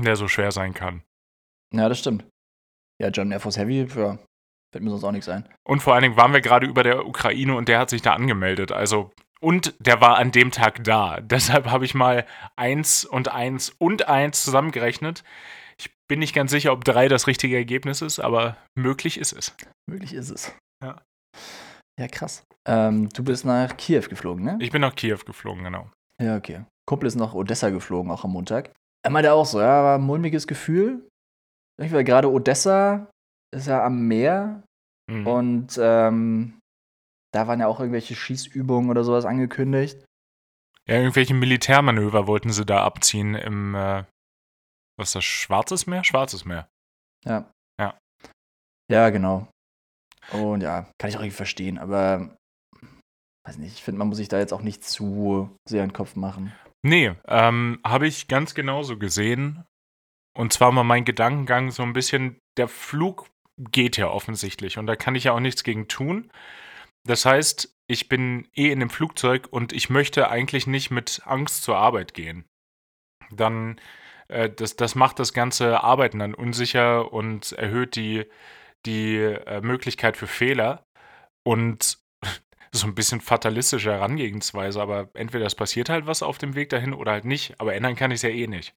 der 0.01 0.17
so 0.17 0.29
schwer 0.29 0.53
sein 0.53 0.75
kann. 0.75 1.03
Ja, 1.75 1.89
das 1.89 1.99
stimmt. 1.99 2.25
Ja, 3.01 3.11
German 3.11 3.33
Air 3.33 3.41
Force 3.41 3.57
Heavy, 3.57 3.85
ja, 3.85 4.19
wird 4.73 4.85
mir 4.85 4.91
sonst 4.91 5.05
auch 5.05 5.13
nichts 5.13 5.29
ein. 5.29 5.49
Und 5.65 5.81
vor 5.81 5.95
allen 5.95 6.03
Dingen 6.03 6.17
waren 6.17 6.33
wir 6.33 6.41
gerade 6.41 6.67
über 6.67 6.83
der 6.83 7.07
Ukraine 7.07 7.57
und 7.57 7.69
der 7.69 7.79
hat 7.79 7.91
sich 7.91 8.03
da 8.03 8.15
angemeldet. 8.15 8.73
Also, 8.73 9.11
und 9.41 9.75
der 9.81 10.01
war 10.01 10.19
an 10.19 10.31
dem 10.31 10.51
Tag 10.51 10.85
da. 10.85 11.21
Deshalb 11.23 11.67
habe 11.67 11.85
ich 11.85 11.95
mal 11.95 12.27
eins 12.57 13.05
und 13.05 13.29
eins 13.29 13.71
und 13.71 14.09
eins 14.09 14.45
zusammengerechnet. 14.45 15.25
Ich 15.79 15.91
bin 16.09 16.21
nicht 16.21 16.35
ganz 16.35 16.51
sicher, 16.51 16.73
ob 16.73 16.85
drei 16.85 17.09
das 17.09 17.27
richtige 17.27 17.57
Ergebnis 17.57 18.03
ist, 18.03 18.21
aber 18.21 18.57
möglich 18.77 19.19
ist 19.19 19.33
es. 19.33 19.57
Möglich 19.89 20.13
ist 20.13 20.31
es. 20.31 20.55
Ja. 20.83 21.01
Ja, 21.99 22.09
krass. 22.09 22.45
Ähm, 22.67 23.09
du 23.11 23.25
bist 23.25 23.45
nach 23.45 23.77
Kiew 23.77 24.09
geflogen, 24.09 24.45
ne? 24.45 24.59
Ich 24.61 24.71
bin 24.71 24.81
nach 24.81 24.95
Kiew 24.95 25.19
geflogen, 25.25 25.65
genau. 25.65 25.91
Ja, 26.21 26.37
okay. 26.37 26.65
Kumpel 26.87 27.07
ist 27.07 27.17
nach 27.17 27.35
Odessa 27.35 27.71
geflogen, 27.71 28.11
auch 28.11 28.25
am 28.25 28.33
Montag. 28.33 28.73
Er 29.05 29.11
meinte 29.11 29.33
auch 29.33 29.47
so, 29.47 29.61
ja, 29.61 29.83
war 29.83 29.99
ein 29.99 30.05
mulmiges 30.05 30.47
Gefühl. 30.47 31.09
Weil 31.79 32.05
gerade 32.05 32.31
Odessa 32.31 33.11
ist 33.55 33.67
ja 33.67 33.85
am 33.85 34.07
Meer 34.07 34.63
mhm. 35.11 35.27
und 35.27 35.79
ähm, 35.81 36.59
da 37.35 37.47
waren 37.49 37.61
ja 37.61 37.67
auch 37.67 37.81
irgendwelche 37.81 38.15
Schießübungen 38.15 38.91
oder 38.91 39.05
sowas 39.05 39.25
angekündigt. 39.25 40.05
Ja, 40.89 40.97
irgendwelche 40.97 41.35
Militärmanöver 41.35 42.27
wollten 42.27 42.51
sie 42.51 42.67
da 42.67 42.85
abziehen 42.85 43.35
im, 43.35 43.75
äh, 43.75 44.05
was 44.99 45.09
ist 45.09 45.15
das, 45.17 45.25
Schwarzes 45.25 45.87
Meer? 45.87 46.05
Schwarzes 46.05 46.45
Meer. 46.45 46.69
Ja. 47.25 47.51
Ja. 47.81 47.99
Ja, 48.91 49.11
genau. 49.11 49.49
Und 50.31 50.63
ja, 50.63 50.87
kann 50.99 51.11
ich 51.11 51.17
auch 51.17 51.21
irgendwie 51.21 51.37
verstehen, 51.37 51.79
aber 51.79 52.37
weiß 53.45 53.59
nicht, 53.59 53.75
ich 53.75 53.83
finde, 53.83 53.99
man 53.99 54.09
muss 54.09 54.19
sich 54.19 54.29
da 54.29 54.39
jetzt 54.39 54.53
auch 54.53 54.63
nicht 54.63 54.85
zu 54.85 55.51
sehr 55.69 55.83
in 55.83 55.91
den 55.91 55.95
Kopf 55.95 56.15
machen. 56.15 56.53
Nee, 56.83 57.13
ähm, 57.27 57.81
habe 57.85 58.07
ich 58.07 58.29
ganz 58.29 58.55
genauso 58.55 58.99
gesehen. 58.99 59.65
Und 60.35 60.53
zwar 60.53 60.73
mal 60.73 60.85
mein 60.85 61.05
Gedankengang 61.05 61.71
so 61.71 61.83
ein 61.83 61.93
bisschen, 61.93 62.39
der 62.57 62.69
Flug 62.69 63.29
geht 63.59 63.97
ja 63.97 64.09
offensichtlich 64.09 64.79
und 64.79 64.87
da 64.87 64.97
kann 64.97 65.15
ich 65.15 65.25
ja 65.25 65.33
auch 65.33 65.41
nichts 65.41 65.63
gegen 65.63 65.89
tun. 65.89 66.31
Das 67.05 67.27
heißt, 67.27 67.75
ich 67.87 68.09
bin 68.09 68.49
eh 68.55 68.71
in 68.71 68.81
dem 68.81 68.91
Flugzeug 68.91 69.49
und 69.51 69.73
ich 69.73 69.91
möchte 69.91 70.31
eigentlich 70.31 70.67
nicht 70.67 70.91
mit 70.91 71.23
Angst 71.27 71.63
zur 71.63 71.77
Arbeit 71.77 72.15
gehen. 72.15 72.47
Dann, 73.31 73.79
äh, 74.29 74.49
das, 74.49 74.77
das 74.77 74.95
macht 74.95 75.19
das 75.19 75.33
ganze 75.33 75.83
Arbeiten 75.83 76.21
dann 76.21 76.35
unsicher 76.35 77.13
und 77.13 77.53
erhöht 77.53 77.97
die, 77.97 78.25
die 78.87 79.17
äh, 79.17 79.61
Möglichkeit 79.61 80.17
für 80.17 80.27
Fehler. 80.27 80.85
Und 81.45 81.99
so 82.73 82.87
ein 82.87 82.95
bisschen 82.95 83.21
fatalistische 83.21 83.93
Herangehensweise, 83.93 84.81
aber 84.81 85.11
entweder 85.15 85.47
es 85.47 85.55
passiert 85.55 85.89
halt 85.89 86.07
was 86.07 86.23
auf 86.23 86.39
dem 86.39 86.55
Weg 86.55 86.71
dahin 86.71 86.95
oder 86.95 87.13
halt 87.13 87.25
nicht, 87.25 87.61
aber 87.61 87.75
ändern 87.75 87.97
kann 87.97 88.11
ich 88.11 88.17
es 88.17 88.23
ja 88.23 88.31
eh 88.31 88.47
nicht. 88.47 88.75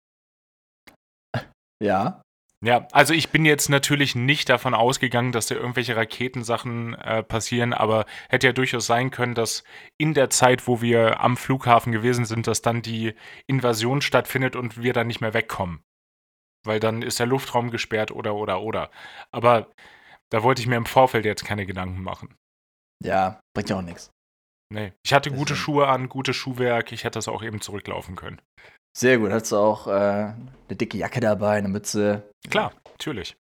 Ja. 1.83 2.21
Ja, 2.63 2.87
also 2.93 3.13
ich 3.13 3.29
bin 3.29 3.45
jetzt 3.45 3.69
natürlich 3.69 4.15
nicht 4.15 4.49
davon 4.49 4.73
ausgegangen, 4.73 5.31
dass 5.31 5.45
da 5.47 5.55
irgendwelche 5.55 5.95
Raketensachen 5.95 6.95
äh, 6.95 7.21
passieren, 7.21 7.73
aber 7.73 8.05
hätte 8.29 8.47
ja 8.47 8.53
durchaus 8.53 8.87
sein 8.87 9.11
können, 9.11 9.35
dass 9.35 9.63
in 9.99 10.15
der 10.15 10.31
Zeit, 10.31 10.67
wo 10.67 10.81
wir 10.81 11.19
am 11.19 11.37
Flughafen 11.37 11.91
gewesen 11.91 12.25
sind, 12.25 12.47
dass 12.47 12.63
dann 12.63 12.81
die 12.81 13.13
Invasion 13.45 14.01
stattfindet 14.01 14.55
und 14.55 14.81
wir 14.81 14.93
dann 14.93 15.05
nicht 15.07 15.21
mehr 15.21 15.35
wegkommen. 15.35 15.83
Weil 16.65 16.79
dann 16.79 17.03
ist 17.03 17.19
der 17.19 17.27
Luftraum 17.27 17.69
gesperrt 17.69 18.09
oder 18.09 18.33
oder 18.33 18.61
oder. 18.61 18.89
Aber 19.31 19.67
da 20.31 20.43
wollte 20.43 20.61
ich 20.61 20.67
mir 20.67 20.77
im 20.77 20.85
Vorfeld 20.85 21.25
jetzt 21.25 21.45
keine 21.45 21.65
Gedanken 21.65 22.01
machen. 22.01 22.35
Ja, 23.03 23.39
bringt 23.53 23.69
ja 23.69 23.77
auch 23.77 23.81
nichts. 23.81 24.11
Nee. 24.73 24.93
Ich 25.05 25.13
hatte 25.13 25.29
gute 25.29 25.53
Deswegen. 25.53 25.57
Schuhe 25.57 25.87
an, 25.87 26.09
gutes 26.09 26.35
Schuhwerk, 26.35 26.91
ich 26.91 27.03
hätte 27.03 27.17
das 27.17 27.27
auch 27.27 27.43
eben 27.43 27.61
zurücklaufen 27.61 28.15
können. 28.15 28.41
Sehr 28.97 29.17
gut. 29.17 29.31
Hattest 29.31 29.51
du 29.51 29.57
auch 29.57 29.87
äh, 29.87 29.91
eine 29.91 30.35
dicke 30.69 30.97
Jacke 30.97 31.19
dabei, 31.19 31.57
eine 31.57 31.67
Mütze? 31.67 32.29
Klar, 32.49 32.73
natürlich. 32.89 33.35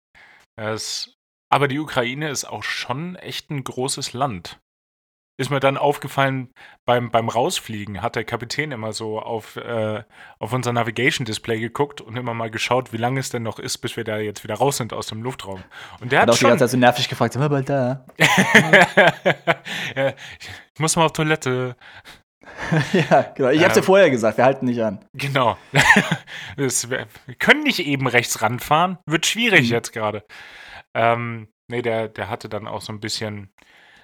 Es, 0.57 1.15
aber 1.53 1.69
die 1.69 1.79
Ukraine 1.79 2.31
ist 2.31 2.45
auch 2.45 2.63
schon 2.63 3.17
echt 3.17 3.51
ein 3.51 3.65
großes 3.65 4.13
Land. 4.13 4.61
Ist 5.41 5.49
mir 5.51 5.59
dann 5.59 5.79
aufgefallen, 5.79 6.53
beim, 6.85 7.11
beim 7.11 7.31
Rausfliegen 7.31 8.03
hat 8.03 8.15
der 8.15 8.25
Kapitän 8.25 8.73
immer 8.73 8.93
so 8.93 9.19
auf, 9.21 9.57
äh, 9.57 10.03
auf 10.39 10.53
unser 10.53 10.73
Navigation-Display 10.75 11.59
geguckt 11.61 12.03
und 12.03 12.17
immer 12.19 12.35
mal 12.35 12.51
geschaut, 12.51 12.93
wie 12.93 12.99
lange 12.99 13.21
es 13.21 13.31
denn 13.31 13.43
noch 13.43 13.59
ist, 13.59 13.79
bis 13.79 13.97
wir 13.97 14.05
da 14.05 14.19
jetzt 14.19 14.45
wieder 14.45 14.57
raus 14.57 14.77
sind 14.77 14.93
aus 14.93 15.07
dem 15.07 15.23
Luftraum. 15.23 15.63
Und 16.01 16.13
der 16.13 16.21
Hat 16.21 16.29
hat, 16.29 16.31
auch 16.31 16.35
die 16.35 16.41
schon. 16.41 16.51
ganze 16.51 16.65
Zeit 16.65 16.71
so 16.73 16.77
nervig 16.77 17.09
gefragt, 17.09 17.33
sind 17.33 17.41
wir 17.41 17.49
bald 17.49 17.71
da? 17.71 18.05
ja, 19.97 20.13
ich 20.75 20.79
muss 20.81 20.95
mal 20.97 21.07
auf 21.07 21.13
Toilette. 21.13 21.75
ja, 22.93 23.23
genau. 23.35 23.49
Ich 23.51 23.65
hab's 23.65 23.77
Ähm. 23.77 23.83
ja 23.83 23.87
vorher 23.87 24.11
gesagt, 24.11 24.37
wir 24.39 24.45
halten 24.45 24.67
nicht 24.67 24.83
an. 24.83 25.05
Genau. 25.15 25.57
Das 26.57 26.91
wir 26.91 27.07
können 27.39 27.63
nicht 27.63 27.79
eben 27.87 28.07
rechts 28.07 28.43
ranfahren. 28.43 28.99
Wird 29.07 29.25
schwierig 29.25 29.69
Mhm. 29.69 29.73
jetzt 29.75 29.93
gerade. 29.93 30.25
Ähm, 30.95 31.49
nee, 31.69 31.81
der, 31.81 32.09
der 32.09 32.29
hatte 32.29 32.49
dann 32.51 32.69
auch 32.69 32.83
so 32.83 32.93
ein 32.93 33.01
bisschen. 33.01 33.51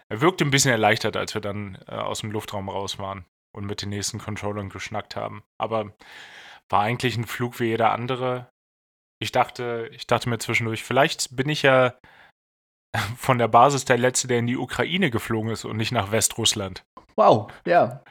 Er 0.09 0.21
wirkte 0.21 0.45
ein 0.45 0.51
bisschen 0.51 0.71
erleichtert, 0.71 1.17
als 1.17 1.35
wir 1.35 1.41
dann 1.41 1.79
äh, 1.87 1.95
aus 1.95 2.21
dem 2.21 2.31
Luftraum 2.31 2.69
raus 2.69 2.99
waren 2.99 3.25
und 3.55 3.67
mit 3.67 3.83
den 3.83 3.89
nächsten 3.89 4.19
Controllern 4.19 4.69
geschnackt 4.69 5.17
haben. 5.17 5.43
Aber 5.59 5.93
war 6.69 6.83
eigentlich 6.83 7.17
ein 7.17 7.27
Flug 7.27 7.59
wie 7.61 7.67
jeder 7.67 7.93
andere. 7.93 8.51
Ich 9.21 9.33
dachte, 9.33 9.89
ich 9.93 10.07
dachte 10.07 10.29
mir 10.29 10.39
zwischendurch, 10.39 10.85
vielleicht 10.85 11.35
bin 11.35 11.49
ich 11.49 11.63
ja 11.63 11.99
von 13.17 13.39
der 13.39 13.49
Basis 13.49 13.85
der 13.85 13.99
Letzte, 13.99 14.29
der 14.29 14.39
in 14.39 14.47
die 14.47 14.57
Ukraine 14.57 15.11
geflogen 15.11 15.51
ist 15.51 15.65
und 15.65 15.77
nicht 15.77 15.93
nach 15.93 16.13
Westrussland. 16.13 16.85
Wow, 17.17 17.51
ja. 17.65 18.05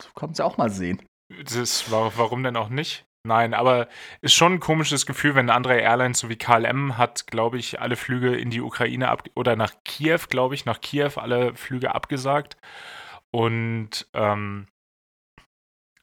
So 0.00 0.10
kannst 0.14 0.38
du 0.38 0.44
auch 0.44 0.56
mal 0.56 0.70
sehen. 0.70 1.04
Das 1.44 1.90
war, 1.90 2.16
warum 2.16 2.42
denn 2.42 2.56
auch 2.56 2.68
nicht? 2.68 3.04
Nein, 3.26 3.52
aber 3.52 3.88
ist 4.20 4.34
schon 4.34 4.54
ein 4.54 4.60
komisches 4.60 5.04
Gefühl, 5.04 5.34
wenn 5.34 5.50
andere 5.50 5.78
Airline, 5.80 6.14
so 6.14 6.28
wie 6.28 6.36
KLM, 6.36 6.96
hat, 6.96 7.26
glaube 7.26 7.58
ich, 7.58 7.80
alle 7.80 7.96
Flüge 7.96 8.34
in 8.36 8.50
die 8.50 8.60
Ukraine 8.60 9.08
ab 9.08 9.24
oder 9.34 9.56
nach 9.56 9.74
Kiew, 9.84 10.20
glaube 10.28 10.54
ich, 10.54 10.64
nach 10.64 10.80
Kiew 10.80 11.12
alle 11.16 11.54
Flüge 11.54 11.94
abgesagt. 11.94 12.56
Und 13.30 14.08
ähm, 14.14 14.68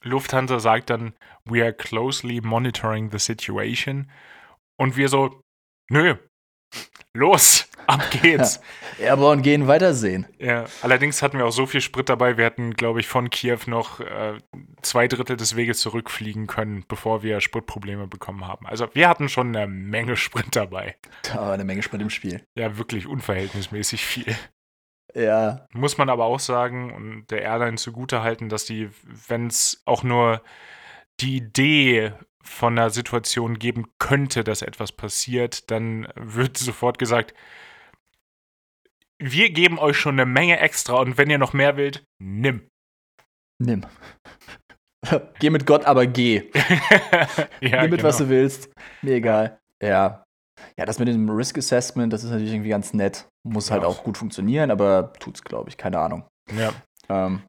Lufthansa 0.04 0.60
sagt 0.60 0.90
dann, 0.92 1.14
we 1.46 1.64
are 1.64 1.74
closely 1.74 2.42
monitoring 2.42 3.10
the 3.12 3.20
situation. 3.20 4.12
Und 4.78 4.98
wir 4.98 5.10
so, 5.10 5.42
nö, 5.90 6.16
los, 7.14 7.68
ab 7.88 8.02
geht's. 8.22 8.60
Airborne 9.00 9.42
gehen 9.42 9.68
weitersehen. 9.68 10.26
Ja, 10.40 10.66
allerdings 10.82 11.22
hatten 11.22 11.38
wir 11.38 11.46
auch 11.46 11.52
so 11.52 11.66
viel 11.66 11.82
Sprit 11.82 12.10
dabei, 12.10 12.38
wir 12.38 12.46
hätten, 12.46 12.74
glaube 12.74 13.00
ich, 13.00 13.08
von 13.08 13.30
Kiew 13.30 13.60
noch 13.68 14.00
äh, 14.00 14.38
zwei 14.82 15.08
Drittel 15.08 15.38
des 15.38 15.56
Weges 15.56 15.80
zurückfliegen 15.80 16.48
können, 16.48 16.86
bevor 16.88 17.24
wir 17.24 17.42
Spritprobleme 17.42 18.08
bekommen 18.08 18.48
haben. 18.48 18.66
Also 18.68 18.88
wir 18.94 19.10
hatten 19.10 19.30
schon 19.30 19.56
eine 19.56 19.68
Menge 19.68 20.16
Sprit 20.16 20.56
dabei. 20.56 20.96
Da 21.24 21.42
war 21.42 21.54
eine 21.54 21.66
Menge 21.66 21.84
Sprit 21.84 22.02
im 22.02 22.10
Spiel. 22.10 22.42
Ja, 22.56 22.78
wirklich 22.78 23.08
unverhältnismäßig 23.08 24.06
viel. 24.06 24.36
Ja, 25.14 25.66
Muss 25.72 25.98
man 25.98 26.10
aber 26.10 26.26
auch 26.26 26.42
sagen 26.42 26.94
und 26.94 27.32
der 27.32 27.42
Airline 27.42 27.78
zugute 27.78 28.22
halten, 28.22 28.50
dass 28.50 28.66
die, 28.66 28.90
wenn 29.28 29.48
es 29.48 29.82
auch 29.86 30.04
nur 30.04 30.42
die 31.22 31.38
Idee 31.38 32.12
von 32.46 32.78
einer 32.78 32.90
Situation 32.90 33.60
geben 33.60 33.88
könnte, 34.00 34.44
dass 34.44 34.62
etwas 34.62 34.92
passiert, 34.92 35.70
dann 35.72 36.08
wird 36.16 36.58
sofort 36.58 36.98
gesagt, 36.98 37.34
wir 39.20 39.50
geben 39.52 39.80
euch 39.80 39.98
schon 39.98 40.16
eine 40.16 40.26
Menge 40.26 40.60
extra 40.60 40.96
und 40.96 41.18
wenn 41.18 41.30
ihr 41.30 41.38
noch 41.38 41.54
mehr 41.54 41.78
wollt, 41.78 42.06
nimm. 42.20 42.68
nimm. 43.60 43.86
geh 45.40 45.50
mit 45.50 45.66
Gott, 45.66 45.86
aber 45.86 46.06
geh. 46.08 46.50
ja, 47.62 47.82
Nimm 47.84 47.92
mit, 47.92 48.04
was 48.04 48.18
genau. 48.18 48.30
du 48.30 48.36
willst. 48.36 48.70
Mir 49.02 49.16
egal. 49.16 49.60
Ja. 49.82 50.24
Ja, 50.78 50.86
das 50.86 51.00
mit 51.00 51.08
dem 51.08 51.30
Risk 51.30 51.58
Assessment, 51.58 52.12
das 52.14 52.24
ist 52.24 52.32
natürlich 52.32 52.54
irgendwie 52.54 52.70
ganz 52.70 52.94
nett. 52.94 53.28
Muss 53.44 53.72
halt 53.72 53.84
Ja. 53.84 53.88
auch 53.88 54.04
gut 54.04 54.18
funktionieren, 54.18 54.72
aber 54.72 55.14
tut's, 55.14 55.44
glaube 55.44 55.70
ich. 55.70 55.78
Keine 55.78 56.00
Ahnung. 56.00 56.26
Ja. 56.58 56.74
Ähm, 57.10 57.44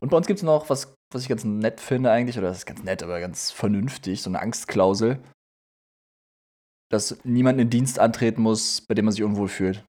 und 0.00 0.10
bei 0.10 0.16
uns 0.16 0.26
gibt 0.26 0.38
es 0.38 0.42
noch 0.42 0.70
was, 0.70 0.94
was 1.12 1.22
ich 1.22 1.28
ganz 1.28 1.44
nett 1.44 1.80
finde 1.80 2.10
eigentlich, 2.10 2.38
oder 2.38 2.48
das 2.48 2.58
ist 2.58 2.66
ganz 2.66 2.82
nett, 2.82 3.02
aber 3.02 3.20
ganz 3.20 3.50
vernünftig, 3.50 4.22
so 4.22 4.30
eine 4.30 4.40
Angstklausel, 4.40 5.22
dass 6.90 7.24
niemand 7.24 7.60
in 7.60 7.66
den 7.66 7.70
Dienst 7.70 7.98
antreten 7.98 8.42
muss, 8.42 8.80
bei 8.80 8.94
dem 8.94 9.04
man 9.04 9.12
sich 9.12 9.22
unwohl 9.22 9.48
fühlt. 9.48 9.84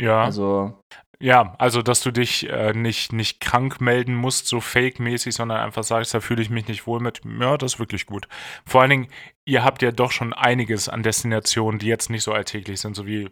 Ja. 0.00 0.24
Also, 0.24 0.80
ja, 1.20 1.56
also 1.58 1.82
dass 1.82 2.00
du 2.02 2.12
dich 2.12 2.48
äh, 2.48 2.72
nicht, 2.72 3.12
nicht 3.12 3.40
krank 3.40 3.80
melden 3.80 4.14
musst, 4.14 4.46
so 4.46 4.60
fake-mäßig, 4.60 5.34
sondern 5.34 5.58
einfach 5.58 5.82
sagst, 5.82 6.14
da 6.14 6.20
fühle 6.20 6.42
ich 6.42 6.50
mich 6.50 6.68
nicht 6.68 6.86
wohl 6.86 7.00
mit. 7.00 7.22
Ja, 7.24 7.56
das 7.58 7.74
ist 7.74 7.78
wirklich 7.80 8.06
gut. 8.06 8.28
Vor 8.64 8.82
allen 8.82 8.90
Dingen, 8.90 9.08
ihr 9.44 9.64
habt 9.64 9.82
ja 9.82 9.90
doch 9.90 10.12
schon 10.12 10.32
einiges 10.32 10.88
an 10.88 11.02
Destinationen, 11.02 11.80
die 11.80 11.86
jetzt 11.88 12.08
nicht 12.10 12.22
so 12.22 12.32
alltäglich 12.32 12.80
sind, 12.80 12.94
so 12.94 13.06
wie 13.06 13.30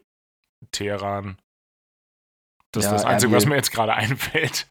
Teheran. 0.72 1.38
Das 2.72 2.84
ist 2.84 2.90
Ja, 2.90 2.96
das 2.96 3.04
Einzige, 3.04 3.32
was 3.32 3.46
mir 3.46 3.54
jetzt 3.54 3.70
gerade 3.70 3.94
einfällt. 3.94 4.68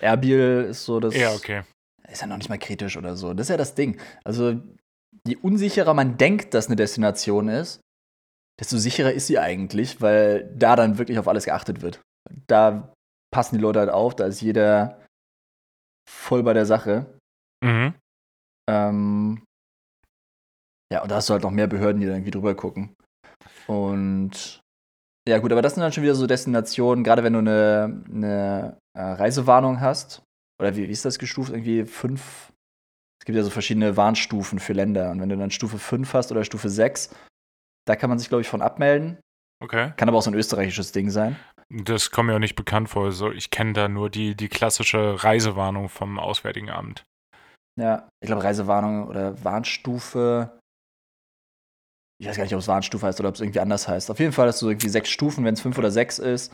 Erbil 0.00 0.66
ist 0.70 0.84
so 0.84 1.00
das. 1.00 1.16
Ja, 1.16 1.32
okay. 1.32 1.62
Ist 2.10 2.22
ja 2.22 2.26
noch 2.26 2.38
nicht 2.38 2.48
mal 2.48 2.58
kritisch 2.58 2.96
oder 2.96 3.16
so. 3.16 3.34
Das 3.34 3.46
ist 3.46 3.50
ja 3.50 3.56
das 3.56 3.74
Ding. 3.74 4.00
Also, 4.24 4.60
je 5.26 5.36
unsicherer 5.36 5.94
man 5.94 6.16
denkt, 6.16 6.54
dass 6.54 6.66
eine 6.66 6.76
Destination 6.76 7.48
ist, 7.48 7.80
desto 8.58 8.78
sicherer 8.78 9.12
ist 9.12 9.26
sie 9.26 9.38
eigentlich, 9.38 10.00
weil 10.00 10.50
da 10.56 10.74
dann 10.74 10.98
wirklich 10.98 11.18
auf 11.18 11.28
alles 11.28 11.44
geachtet 11.44 11.82
wird. 11.82 12.00
Da 12.46 12.92
passen 13.32 13.56
die 13.56 13.60
Leute 13.62 13.80
halt 13.80 13.90
auf, 13.90 14.16
da 14.16 14.26
ist 14.26 14.40
jeder 14.40 15.04
voll 16.08 16.42
bei 16.42 16.54
der 16.54 16.66
Sache. 16.66 17.06
Mhm. 17.62 17.94
Ähm, 18.70 19.42
ja, 20.92 21.02
und 21.02 21.10
da 21.10 21.16
hast 21.16 21.28
du 21.28 21.34
halt 21.34 21.42
noch 21.42 21.50
mehr 21.50 21.66
Behörden, 21.66 22.00
die 22.00 22.06
da 22.06 22.14
irgendwie 22.14 22.30
drüber 22.30 22.54
gucken. 22.54 22.94
Und 23.66 24.60
ja, 25.28 25.38
gut, 25.38 25.52
aber 25.52 25.60
das 25.60 25.74
sind 25.74 25.82
dann 25.82 25.92
schon 25.92 26.02
wieder 26.02 26.14
so 26.14 26.26
Destinationen, 26.26 27.04
gerade 27.04 27.22
wenn 27.22 27.34
du 27.34 27.40
eine, 27.40 28.02
eine 28.10 28.78
äh, 28.98 29.02
Reisewarnung 29.02 29.80
hast. 29.80 30.22
Oder 30.60 30.76
wie, 30.76 30.88
wie 30.88 30.92
ist 30.92 31.04
das 31.04 31.18
gestuft? 31.18 31.50
Irgendwie 31.50 31.84
fünf. 31.84 32.52
Es 33.20 33.26
gibt 33.26 33.36
ja 33.36 33.44
so 33.44 33.50
verschiedene 33.50 33.96
Warnstufen 33.96 34.58
für 34.58 34.72
Länder. 34.72 35.10
Und 35.12 35.20
wenn 35.20 35.28
du 35.28 35.36
dann 35.36 35.52
Stufe 35.52 35.78
5 35.78 36.12
hast 36.14 36.32
oder 36.32 36.44
Stufe 36.44 36.68
6, 36.68 37.14
da 37.86 37.96
kann 37.96 38.10
man 38.10 38.18
sich, 38.18 38.28
glaube 38.28 38.42
ich, 38.42 38.48
von 38.48 38.60
abmelden. 38.60 39.18
Okay. 39.62 39.92
Kann 39.96 40.08
aber 40.08 40.18
auch 40.18 40.22
so 40.22 40.30
ein 40.30 40.36
österreichisches 40.36 40.92
Ding 40.92 41.10
sein. 41.10 41.36
Das 41.68 42.10
kommt 42.10 42.28
mir 42.28 42.34
auch 42.34 42.40
nicht 42.40 42.56
bekannt 42.56 42.88
vor. 42.88 43.12
So, 43.12 43.30
ich 43.30 43.50
kenne 43.50 43.72
da 43.72 43.88
nur 43.88 44.10
die, 44.10 44.34
die 44.34 44.48
klassische 44.48 45.22
Reisewarnung 45.22 45.88
vom 45.88 46.18
Auswärtigen 46.18 46.70
Amt. 46.70 47.04
Ja, 47.78 48.08
ich 48.20 48.26
glaube, 48.26 48.42
Reisewarnung 48.42 49.06
oder 49.06 49.44
Warnstufe. 49.44 50.58
Ich 52.20 52.26
weiß 52.26 52.36
gar 52.36 52.44
nicht, 52.44 52.54
ob 52.54 52.60
es 52.60 52.68
Warnstufe 52.68 53.06
heißt 53.06 53.20
oder 53.20 53.28
ob 53.28 53.36
es 53.36 53.40
irgendwie 53.40 53.60
anders 53.60 53.86
heißt. 53.86 54.10
Auf 54.10 54.18
jeden 54.18 54.32
Fall 54.32 54.48
hast 54.48 54.62
du 54.62 54.68
irgendwie 54.68 54.88
sechs 54.88 55.10
Stufen. 55.10 55.44
Wenn 55.44 55.54
es 55.54 55.60
fünf 55.60 55.78
oder 55.78 55.92
sechs 55.92 56.18
ist, 56.18 56.52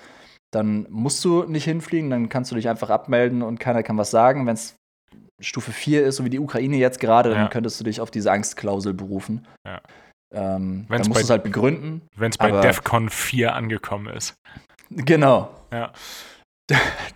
dann 0.55 0.87
musst 0.91 1.25
du 1.25 1.45
nicht 1.45 1.65
hinfliegen. 1.65 2.11
Dann 2.11 2.29
kannst 2.29 2.51
du 2.51 2.55
dich 2.55 2.69
einfach 2.69 2.91
abmelden 2.91 3.43
und 3.43 3.59
keiner 3.61 3.83
kann 3.83 3.97
was 3.99 4.11
sagen. 4.11 4.47
Wenn 4.47 4.55
es 4.55 4.77
Stufe 5.41 5.73
4 5.73 6.05
ist, 6.07 6.17
so 6.17 6.25
wie 6.25 6.31
die 6.31 6.39
Ukraine 6.39 6.77
jetzt 6.77 7.01
gerade, 7.01 7.31
dann 7.31 7.39
Ja. 7.39 7.49
könntest 7.49 7.79
du 7.81 7.85
dich 7.85 8.01
auf 8.01 8.11
diese 8.11 8.31
Angstklausel 8.33 8.95
berufen. 8.95 9.47
Ja. 9.67 9.81
Ähm, 10.33 10.87
Wenn's 10.89 11.03
dann 11.03 11.09
musst 11.09 11.21
du 11.21 11.25
es 11.25 11.31
halt 11.31 11.43
begründen. 11.45 12.03
Wenn 12.17 12.31
es 12.31 12.39
bei 12.39 12.51
DEFCON 12.51 13.09
4 13.09 13.55
angekommen 13.55 14.15
ist. 14.15 14.35
Genau. 14.91 15.51
Ja. 15.73 15.93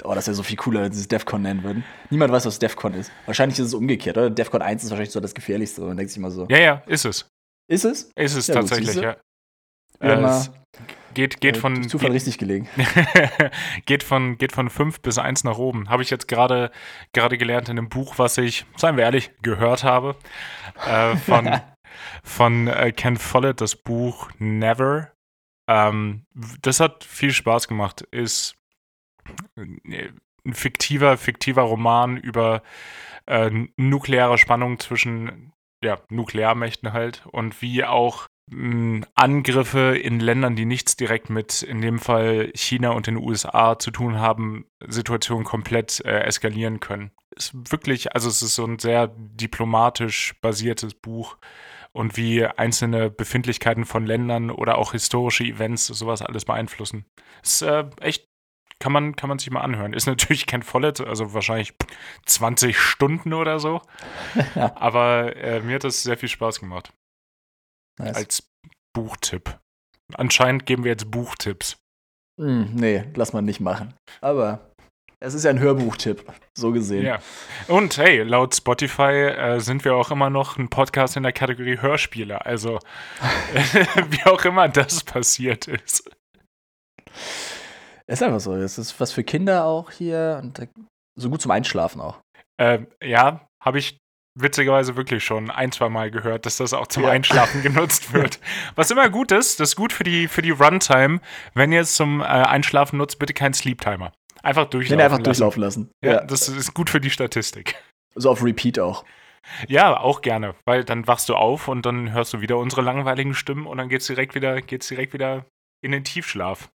Oh, 0.05 0.15
das 0.15 0.27
wäre 0.27 0.35
so 0.35 0.43
viel 0.43 0.57
cooler, 0.57 0.83
wenn 0.83 0.93
sie 0.93 1.01
es 1.01 1.09
DEFCON 1.09 1.41
nennen 1.41 1.63
würden. 1.65 1.83
Niemand 2.11 2.31
weiß, 2.33 2.45
was 2.45 2.59
DEFCON 2.59 2.93
ist. 2.93 3.11
Wahrscheinlich 3.25 3.59
ist 3.59 3.67
es 3.69 3.75
umgekehrt, 3.75 4.19
oder? 4.19 4.29
DEFCON 4.29 4.61
1 4.61 4.85
ist 4.85 4.91
wahrscheinlich 4.91 5.11
so 5.13 5.21
das 5.21 5.35
Gefährlichste. 5.35 5.81
Man 5.81 5.97
denkt 5.97 6.11
sich 6.11 6.19
immer 6.19 6.31
so, 6.31 6.47
Ja, 6.51 6.59
ja, 6.59 6.83
ist 6.87 7.07
es. 7.07 7.27
ist 7.67 7.85
es? 7.87 8.11
Ist 8.15 8.37
es 8.37 8.47
Ja, 8.47 8.55
gut, 8.55 8.63
tatsächlich, 8.63 8.89
siehste. 8.91 9.03
ja. 10.03 10.13
Äh, 10.13 10.21
mal, 10.21 10.47
geht 11.15 11.41
geht 11.41 11.57
äh, 11.57 11.61
von 11.61 11.75
durch 11.75 11.89
Zufall 11.89 12.13
richtig 12.13 12.39
gelegen. 12.39 12.69
geht 13.87 14.03
von 14.03 14.39
geht 14.39 14.53
von 14.53 14.71
5 14.71 15.01
bis 15.01 15.19
1 15.19 15.45
nach 15.45 15.59
oben. 15.59 15.89
Habe 15.89 16.03
ich 16.03 16.11
jetzt 16.11 16.29
gerade 16.29 16.71
gerade 17.13 17.39
gelernt 17.39 17.69
in 17.69 17.79
einem 17.79 17.89
Buch, 17.89 18.15
was 18.19 18.39
ich, 18.39 18.67
seien 18.77 18.97
wir 18.97 19.05
ehrlich, 19.05 19.31
gehört 19.43 19.85
habe. 19.85 20.17
Äh, 20.87 21.17
von 21.17 21.61
von 22.23 22.69
äh, 22.69 22.93
Ken 22.93 23.17
Follett, 23.17 23.61
das 23.61 23.77
Buch 23.77 24.31
Never. 24.39 25.13
Ähm, 25.69 26.27
das 26.63 26.81
hat 26.81 27.05
viel 27.05 27.33
Spaß 27.33 27.69
gemacht. 27.69 28.03
Ist 28.11 28.57
äh, 29.57 30.09
ein 30.47 30.55
fiktiver, 30.55 31.17
fiktiver 31.17 31.63
Roman 31.63 32.17
über 32.17 32.63
äh, 33.27 33.51
nukleare 33.77 34.39
Spannung 34.39 34.79
zwischen 34.79 35.53
ja, 35.83 36.01
Nuklearmächten 36.09 36.93
halt 36.93 37.27
und 37.27 37.63
wie 37.63 37.85
auch 37.85 38.27
Angriffe 39.15 39.97
in 39.97 40.21
Ländern, 40.21 40.57
die 40.57 40.65
nichts 40.65 40.97
direkt 40.97 41.31
mit, 41.31 41.63
in 41.63 41.81
dem 41.81 41.99
Fall 41.99 42.51
China 42.55 42.91
und 42.91 43.07
den 43.07 43.17
USA 43.17 43.79
zu 43.79 43.91
tun 43.91 44.19
haben, 44.19 44.67
Situationen 44.87 45.45
komplett 45.45 46.05
äh, 46.05 46.21
eskalieren 46.21 46.81
können. 46.81 47.11
Ist 47.35 47.53
wirklich, 47.71 48.15
also 48.15 48.29
es 48.29 48.43
ist 48.43 48.55
so 48.55 48.65
ein 48.65 48.79
sehr 48.79 49.09
diplomatisch 49.17 50.35
basiertes 50.41 50.95
Buch 50.95 51.37
und 51.93 52.17
wie 52.17 52.45
einzelne 52.45 53.11
Befindlichkeiten 53.11 53.85
von 53.85 54.07
Ländern 54.07 54.51
oder 54.51 54.79
auch 54.79 54.93
historische 54.93 55.45
Events 55.45 55.87
sowas 55.87 56.23
alles 56.23 56.45
beeinflussen. 56.45 57.05
Ist 57.43 57.63
äh, 57.63 57.85
echt 58.01 58.29
kann 58.81 58.93
man, 58.93 59.17
kann 59.17 59.29
man 59.29 59.39
sich 59.39 59.51
mal 59.51 59.61
anhören. 59.61 59.93
Ist 59.93 60.07
natürlich 60.07 60.47
kein 60.47 60.63
Vollet, 60.63 61.01
also 61.01 61.35
wahrscheinlich 61.35 61.75
20 62.27 62.79
Stunden 62.79 63.33
oder 63.33 63.59
so. 63.59 63.83
Aber 64.55 65.37
äh, 65.37 65.61
mir 65.61 65.77
hat 65.77 65.85
das 65.85 66.03
sehr 66.03 66.17
viel 66.17 66.29
Spaß 66.29 66.61
gemacht. 66.61 66.93
Nice. 67.99 68.17
Als 68.17 68.49
Buchtipp. 68.95 69.59
Anscheinend 70.15 70.67
geben 70.67 70.85
wir 70.85 70.93
jetzt 70.93 71.11
Buchtipps. 71.11 71.77
Hm, 72.41 72.75
nee, 72.75 73.05
lass 73.15 73.33
man 73.33 73.45
nicht 73.45 73.61
machen. 73.61 73.95
Aber 74.21 74.69
es 75.21 75.35
ist 75.35 75.45
ja 75.45 75.51
ein 75.51 75.59
Hörbuchtipp, 75.59 76.33
so 76.57 76.71
gesehen. 76.71 77.05
Ja. 77.05 77.19
Und 77.67 77.99
hey, 77.99 78.23
laut 78.23 78.55
Spotify 78.55 79.03
äh, 79.03 79.59
sind 79.59 79.85
wir 79.85 79.97
auch 79.97 80.13
immer 80.13 80.31
noch 80.31 80.57
ein 80.59 80.69
Podcast 80.69 81.17
in 81.17 81.25
der 81.25 81.33
Kategorie 81.33 81.79
Hörspiele. 81.79 82.47
Also, 82.47 82.79
wie 84.11 84.25
auch 84.27 84.45
immer 84.45 84.69
das 84.69 85.03
passiert 85.03 85.67
ist. 85.67 86.09
Ist 88.07 88.23
einfach 88.23 88.41
so. 88.41 88.55
Es 88.55 88.79
ist 88.79 88.99
was 89.01 89.11
für 89.11 89.25
Kinder 89.25 89.65
auch 89.65 89.91
hier 89.91 90.41
und 90.43 90.69
so 91.19 91.31
gut 91.31 91.43
zum 91.43 91.51
Einschlafen 91.51 92.01
auch. 92.01 92.21
Ähm, 92.61 92.87
ja, 93.03 93.47
habe 93.63 93.81
ich 93.81 93.99
witzigerweise 94.41 94.97
wirklich 94.97 95.25
schon 95.25 95.51
ein, 95.51 95.73
zwei 95.73 95.89
Mal 95.89 96.11
gehört, 96.11 96.47
dass 96.47 96.57
das 96.59 96.73
auch 96.73 96.87
zum 96.87 97.05
Ja. 97.05 97.11
Einschlafen 97.11 97.63
genutzt 97.63 98.13
wird. 98.13 98.41
Was 98.75 98.91
immer 98.91 99.09
gut 99.11 99.33
ist, 99.33 99.61
das 99.61 99.71
ist 99.71 99.77
gut 99.77 99.93
für 99.93 100.05
die, 100.05 100.29
für 100.29 100.43
die 100.43 100.51
Runtime. 100.51 101.21
Wenn 101.55 101.73
ihr 101.73 101.81
es 101.83 101.95
zum 101.95 102.21
äh, 102.21 102.25
Einschlafen 102.25 102.99
nutzt, 102.99 103.19
bitte 103.19 103.35
keinen 103.35 103.55
Sleep-Timer. 103.55 104.13
Einfach 104.43 104.67
durchlaufen 104.67 104.99
Den 104.99 105.05
einfach 105.05 105.19
lassen. 105.19 105.25
durchlaufen 105.25 105.61
lassen. 105.63 105.91
Ja, 106.05 106.25
das 106.25 106.49
ist 106.49 106.73
gut 106.75 106.91
für 106.91 107.01
die 107.01 107.11
Statistik. 107.11 107.75
so 108.15 108.31
auf 108.31 108.43
Repeat 108.43 108.79
auch. 108.79 109.05
Ja, 109.67 109.99
auch 109.99 110.21
gerne, 110.21 110.55
weil 110.67 110.85
dann 110.85 111.07
wachst 111.07 111.29
du 111.29 111.35
auf 111.35 111.69
und 111.69 111.87
dann 111.87 112.13
hörst 112.13 112.35
du 112.35 112.41
wieder 112.41 112.59
unsere 112.59 112.83
langweiligen 112.83 113.35
Stimmen 113.35 113.67
und 113.67 113.79
dann 113.79 113.89
geht's 113.89 114.07
direkt 114.07 114.35
wieder, 114.35 114.61
geht's 114.61 114.89
direkt 114.89 115.13
wieder 115.15 115.47
in 115.83 115.93
den 115.93 116.05
Tiefschlaf. 116.05 116.69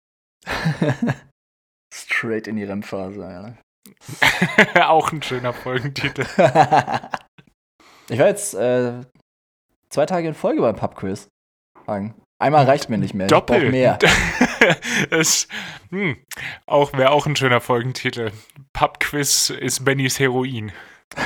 Straight 1.93 2.47
in 2.47 2.55
die 2.55 2.64
REM-Phase, 2.64 3.20
ja. 4.76 4.88
auch 4.89 5.12
ein 5.12 5.22
schöner 5.22 5.53
Folgentitel. 5.53 6.26
Ich 8.12 8.20
war 8.20 8.28
jetzt 8.28 8.53
äh, 8.53 9.01
zwei 9.89 10.05
Tage 10.05 10.28
in 10.28 10.34
Folge 10.34 10.62
beim 10.62 10.76
Pubquiz. 10.76 11.30
Einmal 12.39 12.66
reicht 12.66 12.89
mir 12.89 12.97
nicht 12.97 13.14
mehr. 13.14 13.28
Doppel. 13.28 13.70
mehr. 13.72 13.99
es, 15.12 15.47
hm, 15.89 16.18
auch 16.66 16.93
wäre 16.93 17.12
auch 17.12 17.26
ein 17.26 17.36
schöner 17.36 17.62
Folgentitel. 17.62 18.32
Pubquiz 18.74 19.49
ist 19.49 19.86
Bennys 19.86 20.20
Heroin. 20.20 20.72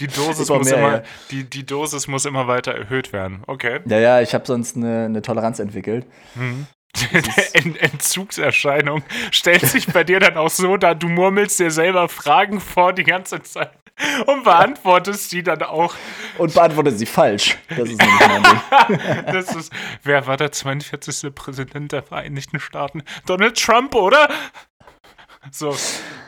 Die 0.00 0.06
Dosis, 0.06 0.48
muss 0.48 0.70
mehr, 0.70 0.78
immer, 0.78 0.92
ja. 0.96 1.02
die, 1.30 1.44
die 1.44 1.64
Dosis 1.64 2.08
muss 2.08 2.24
immer 2.24 2.48
weiter 2.48 2.72
erhöht 2.72 3.12
werden. 3.12 3.42
Okay. 3.46 3.80
Ja, 3.84 3.98
ja, 3.98 4.20
ich 4.20 4.34
habe 4.34 4.46
sonst 4.46 4.76
eine, 4.76 5.04
eine 5.04 5.22
Toleranz 5.22 5.58
entwickelt. 5.58 6.06
Mhm. 6.34 6.66
Ent 7.52 7.80
Entzugserscheinung 7.80 9.02
stellt 9.30 9.66
sich 9.66 9.86
bei 9.86 10.04
dir 10.04 10.20
dann 10.20 10.36
auch 10.36 10.50
so 10.50 10.76
dar, 10.76 10.94
du 10.94 11.08
murmelst 11.08 11.58
dir 11.58 11.70
selber 11.70 12.08
Fragen 12.08 12.60
vor 12.60 12.92
die 12.92 13.04
ganze 13.04 13.42
Zeit 13.42 13.72
und 14.26 14.44
beantwortest 14.44 15.32
die 15.32 15.42
dann 15.42 15.62
auch. 15.62 15.94
Und 16.38 16.54
beantwortet 16.54 16.98
sie 16.98 17.06
falsch. 17.06 17.56
Das 17.68 17.88
ist 17.88 18.00
nämlich 18.00 18.20
mein 18.20 18.42
Ding. 18.42 19.24
Das 19.32 19.54
ist, 19.54 19.72
wer 20.02 20.26
war 20.26 20.36
der 20.36 20.52
42. 20.52 21.34
Präsident 21.34 21.92
der 21.92 22.02
Vereinigten 22.02 22.60
Staaten? 22.60 23.02
Donald 23.26 23.58
Trump, 23.58 23.94
oder? 23.94 24.28
So, 25.50 25.76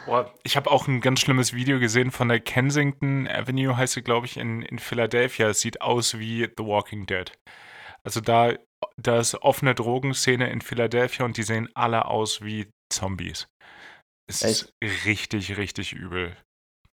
boah, 0.06 0.32
ich 0.44 0.56
habe 0.56 0.70
auch 0.70 0.86
ein 0.86 1.00
ganz 1.00 1.20
schlimmes 1.20 1.52
Video 1.52 1.78
gesehen 1.78 2.10
von 2.10 2.28
der 2.28 2.40
Kensington 2.40 3.26
Avenue, 3.28 3.76
heißt 3.76 3.94
sie, 3.94 4.02
glaube 4.02 4.26
ich, 4.26 4.36
in, 4.36 4.62
in 4.62 4.78
Philadelphia. 4.78 5.48
Es 5.48 5.60
sieht 5.60 5.80
aus 5.80 6.18
wie 6.18 6.48
The 6.56 6.64
Walking 6.64 7.06
Dead. 7.06 7.32
Also 8.04 8.20
da, 8.20 8.52
da 8.96 9.18
ist 9.18 9.34
offene 9.36 9.74
Drogenszene 9.74 10.50
in 10.50 10.60
Philadelphia 10.60 11.24
und 11.24 11.36
die 11.36 11.42
sehen 11.42 11.68
alle 11.74 12.06
aus 12.06 12.42
wie 12.42 12.70
Zombies. 12.92 13.48
Es 14.28 14.42
ist 14.42 14.72
richtig, 14.82 15.56
richtig 15.56 15.92
übel. 15.92 16.36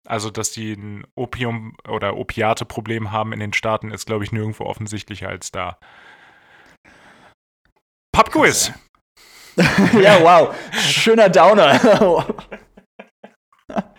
Also, 0.07 0.29
dass 0.29 0.51
die 0.51 0.73
ein 0.73 1.07
Opium- 1.15 1.77
oder 1.87 2.17
Opiate-Problem 2.17 3.11
haben 3.11 3.31
in 3.31 3.39
den 3.39 3.53
Staaten, 3.53 3.91
ist, 3.91 4.05
glaube 4.05 4.23
ich, 4.25 4.31
nirgendwo 4.31 4.65
offensichtlicher 4.65 5.29
als 5.29 5.51
da. 5.51 5.77
Pubquiz! 8.13 8.71
ja, 9.55 10.21
wow. 10.21 10.53
Schöner 10.71 11.29
Downer. 11.29 11.79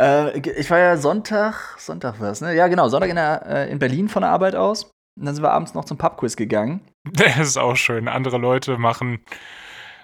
äh, 0.00 0.38
ich 0.38 0.70
war 0.70 0.78
ja 0.78 0.96
Sonntag, 0.96 1.78
Sonntag 1.78 2.18
war 2.20 2.30
es, 2.30 2.40
ne? 2.40 2.54
Ja, 2.54 2.68
genau, 2.68 2.88
Sonntag 2.88 3.10
in, 3.10 3.16
der, 3.16 3.44
äh, 3.46 3.70
in 3.70 3.78
Berlin 3.78 4.08
von 4.08 4.22
der 4.22 4.30
Arbeit 4.30 4.54
aus. 4.54 4.90
Und 5.18 5.26
dann 5.26 5.34
sind 5.34 5.42
wir 5.42 5.52
abends 5.52 5.74
noch 5.74 5.84
zum 5.84 5.98
Pubquiz 5.98 6.36
gegangen. 6.36 6.80
Das 7.12 7.38
ist 7.38 7.56
auch 7.56 7.76
schön. 7.76 8.08
Andere 8.08 8.36
Leute 8.36 8.78
machen 8.78 9.20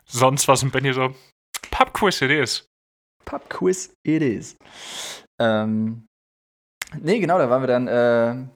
sonst 0.06 0.46
was 0.46 0.62
und 0.62 0.72
Benny 0.72 0.92
so, 0.92 1.12
Pubquiz 1.70 2.22
it 2.22 2.30
is. 2.30 2.68
Pubquiz 3.24 3.92
it 4.04 4.22
is. 4.22 4.56
Ähm, 5.40 6.06
nee, 7.00 7.18
genau, 7.18 7.38
da 7.38 7.50
waren 7.50 7.62
wir 7.62 7.66
dann 7.66 7.88
äh, 7.88 8.46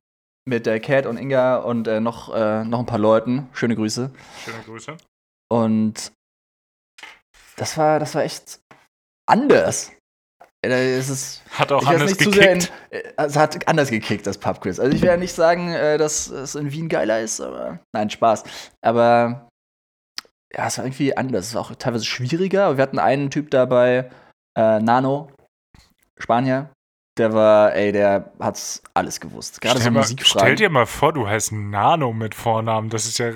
mit 0.48 0.66
der 0.66 0.78
Cat 0.80 1.06
und 1.06 1.16
Inga 1.16 1.56
und 1.56 1.88
äh, 1.88 2.00
noch, 2.00 2.32
äh, 2.32 2.64
noch 2.64 2.78
ein 2.78 2.86
paar 2.86 2.98
Leuten. 2.98 3.48
Schöne 3.52 3.74
Grüße. 3.74 4.12
Schöne 4.44 4.62
Grüße. 4.64 4.96
Und 5.50 6.12
das 7.56 7.76
war, 7.76 7.98
das 7.98 8.14
war 8.14 8.22
echt 8.22 8.60
anders. 9.28 9.92
Äh, 10.70 10.96
Es 10.98 11.08
ist, 11.08 11.42
Hat 11.50 11.72
auch 11.72 11.84
anders 11.86 12.12
sehr 12.12 12.26
in, 12.26 12.32
gekickt. 12.32 12.72
äh, 12.90 13.02
es 13.16 13.36
hat 13.36 13.66
anders 13.68 13.90
gekickt, 13.90 14.26
das 14.26 14.38
Pubquiz. 14.38 14.78
Also 14.78 14.94
ich 14.94 15.02
will 15.02 15.08
ja 15.08 15.16
nicht 15.16 15.34
sagen, 15.34 15.68
äh, 15.72 15.98
dass 15.98 16.28
es 16.28 16.54
in 16.54 16.70
Wien 16.72 16.88
geiler 16.88 17.20
ist, 17.20 17.40
aber 17.40 17.80
nein, 17.94 18.10
Spaß. 18.10 18.44
Aber 18.82 19.48
ja, 20.54 20.66
es 20.66 20.78
war 20.78 20.84
irgendwie 20.84 21.16
anders. 21.16 21.48
Es 21.48 21.54
war 21.54 21.62
auch 21.62 21.74
teilweise 21.74 22.04
schwieriger. 22.04 22.76
Wir 22.76 22.82
hatten 22.82 22.98
einen 22.98 23.30
Typ 23.30 23.50
dabei, 23.50 24.10
äh, 24.56 24.80
Nano, 24.80 25.30
Spanier. 26.18 26.70
Der 27.18 27.32
war, 27.32 27.74
ey, 27.74 27.92
der 27.92 28.30
hat's 28.38 28.82
alles 28.92 29.18
gewusst. 29.20 29.62
Gerade 29.62 29.78
so 29.78 29.84
Stell, 29.84 29.92
mal, 29.92 30.00
Musikfragen. 30.00 30.38
stell 30.46 30.54
dir 30.56 30.68
mal 30.68 30.84
vor, 30.84 31.14
du 31.14 31.26
heißt 31.26 31.50
Nano 31.52 32.12
mit 32.12 32.34
Vornamen. 32.34 32.90
Das 32.90 33.06
ist 33.06 33.16
ja. 33.18 33.32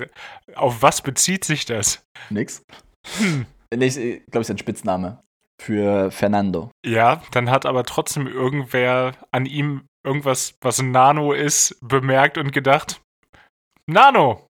Auf 0.55 0.83
was 0.83 1.01
bezieht 1.01 1.43
sich 1.45 1.65
das? 1.65 2.03
Nix. 2.29 2.61
Hm. 3.17 3.47
Nee, 3.73 3.85
ich 3.87 4.25
glaube, 4.31 4.41
ist 4.41 4.51
ein 4.51 4.57
Spitzname 4.59 5.19
für 5.61 6.11
Fernando. 6.11 6.71
Ja, 6.85 7.21
dann 7.31 7.49
hat 7.49 7.65
aber 7.65 7.83
trotzdem 7.83 8.27
irgendwer 8.27 9.13
an 9.31 9.45
ihm 9.45 9.85
irgendwas, 10.03 10.55
was 10.61 10.79
ein 10.79 10.91
Nano 10.91 11.33
ist, 11.33 11.77
bemerkt 11.81 12.37
und 12.37 12.51
gedacht: 12.51 13.01
Nano! 13.87 14.47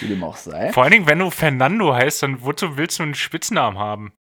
Wie 0.00 0.08
dem 0.08 0.22
auch 0.22 0.36
sei. 0.36 0.72
Vor 0.72 0.84
allen 0.84 0.92
Dingen, 0.92 1.06
wenn 1.08 1.18
du 1.18 1.30
Fernando 1.30 1.94
heißt, 1.94 2.22
dann 2.22 2.42
wozu 2.42 2.76
willst 2.76 2.98
du 2.98 3.02
einen 3.02 3.14
Spitznamen 3.14 3.78
haben? 3.78 4.12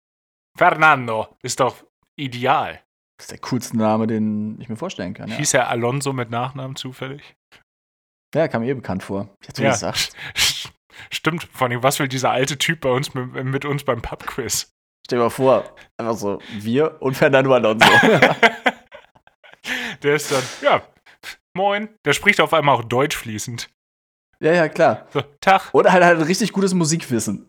Fernando 0.56 1.36
ist 1.42 1.60
doch 1.60 1.76
ideal. 2.18 2.80
Das 3.18 3.24
ist 3.26 3.30
der 3.32 3.38
coolste 3.38 3.76
Name, 3.76 4.06
den 4.06 4.60
ich 4.60 4.68
mir 4.68 4.76
vorstellen 4.76 5.14
kann. 5.14 5.28
Ja, 5.30 5.36
Hieß 5.36 5.54
er 5.54 5.68
Alonso 5.68 6.12
mit 6.12 6.30
Nachnamen 6.30 6.76
zufällig? 6.76 7.34
ja 8.34 8.48
kam 8.48 8.62
mir 8.62 8.70
eh 8.70 8.74
bekannt 8.74 9.02
vor. 9.02 9.28
Ich 9.42 9.48
hätte 9.48 9.58
so 9.58 9.64
Ja. 9.64 9.70
gesagt. 9.72 10.12
Stimmt, 11.10 11.44
vor 11.52 11.68
allem, 11.68 11.82
was 11.82 11.98
will 11.98 12.08
dieser 12.08 12.30
alte 12.30 12.58
Typ 12.58 12.80
bei 12.80 12.90
uns 12.90 13.12
mit, 13.14 13.32
mit 13.44 13.64
uns 13.64 13.84
beim 13.84 14.00
Pubquiz? 14.02 14.70
Stell 15.12 15.18
dir 15.18 15.24
mal 15.24 15.30
vor, 15.30 15.76
einfach 15.98 16.16
so, 16.16 16.40
wir 16.52 16.96
und 17.02 17.14
Fernando 17.14 17.52
Alonso. 17.52 17.86
Der 20.02 20.14
ist 20.14 20.32
dann, 20.32 20.42
ja, 20.62 20.82
moin. 21.54 21.90
Der 22.06 22.14
spricht 22.14 22.40
auf 22.40 22.54
einmal 22.54 22.76
auch 22.76 22.84
Deutsch 22.84 23.14
fließend. 23.14 23.68
ja, 24.40 24.54
ja, 24.54 24.70
klar. 24.70 25.06
So, 25.12 25.20
Tag. 25.42 25.68
Oder 25.74 25.92
halt, 25.92 26.02
halt 26.02 26.18
ein 26.18 26.24
richtig 26.24 26.54
gutes 26.54 26.72
Musikwissen. 26.72 27.46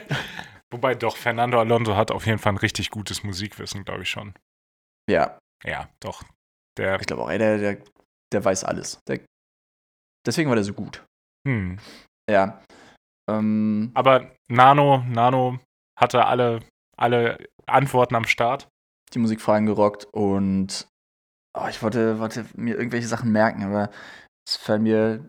Wobei 0.70 0.94
doch, 0.94 1.18
Fernando 1.18 1.60
Alonso 1.60 1.96
hat 1.96 2.10
auf 2.10 2.24
jeden 2.24 2.38
Fall 2.38 2.54
ein 2.54 2.58
richtig 2.58 2.90
gutes 2.90 3.22
Musikwissen, 3.22 3.84
glaube 3.84 4.04
ich 4.04 4.08
schon. 4.08 4.32
Ja, 5.10 5.38
Ja, 5.64 5.90
doch. 6.00 6.22
Der, 6.78 6.98
ich 6.98 7.06
glaube 7.06 7.24
auch, 7.24 7.30
ey, 7.30 7.36
der, 7.36 7.58
der, 7.58 7.76
der 8.32 8.42
weiß 8.42 8.64
alles. 8.64 9.00
Der, 9.06 9.20
deswegen 10.26 10.48
war 10.48 10.56
der 10.56 10.64
so 10.64 10.72
gut. 10.72 11.04
hm. 11.46 11.78
Ja. 12.30 12.62
Ähm, 13.28 13.90
Aber 13.92 14.30
Nano, 14.48 15.04
Nano 15.06 15.58
hatte 15.98 16.24
alle, 16.24 16.60
alle 16.96 17.38
Antworten 17.66 18.14
am 18.14 18.26
Start. 18.26 18.68
die 19.12 19.18
Musikfragen 19.18 19.66
gerockt 19.66 20.06
und 20.12 20.88
oh, 21.56 21.66
ich 21.68 21.82
wollte, 21.82 22.18
wollte 22.18 22.46
mir 22.54 22.76
irgendwelche 22.76 23.06
Sachen 23.06 23.30
merken, 23.30 23.62
aber 23.62 23.90
es 24.46 24.56
fällt 24.56 24.82
mir, 24.82 25.24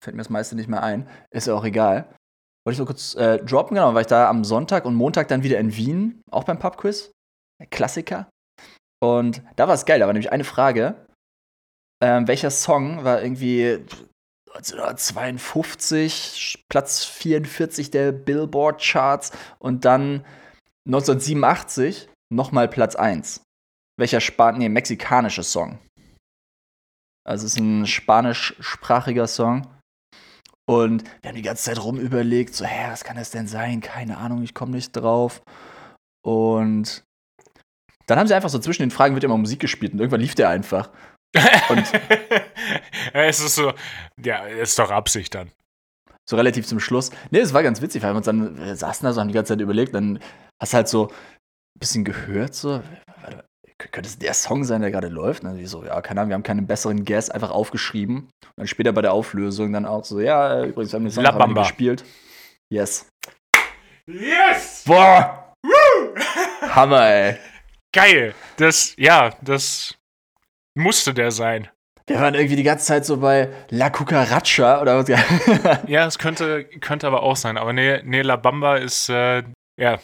fällt 0.00 0.16
mir 0.16 0.22
das 0.22 0.30
meiste 0.30 0.56
nicht 0.56 0.68
mehr 0.68 0.82
ein. 0.82 1.08
Ist 1.30 1.46
ja 1.46 1.54
auch 1.54 1.64
egal. 1.64 2.08
Wollte 2.64 2.74
ich 2.74 2.78
so 2.78 2.86
kurz 2.86 3.14
äh, 3.14 3.38
droppen, 3.44 3.76
genau, 3.76 3.94
weil 3.94 4.02
ich 4.02 4.08
da 4.08 4.28
am 4.28 4.44
Sonntag 4.44 4.84
und 4.84 4.94
Montag 4.94 5.28
dann 5.28 5.42
wieder 5.42 5.58
in 5.58 5.74
Wien, 5.76 6.20
auch 6.30 6.44
beim 6.44 6.58
Pubquiz. 6.58 7.12
Klassiker. 7.70 8.28
Und 9.00 9.42
da 9.56 9.68
war 9.68 9.74
es 9.74 9.84
geil, 9.84 10.00
da 10.00 10.06
war 10.06 10.12
nämlich 10.12 10.32
eine 10.32 10.44
Frage. 10.44 11.06
Ähm, 12.02 12.28
welcher 12.28 12.50
Song 12.50 13.04
war 13.04 13.22
irgendwie 13.22 13.84
1952 14.54 16.64
Platz 16.68 17.04
44 17.04 17.90
der 17.90 18.12
Billboard 18.12 18.82
Charts 18.82 19.32
und 19.58 19.84
dann 19.84 20.24
1987 20.88 22.08
nochmal 22.32 22.66
Platz 22.66 22.96
1. 22.96 23.42
Welcher 23.98 24.20
Span 24.20 24.56
nee, 24.56 24.70
mexikanische 24.70 25.42
Song. 25.42 25.78
Also 27.26 27.44
es 27.44 27.52
ist 27.52 27.58
ein 27.58 27.86
spanischsprachiger 27.86 29.26
Song. 29.26 29.66
Und 30.66 31.04
wir 31.20 31.28
haben 31.28 31.36
die 31.36 31.42
ganze 31.42 31.64
Zeit 31.64 31.82
rumüberlegt, 31.82 32.54
so, 32.54 32.64
hä, 32.64 32.90
was 32.90 33.04
kann 33.04 33.16
das 33.16 33.30
denn 33.30 33.46
sein? 33.46 33.80
Keine 33.80 34.16
Ahnung, 34.16 34.42
ich 34.42 34.54
komme 34.54 34.72
nicht 34.72 34.92
drauf. 34.92 35.42
Und 36.24 37.04
dann 38.06 38.18
haben 38.18 38.26
sie 38.26 38.34
einfach 38.34 38.48
so 38.48 38.58
zwischen 38.58 38.82
den 38.82 38.90
Fragen 38.90 39.14
wird 39.14 39.24
immer 39.24 39.36
Musik 39.36 39.60
gespielt 39.60 39.92
und 39.92 39.98
irgendwann 39.98 40.22
lief 40.22 40.34
der 40.34 40.48
einfach. 40.48 40.90
Und 41.68 41.84
es 43.12 43.40
ist 43.40 43.54
so, 43.54 43.74
ja, 44.24 44.46
ist 44.46 44.78
doch 44.78 44.90
Absicht 44.90 45.34
dann. 45.34 45.50
So 46.28 46.36
relativ 46.36 46.66
zum 46.66 46.78
Schluss. 46.78 47.10
Nee, 47.30 47.38
es 47.38 47.54
war 47.54 47.62
ganz 47.62 47.80
witzig, 47.80 48.02
weil 48.02 48.12
wir 48.12 48.18
uns 48.18 48.26
dann 48.26 48.58
wir 48.58 48.76
saßen 48.76 49.04
da 49.04 49.12
so, 49.12 49.20
haben 49.20 49.28
die 49.28 49.34
ganze 49.34 49.54
Zeit 49.54 49.62
überlegt, 49.62 49.94
dann 49.94 50.18
hast 50.60 50.72
du 50.72 50.76
halt 50.76 50.88
so 50.88 51.06
ein 51.06 51.80
bisschen 51.80 52.04
gehört, 52.04 52.54
so, 52.54 52.82
könnte 53.78 54.08
es 54.08 54.18
der 54.18 54.34
Song 54.34 54.64
sein, 54.64 54.82
der 54.82 54.90
gerade 54.90 55.08
läuft? 55.08 55.42
Und 55.42 55.50
dann 55.56 55.66
so, 55.66 55.84
ja, 55.84 56.00
keine 56.02 56.20
Ahnung, 56.20 56.30
wir 56.30 56.34
haben 56.34 56.42
keinen 56.42 56.66
besseren 56.66 57.06
Guess 57.06 57.30
einfach 57.30 57.50
aufgeschrieben. 57.50 58.16
Und 58.44 58.52
dann 58.56 58.66
später 58.66 58.92
bei 58.92 59.00
der 59.00 59.12
Auflösung 59.12 59.72
dann 59.72 59.86
auch 59.86 60.04
so, 60.04 60.20
ja, 60.20 60.64
übrigens, 60.64 60.92
wir 60.92 60.96
haben 60.96 61.04
den 61.04 61.12
Song 61.12 61.24
Bamba. 61.24 61.62
gespielt. 61.62 62.04
Yes. 62.70 63.08
Yes! 64.06 64.84
Boah! 64.84 65.54
Hammer, 66.60 67.08
ey. 67.08 67.38
Geil. 67.94 68.34
Das, 68.56 68.94
ja, 68.98 69.30
das 69.40 69.94
musste 70.74 71.14
der 71.14 71.30
sein. 71.30 71.70
Wir 72.08 72.20
waren 72.20 72.34
irgendwie 72.34 72.56
die 72.56 72.62
ganze 72.62 72.86
Zeit 72.86 73.04
so 73.04 73.18
bei 73.18 73.50
La 73.68 73.90
Cucaracha 73.90 74.80
oder 74.80 74.98
was. 74.98 75.08
Ja, 75.88 76.06
es 76.06 76.18
könnte, 76.18 76.64
könnte 76.64 77.06
aber 77.06 77.22
auch 77.22 77.36
sein. 77.36 77.56
Aber 77.58 77.72
nee, 77.72 78.00
nee 78.02 78.22
La 78.22 78.36
Bamba 78.36 78.76
ist, 78.76 79.08
äh, 79.10 79.44
ja, 79.78 79.94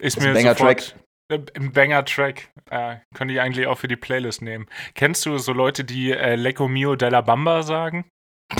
ist 0.00 0.16
ist 0.16 0.20
mir 0.20 0.28
ein 0.28 0.34
Banger-Track. 0.34 0.80
sofort 0.80 1.04
äh, 1.32 1.40
ein 1.56 1.72
Banger-Track. 1.72 2.50
Äh, 2.70 2.96
könnte 3.14 3.34
ich 3.34 3.40
eigentlich 3.40 3.66
auch 3.66 3.78
für 3.78 3.88
die 3.88 3.96
Playlist 3.96 4.42
nehmen. 4.42 4.66
Kennst 4.94 5.26
du 5.26 5.36
so 5.38 5.52
Leute, 5.52 5.84
die 5.84 6.12
äh, 6.12 6.36
Lecco 6.36 6.68
Mio 6.68 6.94
della 6.96 7.20
Bamba 7.20 7.62
sagen? 7.62 8.06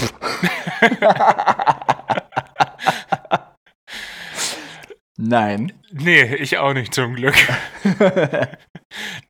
Nein. 5.16 5.72
Nee, 5.92 6.34
ich 6.34 6.58
auch 6.58 6.74
nicht 6.74 6.92
zum 6.92 7.14
Glück. 7.14 7.36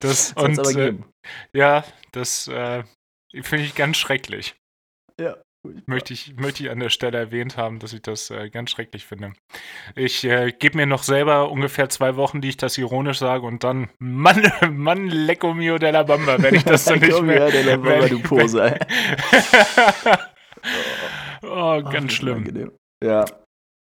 Das, 0.01 0.34
und 0.34 0.59
äh, 0.76 0.95
ja, 1.55 1.84
das 2.12 2.49
äh, 2.49 2.84
finde 3.43 3.64
ich 3.64 3.74
ganz 3.74 3.97
schrecklich. 3.97 4.55
Ja. 5.20 5.37
Möchte 5.87 6.12
ich, 6.12 6.37
möchte 6.37 6.62
ich 6.62 6.70
an 6.70 6.78
der 6.78 6.91
Stelle 6.91 7.16
erwähnt 7.16 7.57
haben, 7.57 7.78
dass 7.78 7.95
ich 7.95 8.03
das 8.03 8.28
äh, 8.28 8.51
ganz 8.51 8.70
schrecklich 8.70 9.07
finde. 9.07 9.32
Ich 9.95 10.22
äh, 10.24 10.53
gebe 10.53 10.76
mir 10.76 10.85
noch 10.85 11.03
selber 11.03 11.51
ungefähr 11.51 11.89
zwei 11.89 12.16
Wochen, 12.16 12.43
die 12.43 12.51
ich 12.51 12.59
das 12.59 12.76
ironisch 12.76 13.18
sage, 13.18 13.47
und 13.47 13.64
dann, 13.64 13.89
Mann, 13.99 14.43
Mann, 14.70 15.07
Lecco 15.09 15.55
mio 15.55 15.78
della 15.78 16.03
Bamba, 16.03 16.37
wenn 16.43 16.55
ich 16.55 16.64
das 16.64 16.85
dann 16.85 16.99
nicht 16.99 17.22
mehr. 17.22 17.51
der 17.51 17.78
Bamba, 17.78 18.03
wenn 18.03 18.11
du 18.11 18.16
ich- 18.18 18.22
Pose, 18.24 18.62
ey. 18.62 18.78
oh, 21.43 21.82
Ach, 21.85 21.91
ganz 21.91 22.07
ist 22.12 22.16
schlimm. 22.18 22.39
unangenehm. 22.39 22.72
Ja. 23.03 23.24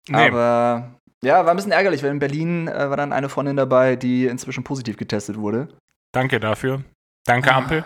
Nee, 0.09 0.17
Aber 0.29 0.95
ja, 1.23 1.43
war 1.45 1.51
ein 1.51 1.57
bisschen 1.57 1.71
ärgerlich, 1.73 2.01
weil 2.01 2.11
in 2.11 2.19
Berlin 2.19 2.67
äh, 2.67 2.89
war 2.89 2.97
dann 2.97 3.13
eine 3.13 3.29
Freundin 3.29 3.55
dabei, 3.57 3.95
die 3.95 4.25
inzwischen 4.25 4.63
positiv 4.63 4.97
getestet 4.97 5.37
wurde. 5.37 5.67
danke 6.11 6.39
dafür. 6.39 6.83
Danke, 7.25 7.51
Ah. 7.53 7.57
Ampel. 7.57 7.85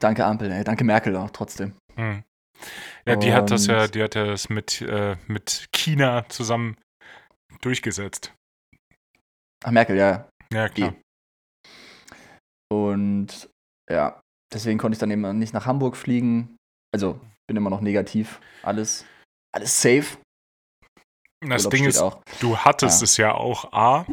Danke 0.00 0.24
Ampel, 0.24 0.50
ey. 0.50 0.64
Danke 0.64 0.84
Merkel 0.84 1.16
auch 1.16 1.30
trotzdem. 1.30 1.74
Hm. 1.96 2.22
Ja, 3.06 3.16
die 3.16 3.32
hat 3.32 3.50
das 3.50 3.66
ja, 3.66 3.88
die 3.88 4.02
hat 4.02 4.14
das 4.14 4.48
mit, 4.48 4.80
äh, 4.82 5.16
mit 5.26 5.66
China 5.72 6.28
zusammen 6.28 6.76
durchgesetzt. 7.60 8.32
Ach, 9.64 9.70
Merkel, 9.70 9.96
ja. 9.96 10.28
Ja, 10.52 10.68
klar. 10.68 10.94
Und 12.70 13.48
ja, 13.90 14.20
deswegen 14.52 14.78
konnte 14.78 14.94
ich 14.94 14.98
dann 15.00 15.10
eben 15.10 15.38
nicht 15.38 15.52
nach 15.52 15.66
Hamburg 15.66 15.96
fliegen. 15.96 16.56
Also, 16.94 17.20
bin 17.48 17.56
immer 17.56 17.70
noch 17.70 17.80
negativ. 17.80 18.40
Alles, 18.62 19.04
alles 19.54 19.80
safe. 19.80 20.18
Das 21.40 21.64
Urlaub 21.66 21.72
Ding 21.72 21.84
ist, 21.86 21.98
auch. 21.98 22.22
du 22.40 22.56
hattest 22.58 23.00
Ja. 23.00 23.04
es 23.04 23.16
ja 23.16 23.34
auch 23.34 23.72
A. 23.72 24.06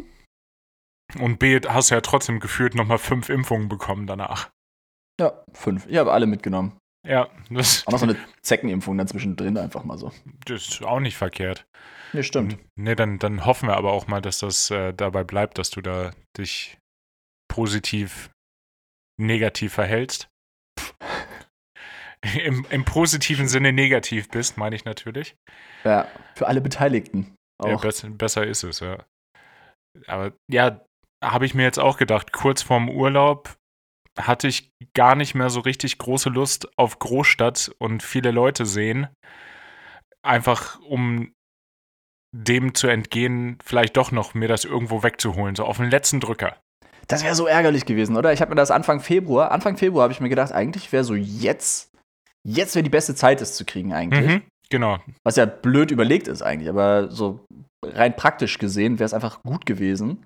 Und 1.18 1.38
B, 1.38 1.60
hast 1.66 1.90
ja 1.90 2.00
trotzdem 2.00 2.40
gefühlt 2.40 2.74
nochmal 2.74 2.98
fünf 2.98 3.28
Impfungen 3.28 3.68
bekommen 3.68 4.06
danach. 4.06 4.50
Ja, 5.20 5.44
fünf. 5.52 5.86
Ich 5.86 5.98
habe 5.98 6.12
alle 6.12 6.26
mitgenommen. 6.26 6.78
Ja, 7.06 7.28
das, 7.50 7.86
Auch 7.86 7.92
noch 7.92 7.98
so 7.98 8.06
eine 8.06 8.16
Zeckenimpfung 8.42 8.96
dann 8.96 9.06
zwischendrin 9.06 9.58
einfach 9.58 9.84
mal 9.84 9.98
so. 9.98 10.12
das 10.46 10.68
ist 10.68 10.82
auch 10.82 11.00
nicht 11.00 11.16
verkehrt. 11.16 11.66
Nee, 12.14 12.22
stimmt. 12.22 12.58
Nee, 12.76 12.94
dann, 12.94 13.18
dann 13.18 13.44
hoffen 13.44 13.68
wir 13.68 13.76
aber 13.76 13.92
auch 13.92 14.06
mal, 14.06 14.22
dass 14.22 14.38
das 14.38 14.70
äh, 14.70 14.94
dabei 14.94 15.24
bleibt, 15.24 15.58
dass 15.58 15.70
du 15.70 15.82
da 15.82 16.12
dich 16.38 16.78
positiv 17.48 18.30
negativ 19.20 19.74
verhältst. 19.74 20.28
Im, 22.42 22.66
Im 22.70 22.84
positiven 22.84 23.48
Sinne 23.48 23.72
negativ 23.72 24.28
bist, 24.28 24.56
meine 24.56 24.76
ich 24.76 24.84
natürlich. 24.84 25.36
Ja, 25.84 26.06
für 26.34 26.48
alle 26.48 26.60
Beteiligten. 26.60 27.34
Ja, 27.62 27.74
Auch. 27.74 27.82
besser, 27.82 28.08
besser 28.10 28.46
ist 28.46 28.62
es, 28.62 28.80
ja. 28.80 29.04
Aber 30.06 30.32
ja, 30.50 30.84
habe 31.22 31.46
ich 31.46 31.54
mir 31.54 31.62
jetzt 31.62 31.78
auch 31.78 31.98
gedacht, 31.98 32.32
kurz 32.32 32.62
vorm 32.62 32.88
Urlaub 32.88 33.59
hatte 34.18 34.48
ich 34.48 34.70
gar 34.94 35.14
nicht 35.14 35.34
mehr 35.34 35.50
so 35.50 35.60
richtig 35.60 35.98
große 35.98 36.28
Lust 36.28 36.68
auf 36.76 36.98
Großstadt 36.98 37.72
und 37.78 38.02
viele 38.02 38.30
Leute 38.30 38.66
sehen. 38.66 39.08
Einfach 40.22 40.80
um 40.80 41.32
dem 42.32 42.74
zu 42.74 42.86
entgehen, 42.86 43.58
vielleicht 43.64 43.96
doch 43.96 44.12
noch 44.12 44.34
mir 44.34 44.48
das 44.48 44.64
irgendwo 44.64 45.02
wegzuholen, 45.02 45.56
so 45.56 45.64
auf 45.64 45.78
den 45.78 45.90
letzten 45.90 46.20
Drücker. 46.20 46.56
Das 47.08 47.24
wäre 47.24 47.34
so 47.34 47.46
ärgerlich 47.46 47.86
gewesen, 47.86 48.16
oder? 48.16 48.32
Ich 48.32 48.40
habe 48.40 48.50
mir 48.50 48.56
das 48.56 48.70
Anfang 48.70 49.00
Februar, 49.00 49.50
Anfang 49.50 49.76
Februar 49.76 50.04
habe 50.04 50.12
ich 50.12 50.20
mir 50.20 50.28
gedacht, 50.28 50.52
eigentlich 50.52 50.92
wäre 50.92 51.02
so 51.02 51.14
jetzt, 51.14 51.90
jetzt 52.46 52.76
wäre 52.76 52.84
die 52.84 52.90
beste 52.90 53.16
Zeit, 53.16 53.40
es 53.40 53.56
zu 53.56 53.64
kriegen 53.64 53.92
eigentlich. 53.92 54.28
Mhm, 54.28 54.42
genau. 54.68 54.98
Was 55.24 55.36
ja 55.36 55.46
blöd 55.46 55.90
überlegt 55.90 56.28
ist 56.28 56.42
eigentlich, 56.42 56.68
aber 56.68 57.10
so 57.10 57.44
rein 57.84 58.14
praktisch 58.14 58.58
gesehen 58.58 59.00
wäre 59.00 59.06
es 59.06 59.14
einfach 59.14 59.42
gut 59.42 59.66
gewesen. 59.66 60.24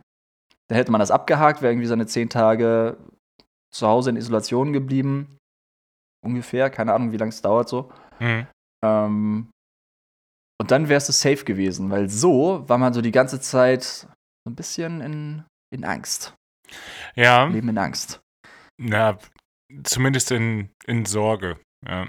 Dann 0.68 0.76
hätte 0.76 0.93
man 0.93 0.99
das 0.99 1.11
abgehakt, 1.11 1.62
wäre 1.62 1.72
irgendwie 1.72 1.89
seine 1.89 2.07
zehn 2.07 2.28
Tage 2.28 2.99
zu 3.75 3.87
Hause 3.87 4.11
in 4.11 4.16
Isolation 4.16 4.72
geblieben. 4.72 5.39
Ungefähr, 6.25 6.70
keine 6.70 6.95
Ahnung, 6.95 7.12
wie 7.12 7.16
lange 7.16 7.31
es 7.31 7.43
dauert 7.43 7.68
so. 7.68 7.93
Mhm. 8.20 8.47
Ähm, 8.85 9.51
und 10.61 10.70
dann 10.70 10.89
wärst 10.89 11.09
du 11.09 11.12
safe 11.12 11.45
gewesen, 11.45 11.91
weil 11.91 12.09
so 12.09 12.68
war 12.68 12.79
man 12.79 12.95
so 12.95 13.03
die 13.03 13.11
ganze 13.11 13.41
Zeit 13.41 13.83
so 13.85 14.51
ein 14.51 14.55
bisschen 14.55 15.01
in, 15.01 15.45
in 15.75 15.85
Angst. 15.85 16.35
Ja, 17.14 17.45
Leben 17.47 17.68
in 17.68 17.79
Angst. 17.79 18.20
na, 18.79 19.18
zumindest 19.83 20.31
in, 20.31 20.70
in 20.87 21.05
Sorge. 21.05 21.59
Ja. 21.87 22.07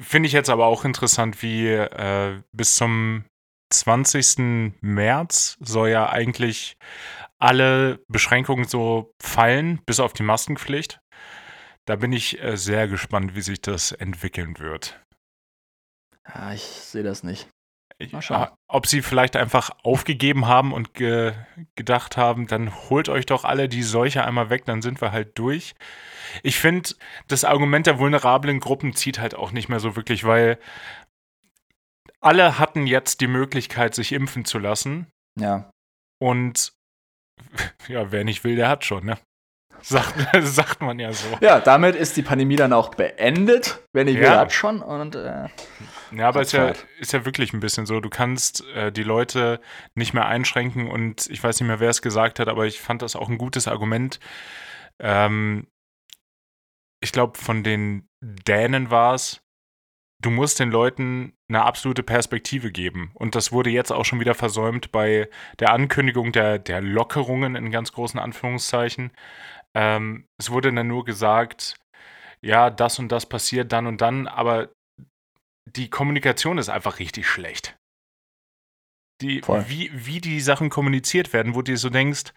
Finde 0.00 0.26
ich 0.26 0.32
jetzt 0.32 0.50
aber 0.50 0.66
auch 0.66 0.84
interessant, 0.84 1.42
wie 1.42 1.68
äh, 1.68 2.42
bis 2.52 2.74
zum 2.74 3.24
20. 3.72 4.74
März 4.80 5.56
soll 5.60 5.90
ja 5.90 6.10
eigentlich 6.10 6.76
alle 7.38 8.00
Beschränkungen 8.08 8.64
so 8.66 9.12
fallen, 9.22 9.80
bis 9.86 10.00
auf 10.00 10.12
die 10.12 10.22
Maskenpflicht. 10.22 11.00
Da 11.86 11.96
bin 11.96 12.12
ich 12.12 12.42
äh, 12.42 12.56
sehr 12.56 12.88
gespannt, 12.88 13.34
wie 13.34 13.40
sich 13.40 13.60
das 13.60 13.92
entwickeln 13.92 14.58
wird. 14.58 15.00
Ja, 16.28 16.52
ich 16.52 16.62
sehe 16.62 17.02
das 17.02 17.22
nicht. 17.22 17.48
Ich, 18.00 18.12
Mal 18.12 18.22
schauen. 18.22 18.36
ah, 18.36 18.56
ob 18.68 18.86
sie 18.86 19.02
vielleicht 19.02 19.34
einfach 19.34 19.70
aufgegeben 19.82 20.46
haben 20.46 20.72
und 20.72 20.94
ge 20.94 21.32
gedacht 21.74 22.16
haben, 22.16 22.46
dann 22.46 22.72
holt 22.90 23.08
euch 23.08 23.26
doch 23.26 23.44
alle 23.44 23.68
die 23.68 23.82
Seuche 23.82 24.24
einmal 24.24 24.50
weg, 24.50 24.64
dann 24.66 24.82
sind 24.82 25.00
wir 25.00 25.10
halt 25.10 25.36
durch. 25.36 25.74
Ich 26.44 26.58
finde, 26.60 26.90
das 27.26 27.44
Argument 27.44 27.86
der 27.86 27.98
vulnerablen 27.98 28.60
Gruppen 28.60 28.94
zieht 28.94 29.18
halt 29.18 29.34
auch 29.34 29.50
nicht 29.50 29.68
mehr 29.68 29.80
so 29.80 29.96
wirklich, 29.96 30.22
weil 30.22 30.60
alle 32.20 32.58
hatten 32.58 32.86
jetzt 32.86 33.20
die 33.20 33.26
Möglichkeit, 33.26 33.94
sich 33.96 34.12
impfen 34.12 34.44
zu 34.44 34.58
lassen. 34.58 35.08
Ja. 35.36 35.70
Und 36.20 36.72
ja, 37.88 38.10
wer 38.12 38.24
nicht 38.24 38.44
will, 38.44 38.56
der 38.56 38.68
hat 38.68 38.84
schon, 38.84 39.04
ne? 39.06 39.18
Sagt, 39.80 40.14
sagt 40.42 40.80
man 40.80 40.98
ja 40.98 41.12
so. 41.12 41.26
Ja, 41.40 41.60
damit 41.60 41.94
ist 41.94 42.16
die 42.16 42.22
Pandemie 42.22 42.56
dann 42.56 42.72
auch 42.72 42.94
beendet. 42.94 43.80
Wenn 43.92 44.08
ich 44.08 44.16
will, 44.16 44.22
Ja. 44.24 44.38
hat 44.40 44.52
schon. 44.52 44.82
Und 44.82 45.14
äh, 45.14 45.48
Ja, 46.10 46.28
aber 46.28 46.40
ist 46.42 46.52
ja, 46.52 46.72
ist 46.98 47.12
ja 47.12 47.24
wirklich 47.24 47.52
ein 47.52 47.60
bisschen 47.60 47.86
so. 47.86 48.00
Du 48.00 48.10
kannst 48.10 48.64
äh, 48.74 48.90
die 48.90 49.04
Leute 49.04 49.60
nicht 49.94 50.14
mehr 50.14 50.26
einschränken 50.26 50.90
und 50.90 51.28
ich 51.30 51.42
weiß 51.42 51.60
nicht 51.60 51.68
mehr, 51.68 51.80
wer 51.80 51.90
es 51.90 52.02
gesagt 52.02 52.40
hat, 52.40 52.48
aber 52.48 52.66
ich 52.66 52.80
fand 52.80 53.02
das 53.02 53.14
auch 53.14 53.28
ein 53.28 53.38
gutes 53.38 53.68
Argument. 53.68 54.18
Ähm, 54.98 55.68
ich 57.00 57.12
glaube, 57.12 57.38
von 57.38 57.62
den 57.62 58.08
Dänen 58.20 58.90
war 58.90 59.14
es, 59.14 59.40
du 60.20 60.30
musst 60.30 60.58
den 60.58 60.70
Leuten 60.70 61.32
eine 61.48 61.64
absolute 61.64 62.02
Perspektive 62.02 62.70
geben. 62.70 63.10
Und 63.14 63.34
das 63.34 63.52
wurde 63.52 63.70
jetzt 63.70 63.92
auch 63.92 64.04
schon 64.04 64.20
wieder 64.20 64.34
versäumt 64.34 64.92
bei 64.92 65.28
der 65.58 65.72
Ankündigung 65.72 66.32
der, 66.32 66.58
der 66.58 66.80
Lockerungen 66.80 67.54
in 67.54 67.70
ganz 67.70 67.92
großen 67.92 68.18
Anführungszeichen. 68.18 69.12
Ähm, 69.74 70.26
es 70.38 70.50
wurde 70.50 70.72
dann 70.72 70.88
nur 70.88 71.04
gesagt, 71.04 71.76
ja, 72.40 72.70
das 72.70 72.98
und 72.98 73.10
das 73.10 73.26
passiert 73.26 73.72
dann 73.72 73.86
und 73.86 74.00
dann, 74.00 74.26
aber 74.26 74.70
die 75.66 75.90
Kommunikation 75.90 76.58
ist 76.58 76.68
einfach 76.68 76.98
richtig 76.98 77.26
schlecht. 77.28 77.76
Die, 79.20 79.42
Voll. 79.42 79.64
wie, 79.68 79.90
wie 79.92 80.20
die 80.20 80.40
Sachen 80.40 80.70
kommuniziert 80.70 81.32
werden, 81.32 81.54
wo 81.54 81.62
du 81.62 81.72
dir 81.72 81.76
so 81.76 81.90
denkst, 81.90 82.32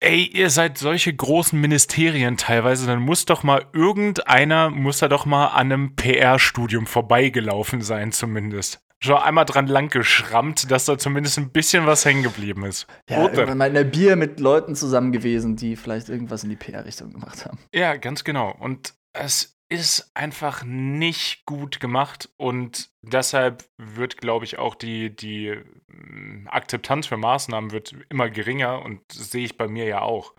ey, 0.00 0.24
ihr 0.24 0.50
seid 0.50 0.78
solche 0.78 1.14
großen 1.14 1.60
Ministerien 1.60 2.36
teilweise, 2.36 2.86
dann 2.86 3.00
muss 3.00 3.26
doch 3.26 3.42
mal 3.42 3.66
irgendeiner, 3.72 4.70
muss 4.70 4.98
da 4.98 5.08
doch 5.08 5.26
mal 5.26 5.48
an 5.48 5.72
einem 5.72 5.96
PR-Studium 5.96 6.86
vorbeigelaufen 6.86 7.82
sein, 7.82 8.12
zumindest. 8.12 8.80
Schon 9.02 9.16
einmal 9.16 9.46
dran 9.46 9.66
lang 9.66 9.88
geschrammt, 9.88 10.70
dass 10.70 10.84
da 10.84 10.98
zumindest 10.98 11.38
ein 11.38 11.50
bisschen 11.50 11.86
was 11.86 12.04
hängen 12.04 12.22
geblieben 12.22 12.64
ist. 12.64 12.86
Ja, 13.08 13.24
Oder? 13.24 13.54
mal 13.54 13.68
in 13.68 13.74
der 13.74 13.84
Bier 13.84 14.16
mit 14.16 14.40
Leuten 14.40 14.74
zusammen 14.74 15.10
gewesen, 15.10 15.56
die 15.56 15.76
vielleicht 15.76 16.10
irgendwas 16.10 16.44
in 16.44 16.50
die 16.50 16.56
PR-Richtung 16.56 17.10
gemacht 17.12 17.46
haben. 17.46 17.58
Ja, 17.74 17.96
ganz 17.96 18.24
genau. 18.24 18.54
Und 18.58 18.92
es 19.14 19.59
ist 19.70 20.10
einfach 20.14 20.64
nicht 20.64 21.46
gut 21.46 21.78
gemacht 21.78 22.28
und 22.36 22.90
deshalb 23.02 23.64
wird, 23.78 24.18
glaube 24.18 24.44
ich, 24.44 24.58
auch 24.58 24.74
die, 24.74 25.14
die 25.14 25.56
mm, 25.86 26.48
Akzeptanz 26.48 27.06
für 27.06 27.16
Maßnahmen 27.16 27.70
wird 27.70 27.94
immer 28.08 28.28
geringer 28.28 28.82
und 28.82 29.00
sehe 29.12 29.44
ich 29.44 29.56
bei 29.56 29.68
mir 29.68 29.86
ja 29.86 30.02
auch. 30.02 30.34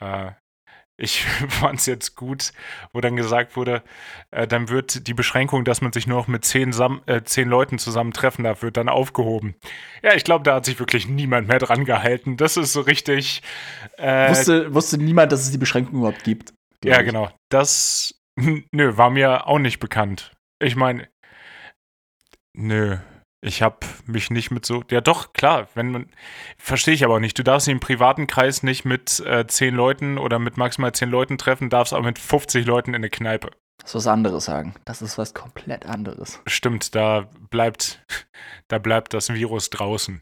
Äh, 0.00 0.32
ich 0.96 1.24
fand 1.48 1.78
es 1.78 1.86
jetzt 1.86 2.16
gut, 2.16 2.52
wo 2.92 3.02
dann 3.02 3.16
gesagt 3.16 3.54
wurde, 3.54 3.82
äh, 4.30 4.46
dann 4.46 4.70
wird 4.70 5.06
die 5.06 5.14
Beschränkung, 5.14 5.64
dass 5.64 5.82
man 5.82 5.92
sich 5.92 6.06
nur 6.06 6.18
noch 6.18 6.26
mit 6.26 6.46
zehn, 6.46 6.72
Sam 6.72 7.02
äh, 7.04 7.22
zehn 7.22 7.48
Leuten 7.48 7.78
zusammen 7.78 8.12
treffen 8.12 8.44
darf, 8.44 8.62
wird 8.62 8.78
dann 8.78 8.88
aufgehoben. 8.88 9.56
Ja, 10.02 10.14
ich 10.14 10.24
glaube, 10.24 10.42
da 10.42 10.56
hat 10.56 10.64
sich 10.64 10.78
wirklich 10.78 11.06
niemand 11.06 11.48
mehr 11.48 11.58
dran 11.58 11.84
gehalten. 11.84 12.38
Das 12.38 12.56
ist 12.56 12.72
so 12.72 12.80
richtig. 12.80 13.42
Äh, 13.98 14.30
Wusste, 14.30 14.74
wusste 14.74 14.96
niemand, 14.96 15.32
dass 15.32 15.42
es 15.42 15.50
die 15.50 15.58
Beschränkung 15.58 15.98
überhaupt 15.98 16.24
gibt. 16.24 16.54
ja, 16.82 16.98
ich. 16.98 17.06
genau. 17.06 17.30
Das, 17.50 18.17
nö, 18.72 18.96
war 18.96 19.10
mir 19.10 19.46
auch 19.46 19.58
nicht 19.58 19.80
bekannt. 19.80 20.32
Ich 20.60 20.76
meine, 20.76 21.08
nö, 22.54 22.98
ich 23.40 23.62
habe 23.62 23.78
mich 24.06 24.30
nicht 24.30 24.50
mit 24.50 24.66
so, 24.66 24.82
ja 24.90 25.00
doch, 25.00 25.32
klar, 25.32 25.68
wenn 25.74 25.90
man, 25.90 26.10
verstehe 26.58 26.94
ich 26.94 27.04
aber 27.04 27.16
auch 27.16 27.20
nicht. 27.20 27.38
Du 27.38 27.44
darfst 27.44 27.66
dich 27.66 27.72
im 27.72 27.80
privaten 27.80 28.26
Kreis 28.26 28.62
nicht 28.62 28.84
mit 28.84 29.20
äh, 29.20 29.46
zehn 29.46 29.74
Leuten 29.74 30.18
oder 30.18 30.38
mit 30.38 30.56
maximal 30.56 30.92
zehn 30.92 31.10
Leuten 31.10 31.38
treffen, 31.38 31.70
darfst 31.70 31.92
aber 31.92 32.04
mit 32.04 32.18
50 32.18 32.66
Leuten 32.66 32.90
in 32.90 32.96
eine 32.96 33.10
Kneipe. 33.10 33.50
Das 33.78 33.90
ist 33.90 33.94
was 33.94 34.06
anderes 34.08 34.44
sagen. 34.44 34.74
Das 34.84 35.02
ist 35.02 35.18
was 35.18 35.34
komplett 35.34 35.86
anderes. 35.86 36.40
Stimmt, 36.46 36.94
da 36.96 37.28
bleibt, 37.50 38.04
da 38.68 38.78
bleibt 38.78 39.14
das 39.14 39.32
Virus 39.32 39.70
draußen. 39.70 40.20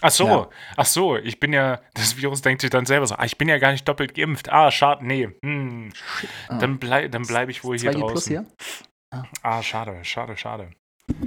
Ach 0.00 0.10
so, 0.10 0.26
Ja. 0.26 0.48
ach 0.76 0.86
so, 0.86 1.16
ich 1.16 1.38
bin 1.40 1.52
ja, 1.52 1.80
das 1.94 2.16
Virus 2.16 2.42
denkt 2.42 2.62
sich 2.62 2.70
dann 2.70 2.86
selber 2.86 3.06
so, 3.06 3.16
ah, 3.16 3.24
ich 3.24 3.36
bin 3.38 3.48
ja 3.48 3.58
gar 3.58 3.72
nicht 3.72 3.86
doppelt 3.86 4.14
geimpft. 4.14 4.50
Ah, 4.50 4.70
schade, 4.70 5.04
nee, 5.06 5.28
hm, 5.44 5.92
Ah. 6.48 6.58
dann, 6.58 6.78
blei 6.78 7.08
dann 7.08 7.22
bleibe 7.22 7.50
ich 7.50 7.64
wohl 7.64 7.78
hier 7.78 7.90
2G 7.92 8.00
draußen. 8.00 8.12
plus 8.12 8.26
hier? 8.26 8.46
Ah, 9.42 9.62
schade, 9.62 10.02
schade, 10.04 10.36
schade. 10.36 10.70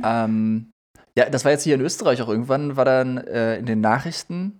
Ähm, 0.03 0.71
ja, 1.17 1.29
das 1.29 1.45
war 1.45 1.51
jetzt 1.51 1.63
hier 1.63 1.75
in 1.75 1.81
Österreich 1.81 2.21
auch 2.21 2.29
irgendwann, 2.29 2.75
war 2.75 2.85
dann 2.85 3.17
äh, 3.17 3.57
in 3.57 3.65
den 3.65 3.79
Nachrichten, 3.79 4.59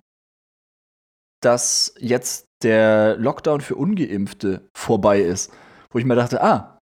dass 1.44 1.94
jetzt 2.00 2.46
der 2.64 3.16
Lockdown 3.18 3.62
für 3.62 3.76
Ungeimpfte 3.76 4.68
vorbei 4.76 5.20
ist. 5.20 5.52
Wo 5.92 6.00
ich 6.00 6.06
mir 6.06 6.16
dachte, 6.16 6.42
ah, 6.44 6.80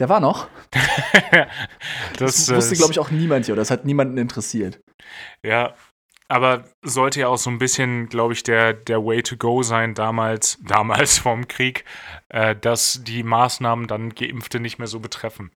der 0.00 0.08
war 0.08 0.20
noch. 0.20 0.48
Das, 2.18 2.46
das 2.46 2.54
wusste, 2.54 2.74
äh, 2.74 2.78
glaube 2.78 2.92
ich, 2.92 2.98
auch 2.98 3.10
niemand 3.10 3.44
hier. 3.46 3.54
Oder 3.54 3.60
das 3.60 3.70
hat 3.70 3.84
niemanden 3.84 4.16
interessiert. 4.18 4.80
Ja, 5.44 5.74
aber 6.28 6.64
sollte 6.82 7.20
ja 7.20 7.28
auch 7.28 7.38
so 7.38 7.50
ein 7.50 7.58
bisschen, 7.58 8.08
glaube 8.08 8.32
ich, 8.32 8.42
der, 8.42 8.72
der 8.72 9.04
Way 9.04 9.22
to 9.22 9.36
go 9.36 9.62
sein, 9.62 9.94
damals, 9.94 10.58
damals 10.66 11.18
vorm 11.18 11.48
Krieg, 11.48 11.84
äh, 12.28 12.56
dass 12.56 13.02
die 13.04 13.22
Maßnahmen 13.22 13.86
dann 13.86 14.14
Geimpfte 14.14 14.60
nicht 14.60 14.78
mehr 14.78 14.88
so 14.88 15.00
betreffen. 15.00 15.52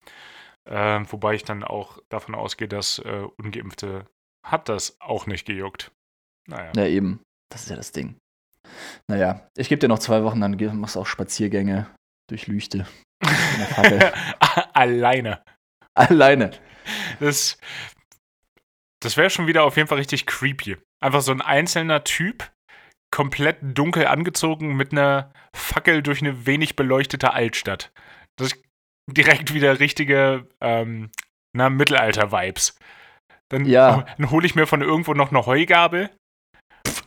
Äh, 0.69 1.01
wobei 1.11 1.35
ich 1.35 1.45
dann 1.45 1.65
auch 1.65 1.99
davon 2.09 2.35
ausgehe, 2.35 2.69
dass 2.69 2.99
äh, 3.01 3.25
Ungeimpfte 3.39 4.07
hat 4.47 4.69
das 4.69 4.97
auch 5.01 5.27
nicht 5.27 5.47
gejuckt. 5.47 5.91
Naja. 6.49 6.73
Ja, 6.77 6.87
eben. 6.87 7.21
Das 7.51 7.63
ist 7.63 7.71
ja 7.71 7.77
das 7.77 7.93
Ding. 7.93 8.17
Naja, 9.09 9.49
ich 9.57 9.69
gebe 9.69 9.81
dir 9.81 9.89
noch 9.89 9.99
zwei 9.99 10.23
Wochen, 10.23 10.41
dann 10.41 10.57
machst 10.79 10.97
du 10.97 11.01
auch 11.01 11.07
Spaziergänge 11.07 11.91
durch 12.29 12.47
Lüchte. 12.47 12.87
Alleine. 14.73 15.43
Alleine. 15.95 16.53
Das, 17.19 17.59
das 19.03 19.17
wäre 19.17 19.31
schon 19.31 19.47
wieder 19.47 19.65
auf 19.65 19.77
jeden 19.77 19.89
Fall 19.89 19.99
richtig 19.99 20.27
creepy. 20.27 20.77
Einfach 21.03 21.23
so 21.23 21.33
ein 21.33 21.41
einzelner 21.41 22.05
Typ, 22.05 22.51
komplett 23.11 23.59
dunkel 23.63 24.07
angezogen, 24.07 24.77
mit 24.77 24.93
einer 24.93 25.33
Fackel 25.55 26.03
durch 26.03 26.21
eine 26.21 26.47
wenig 26.47 26.77
beleuchtete 26.77 27.33
Altstadt. 27.33 27.93
Das 28.37 28.53
ist 28.53 28.63
direkt 29.11 29.55
wieder 29.55 29.81
richtige 29.81 30.47
ähm, 30.61 31.11
Mittelalter-Vibes. 31.55 32.79
Dann, 33.49 33.65
Ja. 33.65 34.07
dann 34.17 34.31
hole 34.31 34.47
ich 34.47 34.55
mir 34.55 34.67
von 34.67 34.81
irgendwo 34.83 35.15
noch 35.15 35.31
eine 35.31 35.45
Heugabel 35.47 36.11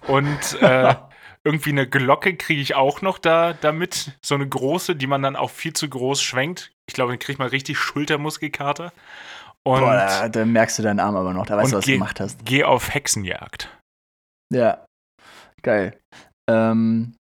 und 0.08 0.62
äh, 0.62 0.96
irgendwie 1.46 1.70
eine 1.72 1.88
Glocke 1.88 2.36
kriege 2.36 2.62
ich 2.62 2.76
auch 2.76 3.02
noch 3.02 3.18
da 3.18 3.54
damit. 3.54 4.18
So 4.22 4.36
eine 4.36 4.48
große, 4.48 4.96
die 4.96 5.08
man 5.08 5.22
dann 5.22 5.36
auch 5.36 5.50
viel 5.52 5.74
zu 5.74 5.90
groß 5.90 6.22
schwenkt. 6.22 6.72
Ich 6.88 6.94
glaube, 6.94 7.14
dann 7.14 7.20
kriegt 7.20 7.40
man 7.40 7.48
richtig 7.48 7.78
Schultermuskelkater. 7.78 8.92
Und 9.66 9.80
Boah, 9.80 9.96
da, 9.96 10.30
da 10.30 10.46
merkst 10.46 10.80
du 10.80 10.84
deinen 10.84 11.00
Arm 11.00 11.16
aber 11.16 11.34
noch. 11.34 11.46
Da 11.46 11.56
weißt 11.58 11.72
du, 11.72 11.78
was 11.78 11.86
geh- 11.86 11.94
du 11.94 11.98
gemacht 12.00 12.20
hast. 12.20 12.46
geh 12.46 12.64
auf 12.64 12.94
Hexenjagd. 12.94 13.70
Ja. 14.54 14.86
Geil. 15.62 15.98
Ähm, 16.50 17.16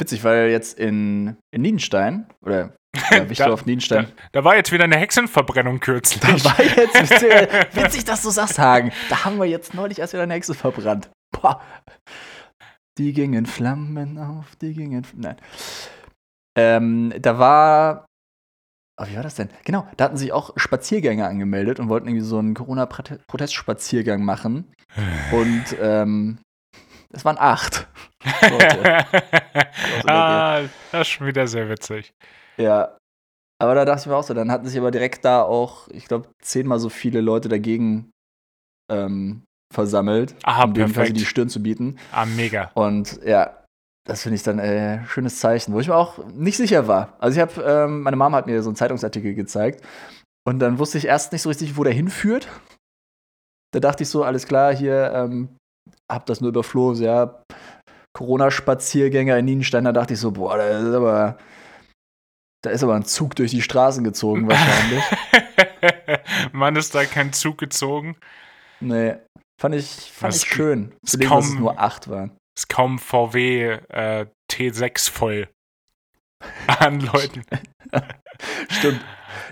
witzig, 0.00 0.24
weil 0.24 0.48
jetzt 0.50 0.78
in, 0.78 1.36
in 1.54 1.60
Nienstein, 1.62 2.26
oder 2.42 2.72
ja, 3.10 3.28
Wichtdorf, 3.28 3.66
Nienstein, 3.66 4.10
Da 4.32 4.44
war 4.44 4.56
jetzt 4.56 4.72
wieder 4.72 4.84
eine 4.84 4.96
Hexenverbrennung 4.96 5.78
kürzlich. 5.80 6.20
da 6.20 6.42
war 6.44 6.62
jetzt, 6.64 6.94
witzig, 7.76 8.04
dass 8.06 8.22
du 8.22 8.30
sagst, 8.30 8.58
Hagen, 8.58 8.90
da 9.10 9.26
haben 9.26 9.36
wir 9.38 9.44
jetzt 9.44 9.74
neulich 9.74 9.98
erst 9.98 10.14
wieder 10.14 10.22
eine 10.22 10.32
Hexe 10.34 10.54
verbrannt. 10.54 11.10
Boah. 11.38 11.60
Die 12.96 13.12
gingen 13.12 13.44
Flammen 13.44 14.16
auf, 14.18 14.56
die 14.56 14.72
gingen, 14.72 15.06
nein. 15.14 15.36
Ähm, 16.56 17.12
da 17.20 17.38
war, 17.38 18.06
oh, 18.98 19.04
wie 19.06 19.16
war 19.16 19.22
das 19.22 19.34
denn? 19.34 19.48
Genau, 19.64 19.86
da 19.96 20.04
hatten 20.04 20.16
sich 20.16 20.32
auch 20.32 20.52
Spaziergänger 20.56 21.26
angemeldet 21.26 21.80
und 21.80 21.88
wollten 21.88 22.08
irgendwie 22.08 22.24
so 22.24 22.38
einen 22.38 22.54
Corona-Protestspaziergang 22.54 24.24
machen. 24.24 24.72
Und 25.32 25.64
ähm, 25.80 26.38
es 27.10 27.24
waren 27.24 27.36
acht. 27.38 27.88
Leute. 28.42 29.06
ah, 30.06 30.62
das 30.92 31.02
ist 31.02 31.08
schon 31.08 31.26
wieder 31.26 31.46
sehr 31.46 31.68
witzig. 31.68 32.12
Ja. 32.56 32.96
Aber 33.60 33.74
da 33.74 33.84
dachte 33.84 34.02
ich 34.02 34.06
mir 34.06 34.16
auch 34.16 34.22
so, 34.22 34.34
dann 34.34 34.52
hatten 34.52 34.66
sich 34.66 34.78
aber 34.78 34.90
direkt 34.90 35.24
da 35.24 35.42
auch, 35.42 35.88
ich 35.88 36.06
glaube, 36.06 36.28
zehnmal 36.40 36.78
so 36.78 36.88
viele 36.88 37.20
Leute 37.20 37.48
dagegen 37.48 38.10
ähm, 38.90 39.42
versammelt, 39.72 40.36
Aha, 40.44 40.64
um 40.64 40.74
denen 40.74 40.86
quasi 40.86 40.94
perfekt. 40.94 41.16
die 41.20 41.24
Stirn 41.24 41.48
zu 41.48 41.62
bieten. 41.62 41.98
Ah, 42.12 42.24
mega. 42.24 42.70
Und 42.74 43.20
ja, 43.24 43.57
das 44.08 44.22
finde 44.22 44.36
ich 44.36 44.42
dann 44.42 44.58
äh, 44.58 45.04
schönes 45.06 45.38
Zeichen, 45.38 45.72
wo 45.74 45.80
ich 45.80 45.88
mir 45.88 45.94
auch 45.94 46.18
nicht 46.28 46.56
sicher 46.56 46.88
war. 46.88 47.14
Also 47.20 47.38
ich 47.38 47.40
habe, 47.40 47.62
ähm, 47.62 48.00
meine 48.02 48.16
Mama 48.16 48.38
hat 48.38 48.46
mir 48.46 48.62
so 48.62 48.70
einen 48.70 48.76
Zeitungsartikel 48.76 49.34
gezeigt 49.34 49.84
und 50.46 50.58
dann 50.60 50.78
wusste 50.78 50.98
ich 50.98 51.04
erst 51.04 51.32
nicht 51.32 51.42
so 51.42 51.50
richtig, 51.50 51.76
wo 51.76 51.84
der 51.84 51.92
hinführt. 51.92 52.48
Da 53.74 53.80
dachte 53.80 54.02
ich 54.02 54.08
so, 54.08 54.24
alles 54.24 54.46
klar, 54.46 54.74
hier 54.74 55.12
ähm, 55.14 55.50
hab 56.10 56.24
das 56.26 56.40
nur 56.40 56.48
überflogen, 56.48 57.02
ja, 57.02 57.42
Corona-Spaziergänger 58.16 59.36
in 59.38 59.44
Nienstein, 59.44 59.84
da 59.84 59.92
dachte 59.92 60.14
ich 60.14 60.20
so, 60.20 60.30
boah, 60.32 60.56
da 60.56 60.66
ist 60.78 60.94
aber, 60.94 61.38
da 62.64 62.70
ist 62.70 62.82
aber 62.82 62.94
ein 62.94 63.04
Zug 63.04 63.36
durch 63.36 63.50
die 63.50 63.62
Straßen 63.62 64.02
gezogen 64.02 64.48
wahrscheinlich. 64.48 65.04
Mann, 66.52 66.76
ist 66.76 66.94
da 66.94 67.04
kein 67.04 67.32
Zug 67.34 67.58
gezogen. 67.58 68.16
nee, 68.80 69.16
fand 69.60 69.74
ich, 69.74 69.86
fand 70.12 70.32
Das 70.32 70.42
ich 70.42 70.48
schön, 70.48 70.94
dass 71.02 71.14
es 71.14 71.20
kaum- 71.28 71.58
nur 71.58 71.78
acht 71.78 72.08
waren. 72.08 72.32
Ist 72.58 72.68
kaum 72.68 72.98
VW 72.98 73.78
äh, 73.88 74.26
T6 74.50 75.10
voll 75.12 75.48
an 76.66 76.98
Leuten. 77.00 77.44
Stimmt. 78.68 79.00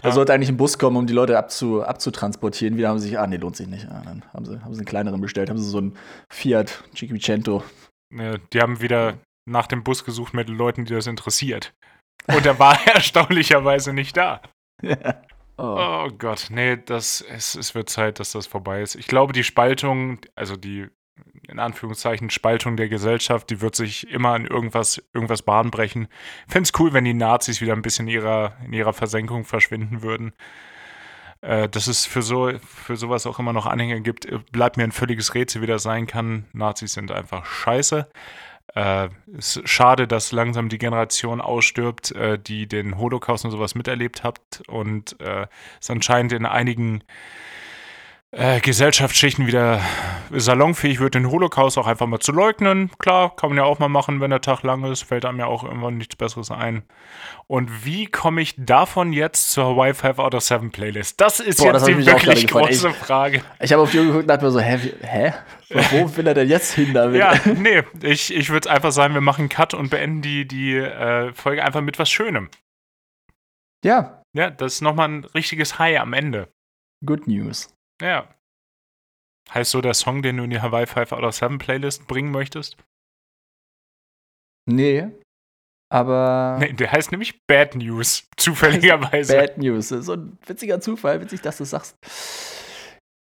Da 0.03 0.09
Ja. 0.09 0.15
sollte 0.15 0.33
eigentlich 0.35 0.49
ein 0.49 0.57
Bus 0.57 0.77
kommen, 0.79 0.97
um 0.97 1.07
die 1.07 1.13
Leute 1.13 1.39
abzu, 1.39 1.85
abzutransportieren. 1.85 2.77
Wieder 2.77 2.89
haben 2.89 2.99
sie 2.99 3.09
sich, 3.09 3.19
ah, 3.19 3.27
nee, 3.29 3.37
lohnt 3.37 3.57
sich 3.57 3.69
nicht. 3.69 3.87
Ah, 3.89 4.03
dann 4.05 4.25
haben 4.33 4.45
sie, 4.45 4.61
haben 4.61 4.75
sie 4.75 4.81
einen 4.81 4.87
kleineren 4.87 5.21
bestellt, 5.21 5.51
haben 5.51 5.59
sie 5.59 5.69
so 5.71 5.79
einen 5.79 5.97
Fiat 6.33 6.83
Cinquecento. 6.97 7.63
Äh, 8.13 8.39
Die 8.53 8.61
haben 8.61 8.81
wieder 8.81 9.19
nach 9.49 9.69
dem 9.69 9.85
Bus 9.85 10.05
gesucht 10.05 10.35
mit 10.35 10.49
Leuten, 10.49 10.85
die 10.85 10.95
das 10.95 11.07
interessiert. 11.07 11.73
Und 12.27 12.45
er 12.45 12.59
war 12.59 12.85
erstaunlicherweise 12.89 13.93
nicht 13.93 14.17
da. 14.17 14.43
oh. 15.59 15.63
Oh 16.09 16.09
Gott, 16.19 16.49
nee, 16.51 16.77
das, 16.77 17.21
es, 17.21 17.55
es 17.55 17.75
wird 17.77 17.89
Zeit, 17.89 18.19
dass 18.19 18.33
das 18.33 18.47
vorbei 18.49 18.83
ist. 18.83 18.97
Ich 18.97 19.07
glaube, 19.07 19.33
die 19.33 19.45
Spaltung, 19.45 20.19
also 20.35 20.57
die 20.57 20.89
in 21.49 21.59
Anführungszeichen 21.59 22.31
Spaltung 22.31 22.77
der 22.77 22.89
Gesellschaft, 22.89 23.51
die 23.51 23.61
wird 23.61 23.77
sich 23.77 24.11
immer 24.11 24.37
in 24.37 24.47
irgendwas, 24.47 25.03
irgendwas 25.15 25.43
Bahn 25.43 25.71
brechen. 25.71 26.09
Fände 26.49 26.69
es 26.69 26.79
cool, 26.81 26.93
wenn 26.93 27.05
die 27.05 27.15
Nazis 27.15 27.61
wieder 27.61 27.73
ein 27.73 27.83
bisschen 27.83 28.09
in 28.09 28.15
ihrer, 28.15 28.57
in 28.65 28.73
ihrer 28.73 28.93
Versenkung 28.93 29.45
verschwinden 29.45 30.03
würden. 30.03 30.33
Äh, 31.43 31.69
dass 31.69 31.87
es 31.87 32.07
für, 32.07 32.23
so, 32.23 32.51
für 32.59 32.97
sowas 32.97 33.27
auch 33.27 33.39
immer 33.39 33.53
noch 33.53 33.67
Anhänger 33.67 34.01
gibt, 34.01 34.27
äh, 34.27 34.39
bleibt 34.51 34.77
mir 34.77 34.85
ein 34.85 34.93
völliges 34.93 35.35
Rätsel, 35.35 35.63
wie 35.63 35.67
das 35.67 35.83
sein 35.83 36.07
kann. 36.07 36.47
Nazis 36.53 36.95
sind 36.95 37.11
einfach 37.11 37.45
scheiße. 37.45 38.09
Äh, 38.75 39.09
ist 39.37 39.61
schade, 39.69 40.09
dass 40.09 40.33
langsam 40.33 40.69
die 40.69 40.79
Generation 40.79 41.41
ausstirbt, 41.41 42.13
äh, 42.13 42.39
die 42.39 42.67
den 42.67 42.99
Holocaust 42.99 43.45
und 43.45 43.51
sowas 43.51 43.75
miterlebt 43.75 44.25
hat 44.25 44.63
und 44.67 45.21
äh, 45.21 45.47
es 45.81 45.89
anscheinend 45.89 46.33
in 46.33 46.47
einigen 46.47 47.05
äh, 48.37 48.61
Gesellschaftsschichten 48.61 49.47
wieder 49.47 49.81
salonfähig 50.31 51.01
wird, 51.01 51.15
den 51.15 51.31
Holocaust 51.31 51.79
auch 51.79 51.87
einfach 51.87 52.07
mal 52.07 52.21
zu 52.21 52.33
leugnen. 52.33 52.91
Klar, 52.99 53.35
kann 53.35 53.49
man 53.49 53.57
ja 53.57 53.65
auch 53.65 53.79
mal 53.79 53.89
machen, 53.89 54.21
wenn 54.21 54.31
der 54.31 54.43
Tag 54.43 54.63
lang 54.63 54.85
ist, 54.85 55.05
fällt 55.05 55.25
einem 55.25 55.39
ja 55.39 55.47
auch 55.47 55.65
irgendwann 55.65 55.97
nichts 55.97 56.17
Besseres 56.17 56.51
ein. 56.51 56.83
Und 57.47 57.87
wie 57.87 58.07
komme 58.07 58.43
ich 58.43 58.55
davon 58.59 59.15
jetzt 59.15 59.53
zur 59.53 59.77
Wi-Fi 59.77 60.21
out 60.21 60.35
of 60.35 60.43
7 60.43 60.71
Playlist? 60.71 61.21
Das 61.21 61.41
ist 61.41 61.59
Boah, 61.59 61.73
jetzt 61.73 61.75
das 61.75 61.85
die 61.85 62.07
wirklich 62.07 62.47
große 62.47 62.91
Frage. 62.91 63.43
Ich 63.61 63.73
habe 63.73 63.83
auf 63.83 63.91
die 63.91 63.99
Uhr 63.99 64.05
geguckt 64.05 64.25
und 64.25 64.29
dachte 64.29 64.45
mir 64.45 64.51
so, 64.51 64.61
hä, 64.61 64.79
hä? 65.01 65.33
Wo 65.71 66.17
will 66.17 66.27
er 66.27 66.35
denn 66.35 66.49
jetzt 66.49 66.75
hin 66.75 66.93
damit? 66.93 67.19
Ja, 67.19 67.35
nee, 67.45 67.83
ich, 68.03 68.35
ich 68.35 68.51
würde 68.51 68.71
einfach 68.71 68.93
sagen, 68.93 69.15
wir 69.15 69.23
machen 69.23 69.43
einen 69.43 69.49
Cut 69.49 69.73
und 69.73 69.89
beenden 69.89 70.21
die, 70.21 70.47
die 70.47 70.77
äh, 70.77 71.33
Folge 71.33 71.65
einfach 71.65 71.81
mit 71.81 71.99
was 71.99 72.11
Schönem. 72.11 72.51
Ja. 73.83 74.23
Ja, 74.35 74.51
das 74.51 74.75
ist 74.75 74.81
nochmal 74.83 75.09
ein 75.09 75.25
richtiges 75.25 75.79
High 75.79 76.01
am 76.01 76.13
Ende. 76.13 76.49
Good 77.05 77.27
News. 77.29 77.76
Ja. 78.01 78.29
Heißt 79.53 79.71
so 79.71 79.81
der 79.81 79.95
Song, 79.95 80.23
den 80.23 80.39
du 80.39 80.45
in 80.45 80.51
die 80.51 80.61
Hawaii 80.61 80.87
5 80.87 81.13
out 81.13 81.23
of 81.23 81.35
7 81.35 81.59
Playlist 81.59 82.07
bringen 82.07 82.31
möchtest? 82.31 82.77
Nee. 84.69 85.09
Aber. 85.89 86.57
Nee, 86.59 86.73
der 86.73 86.91
heißt 86.91 87.13
nämlich 87.13 87.47
Bad 87.47 87.77
News, 87.77 88.29
zufälligerweise. 88.37 89.37
Bad 89.37 89.59
News. 89.59 89.89
So 89.89 90.15
ein 90.15 90.39
witziger 90.45 90.81
Zufall, 90.81 91.21
witzig, 91.21 91.43
dass 91.43 91.59
du 91.59 91.65
sagst. 91.65 91.97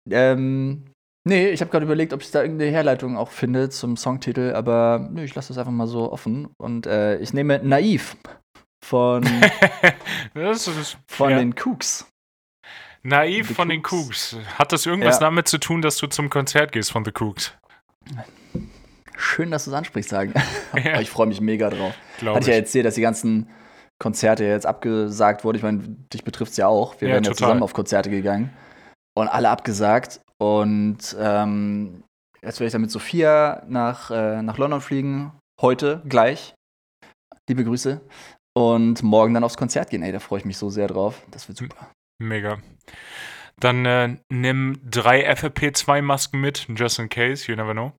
Ähm, 0.09 0.85
nee, 1.27 1.49
ich 1.49 1.61
habe 1.61 1.69
gerade 1.71 1.85
überlegt, 1.85 2.13
ob 2.13 2.21
ich 2.21 2.31
da 2.31 2.41
irgendeine 2.41 2.71
Herleitung 2.71 3.17
auch 3.17 3.29
finde 3.29 3.69
zum 3.69 3.97
Songtitel, 3.97 4.53
aber 4.53 5.09
nö, 5.11 5.23
ich 5.23 5.35
lasse 5.35 5.49
das 5.49 5.57
einfach 5.59 5.71
mal 5.71 5.87
so 5.87 6.11
offen. 6.11 6.49
Und 6.57 6.87
äh, 6.87 7.17
ich 7.19 7.33
nehme 7.33 7.59
Naiv 7.63 8.17
von, 8.83 9.23
das 10.33 10.67
ist, 10.67 10.97
von 11.07 11.31
ja. 11.31 11.37
den 11.37 11.53
Cooks. 11.53 12.07
Naiv 13.05 13.49
The 13.49 13.53
von 13.53 13.69
Cooks. 13.69 14.31
den 14.31 14.39
Cooks. 14.39 14.57
Hat 14.57 14.71
das 14.71 14.85
irgendwas 14.87 15.15
ja. 15.15 15.19
damit 15.19 15.47
zu 15.47 15.59
tun, 15.59 15.83
dass 15.83 15.97
du 15.97 16.07
zum 16.07 16.29
Konzert 16.31 16.71
gehst 16.71 16.91
von 16.91 17.05
The 17.05 17.11
Cooks? 17.19 17.53
Schön, 19.15 19.51
dass 19.51 19.65
du 19.65 19.71
es 19.71 19.77
ansprichst, 19.77 20.09
sagen. 20.09 20.33
Ja. 20.75 20.99
ich 20.99 21.09
freue 21.09 21.27
mich 21.27 21.39
mega 21.39 21.69
drauf. 21.69 21.93
Glaub 22.17 22.35
Hatte 22.35 22.45
ich 22.45 22.49
ja 22.49 22.55
erzählt, 22.55 22.85
dass 22.85 22.95
die 22.95 23.01
ganzen 23.01 23.49
Konzerte 23.99 24.43
jetzt 24.43 24.65
abgesagt 24.65 25.43
wurden. 25.43 25.55
Ich 25.55 25.63
meine, 25.63 25.83
dich 26.11 26.23
betrifft 26.23 26.51
es 26.51 26.57
ja 26.57 26.67
auch. 26.67 26.99
Wir 26.99 27.07
ja, 27.07 27.13
wären 27.13 27.23
ja 27.23 27.31
zusammen 27.31 27.63
auf 27.63 27.73
Konzerte 27.73 28.09
gegangen 28.09 28.49
und 29.13 29.27
alle 29.27 29.49
abgesagt. 29.49 30.19
Und 30.37 31.15
ähm, 31.17 32.03
jetzt 32.41 32.59
werde 32.59 32.65
ich 32.65 32.71
dann 32.73 32.81
mit 32.81 32.91
Sophia 32.91 33.63
nach, 33.67 34.11
äh, 34.11 34.41
nach 34.41 34.57
London 34.57 34.81
fliegen. 34.81 35.31
Heute 35.61 36.01
gleich. 36.09 36.55
Liebe 37.47 37.63
Grüße. 37.63 38.01
Und 38.57 39.03
morgen 39.03 39.33
dann 39.33 39.43
aufs 39.43 39.57
Konzert 39.57 39.91
gehen. 39.91 40.01
Ey, 40.01 40.11
da 40.11 40.19
freue 40.19 40.39
ich 40.39 40.45
mich 40.45 40.57
so 40.57 40.69
sehr 40.69 40.87
drauf. 40.87 41.21
Das 41.31 41.47
wird 41.47 41.57
super. 41.57 41.91
Mega. 42.19 42.59
Dann 43.57 43.85
äh, 43.85 44.17
nimm 44.29 44.79
drei 44.83 45.29
FFP2-Masken 45.31 46.39
mit, 46.39 46.67
just 46.75 46.99
in 46.99 47.09
case, 47.09 47.49
you 47.49 47.55
never 47.55 47.73
know. 47.73 47.93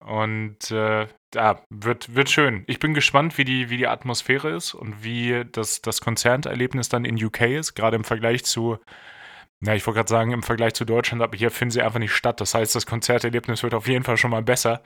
Und 0.00 0.70
äh, 0.70 1.06
ja, 1.34 1.62
wird, 1.70 2.14
wird 2.14 2.30
schön. 2.30 2.64
Ich 2.66 2.78
bin 2.78 2.94
gespannt, 2.94 3.36
wie 3.36 3.44
die, 3.44 3.70
wie 3.70 3.76
die 3.76 3.86
Atmosphäre 3.86 4.50
ist 4.50 4.74
und 4.74 5.04
wie 5.04 5.44
das, 5.52 5.82
das 5.82 6.00
Konzerterlebnis 6.00 6.88
dann 6.88 7.04
in 7.04 7.22
UK 7.22 7.42
ist, 7.42 7.74
gerade 7.74 7.96
im 7.96 8.04
Vergleich 8.04 8.44
zu, 8.44 8.78
na, 9.60 9.74
ich 9.74 9.86
wollte 9.86 9.98
gerade 9.98 10.08
sagen, 10.08 10.32
im 10.32 10.42
Vergleich 10.42 10.74
zu 10.74 10.84
Deutschland, 10.84 11.22
aber 11.22 11.36
hier 11.36 11.50
finden 11.50 11.72
sie 11.72 11.82
einfach 11.82 11.98
nicht 11.98 12.12
statt. 12.12 12.40
Das 12.40 12.54
heißt, 12.54 12.74
das 12.74 12.86
Konzerterlebnis 12.86 13.62
wird 13.62 13.74
auf 13.74 13.88
jeden 13.88 14.04
Fall 14.04 14.16
schon 14.16 14.30
mal 14.30 14.42
besser. 14.42 14.82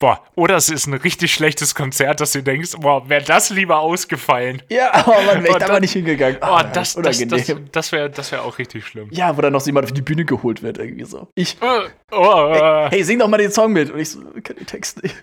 Boah, 0.00 0.22
oder 0.36 0.54
es 0.54 0.68
ist 0.68 0.86
ein 0.86 0.94
richtig 0.94 1.34
schlechtes 1.34 1.74
Konzert, 1.74 2.20
dass 2.20 2.30
du 2.30 2.40
denkst, 2.40 2.76
boah, 2.78 3.08
wäre 3.08 3.24
das 3.24 3.50
lieber 3.50 3.80
ausgefallen. 3.80 4.62
Ja, 4.68 4.94
aber 4.94 5.20
man 5.22 5.42
wäre 5.42 5.58
ich 5.58 5.64
da 5.64 5.66
mal 5.66 5.80
nicht 5.80 5.92
hingegangen. 5.92 6.38
Oh, 6.40 6.60
das, 6.72 6.94
das, 6.94 7.18
das, 7.26 7.52
das 7.72 7.90
wäre 7.90 8.08
das 8.08 8.30
wär 8.30 8.44
auch 8.44 8.58
richtig 8.58 8.86
schlimm. 8.86 9.08
Ja, 9.10 9.36
wo 9.36 9.40
dann 9.40 9.52
noch 9.52 9.66
jemand 9.66 9.86
auf 9.86 9.92
die 9.92 10.02
Bühne 10.02 10.24
geholt 10.24 10.62
wird, 10.62 10.78
irgendwie 10.78 11.04
so. 11.04 11.26
Ich. 11.34 11.56
Oh, 11.60 11.80
oh, 12.12 12.54
hey, 12.54 12.90
hey, 12.90 13.02
sing 13.02 13.18
doch 13.18 13.26
mal 13.26 13.38
den 13.38 13.50
Song 13.50 13.72
mit. 13.72 13.90
Und 13.90 13.98
ich 13.98 14.10
so, 14.10 14.20
kann 14.20 14.54
den 14.54 14.66
Text 14.66 15.02
nicht. 15.02 15.16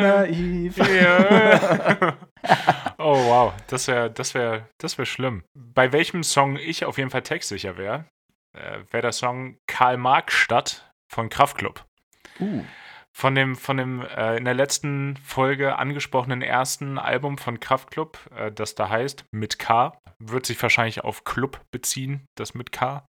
Naiv. 0.00 0.76
oh, 2.98 3.16
wow. 3.26 3.52
Das 3.66 3.88
wäre 3.88 4.12
das 4.12 4.32
wär, 4.34 4.68
das 4.78 4.96
wär 4.96 5.06
schlimm. 5.06 5.42
Bei 5.54 5.92
welchem 5.92 6.22
Song 6.22 6.56
ich 6.56 6.84
auf 6.84 6.98
jeden 6.98 7.10
Fall 7.10 7.22
textsicher 7.22 7.76
wäre, 7.76 8.04
äh, 8.54 8.80
wäre 8.90 9.02
der 9.02 9.12
Song 9.12 9.58
Karl 9.66 9.96
Marx 9.96 10.34
Stadt 10.34 10.92
von 11.08 11.28
Kraftklub. 11.28 11.84
Uh. 12.40 12.64
Von 13.16 13.36
dem, 13.36 13.54
von 13.54 13.76
dem 13.76 14.02
äh, 14.02 14.36
in 14.36 14.44
der 14.44 14.54
letzten 14.54 15.16
Folge 15.18 15.78
angesprochenen 15.78 16.42
ersten 16.42 16.98
Album 16.98 17.38
von 17.38 17.60
Kraftklub, 17.60 18.18
äh, 18.36 18.50
das 18.50 18.74
da 18.74 18.88
heißt 18.88 19.26
Mit 19.30 19.60
K, 19.60 19.96
wird 20.18 20.46
sich 20.46 20.60
wahrscheinlich 20.60 21.04
auf 21.04 21.22
Club 21.22 21.60
beziehen, 21.70 22.26
das 22.34 22.54
mit 22.54 22.72
K. 22.72 23.06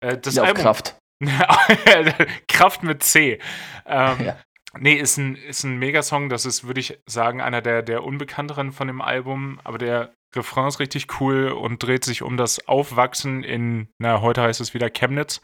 Äh, 0.00 0.18
das 0.18 0.36
ja, 0.36 0.44
Album, 0.44 0.62
Kraft. 0.62 0.96
Kraft 2.48 2.82
mit 2.84 3.02
C. 3.02 3.40
Ähm, 3.84 4.24
ja. 4.24 4.36
Nee, 4.78 4.94
ist 4.94 5.18
ein, 5.18 5.34
ist 5.36 5.64
ein 5.64 5.78
Megasong. 5.78 6.28
Das 6.28 6.46
ist, 6.46 6.64
würde 6.64 6.80
ich 6.80 6.98
sagen, 7.06 7.40
einer 7.40 7.62
der, 7.62 7.82
der 7.82 8.04
unbekannteren 8.04 8.72
von 8.72 8.86
dem 8.86 9.00
Album. 9.00 9.60
Aber 9.64 9.78
der 9.78 10.14
Refrain 10.34 10.68
ist 10.68 10.80
richtig 10.80 11.20
cool 11.20 11.48
und 11.48 11.82
dreht 11.82 12.04
sich 12.04 12.22
um 12.22 12.36
das 12.36 12.66
Aufwachsen 12.66 13.44
in, 13.44 13.88
na, 13.98 14.20
heute 14.20 14.42
heißt 14.42 14.60
es 14.60 14.74
wieder 14.74 14.90
Chemnitz 14.90 15.40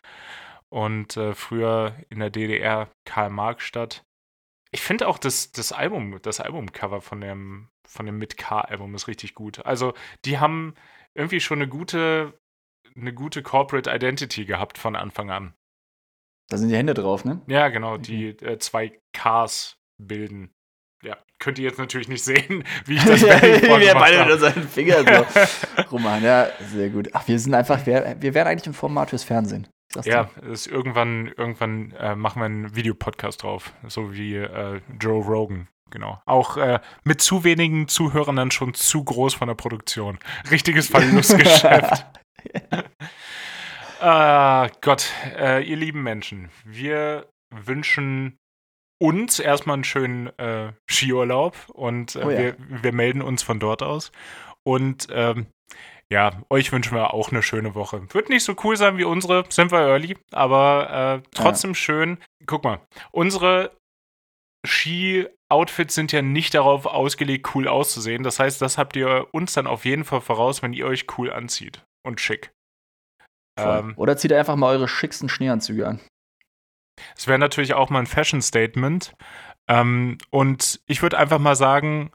und 0.71 1.17
äh, 1.17 1.35
früher 1.35 1.97
in 2.09 2.21
der 2.21 2.31
DDR 2.31 2.91
Karl-Marx-Stadt. 3.05 4.05
Ich 4.71 4.83
finde 4.83 5.09
auch 5.09 5.19
das, 5.19 5.53
das 5.53 5.73
Album, 5.73 6.19
das 6.23 6.41
Albumcover 6.41 7.01
von 7.01 7.21
dem, 7.21 7.69
von 7.87 8.07
dem 8.07 8.19
Mit 8.19 8.37
K-Album 8.37 8.95
ist 8.95 9.09
richtig 9.09 9.35
gut. 9.35 9.65
Also, 9.65 9.95
die 10.25 10.39
haben 10.39 10.75
irgendwie 11.15 11.41
schon 11.41 11.59
eine 11.59 11.69
gute, 11.69 12.39
eine 12.95 13.15
gute 13.15 13.43
Corporate 13.43 13.91
Identity 13.91 14.45
gehabt 14.45 14.77
von 14.77 14.95
Anfang 14.95 15.31
an. 15.31 15.55
Da 16.49 16.59
sind 16.59 16.69
die 16.69 16.77
Hände 16.77 16.95
drauf, 16.95 17.25
ne? 17.25 17.43
Ja, 17.47 17.69
genau, 17.69 17.99
die 17.99 18.29
äh, 18.29 18.59
zwei 18.59 18.99
Ks 19.13 19.79
bilden 19.99 20.55
ja, 21.03 21.17
könnt 21.39 21.59
ihr 21.59 21.65
jetzt 21.65 21.79
natürlich 21.79 22.09
nicht 22.09 22.25
sehen, 22.25 22.65
wie 22.87 22.97
ich 22.97 23.05
das 23.05 23.21
ja, 23.21 23.41
Wir 23.43 23.95
beide 23.95 24.27
nur 24.27 24.39
seinen 24.39 24.69
Finger 24.69 25.05
so 25.05 25.87
rummachen. 25.91 26.25
Ja, 26.25 26.49
sehr 26.71 26.91
gut. 26.91 27.11
Ach, 27.13 27.27
wir 27.27 27.39
sind 27.39 27.55
einfach, 27.55 27.85
wir, 27.87 28.17
wir 28.21 28.35
wären 28.35 28.47
eigentlich 28.47 28.67
ein 28.67 28.75
Format 28.75 29.11
fürs 29.11 29.25
Fernsehen. 29.25 29.69
Ja, 30.05 30.29
ist 30.53 30.67
irgendwann, 30.67 31.33
irgendwann 31.39 31.93
äh, 31.93 32.15
machen 32.15 32.41
wir 32.41 32.47
einen 32.47 32.77
Videopodcast 32.77 33.43
drauf, 33.43 33.73
so 33.87 34.13
wie 34.13 34.37
äh, 34.37 34.81
Joe 35.01 35.25
Rogan. 35.25 35.67
Genau. 35.91 36.21
Auch 36.27 36.59
äh, 36.59 36.81
mit 37.05 37.23
zu 37.23 37.43
wenigen 37.43 37.89
Zuhörern 37.89 38.37
dann 38.37 38.51
schon 38.51 38.75
zu 38.75 39.03
groß 39.03 39.33
von 39.33 39.49
der 39.49 39.55
Produktion. 39.55 40.19
Richtiges 40.51 40.89
Verlustgeschäft. 40.89 42.05
ah, 44.01 44.69
Gott, 44.83 45.11
äh, 45.39 45.65
ihr 45.65 45.77
lieben 45.77 46.03
Menschen, 46.03 46.51
wir 46.67 47.27
wünschen 47.51 48.39
uns 48.99 49.39
erstmal 49.39 49.75
einen 49.75 49.85
schönen 49.85 50.27
äh, 50.39 50.73
Skiurlaub 50.91 51.57
und 51.73 52.17
äh, 52.17 52.25
oh 52.25 52.31
ja. 52.31 52.39
wir, 52.39 52.57
wir, 52.83 52.93
melden 52.93 53.23
uns 53.23 53.43
von 53.43 53.61
dort 53.61 53.83
aus. 53.83 54.13
Und 54.65 55.09
ähm, 55.11 55.47
ja, 56.11 56.43
euch 56.51 56.73
wünschen 56.73 56.97
wir 56.97 57.15
auch 57.15 57.31
eine 57.31 57.43
schöne 57.43 57.75
Woche. 57.75 58.03
Wird 58.13 58.29
nicht 58.29 58.45
so 58.45 58.57
cool 58.65 58.77
sein 58.77 58.97
wie 58.97 59.05
unsere, 59.05 59.45
sind 59.51 59.71
wir 59.71 59.81
early, 59.81 60.17
aber 60.33 61.23
äh, 61.23 61.29
trotzdem 61.33 61.71
ja. 61.71 61.75
schön. 61.75 62.19
Guck 62.47 62.65
mal, 62.65 62.81
unsere 63.13 63.77
Ski-Outfits 64.67 65.95
sind 65.95 66.13
ja 66.13 66.23
nicht 66.23 66.55
darauf 66.55 66.87
ausgelegt, 66.87 67.55
cool 67.55 67.69
auszusehen. 67.69 68.23
Das 68.23 68.41
heißt, 68.41 68.61
das 68.61 68.79
habt 68.79 68.97
ihr 68.97 69.29
uns 69.33 69.53
dann 69.53 69.67
auf 69.67 69.85
jeden 69.85 70.05
Fall 70.05 70.21
voraus, 70.21 70.63
wenn 70.63 70.73
ihr 70.73 70.87
euch 70.87 71.07
cool 71.19 71.33
anzieht 71.33 71.85
und 72.05 72.21
schick. 72.21 72.51
Ähm, 73.59 73.95
Oder 73.97 74.17
zieht 74.17 74.33
einfach 74.33 74.57
mal 74.57 74.75
eure 74.75 74.89
schicksten 74.89 75.29
Schneeanzüge 75.29 75.87
an. 75.87 76.01
Es 77.17 77.27
wäre 77.27 77.39
natürlich 77.39 77.75
auch 77.75 77.91
mal 77.91 78.01
ein 78.01 78.07
Fashion-Statement. 78.07 79.15
Ähm, 79.69 80.19
und 80.31 80.81
ich 80.87 81.03
würde 81.03 81.19
einfach 81.19 81.39
mal 81.39 81.57
sagen, 81.57 82.11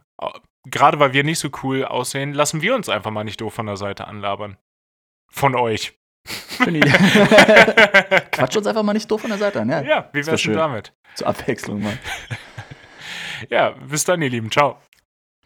gerade 0.65 0.99
weil 0.99 1.13
wir 1.13 1.23
nicht 1.23 1.39
so 1.39 1.49
cool 1.63 1.85
aussehen, 1.85 2.33
lassen 2.33 2.61
wir 2.61 2.75
uns 2.75 2.89
einfach 2.89 3.11
mal 3.11 3.23
nicht 3.23 3.41
doof 3.41 3.53
von 3.53 3.65
der 3.65 3.77
Seite 3.77 4.07
anlabern. 4.07 4.57
Von 5.29 5.55
euch. 5.55 5.97
Quatsch 8.31 8.55
uns 8.55 8.67
einfach 8.67 8.83
mal 8.83 8.93
nicht 8.93 9.09
doof 9.09 9.21
von 9.21 9.29
der 9.29 9.39
Seite 9.39 9.61
an, 9.61 9.69
ja. 9.69 9.81
Ja, 9.81 10.09
wie 10.13 10.25
wär's 10.25 10.41
denn 10.41 10.53
damit? 10.53 10.93
Zur 11.15 11.27
Abwechslung 11.27 11.81
mal. 11.81 11.97
ja, 13.49 13.71
bis 13.71 14.05
dann, 14.05 14.21
ihr 14.21 14.29
Lieben. 14.29 14.49
Ciao. 14.49 14.79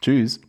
Tschüss. 0.01 0.41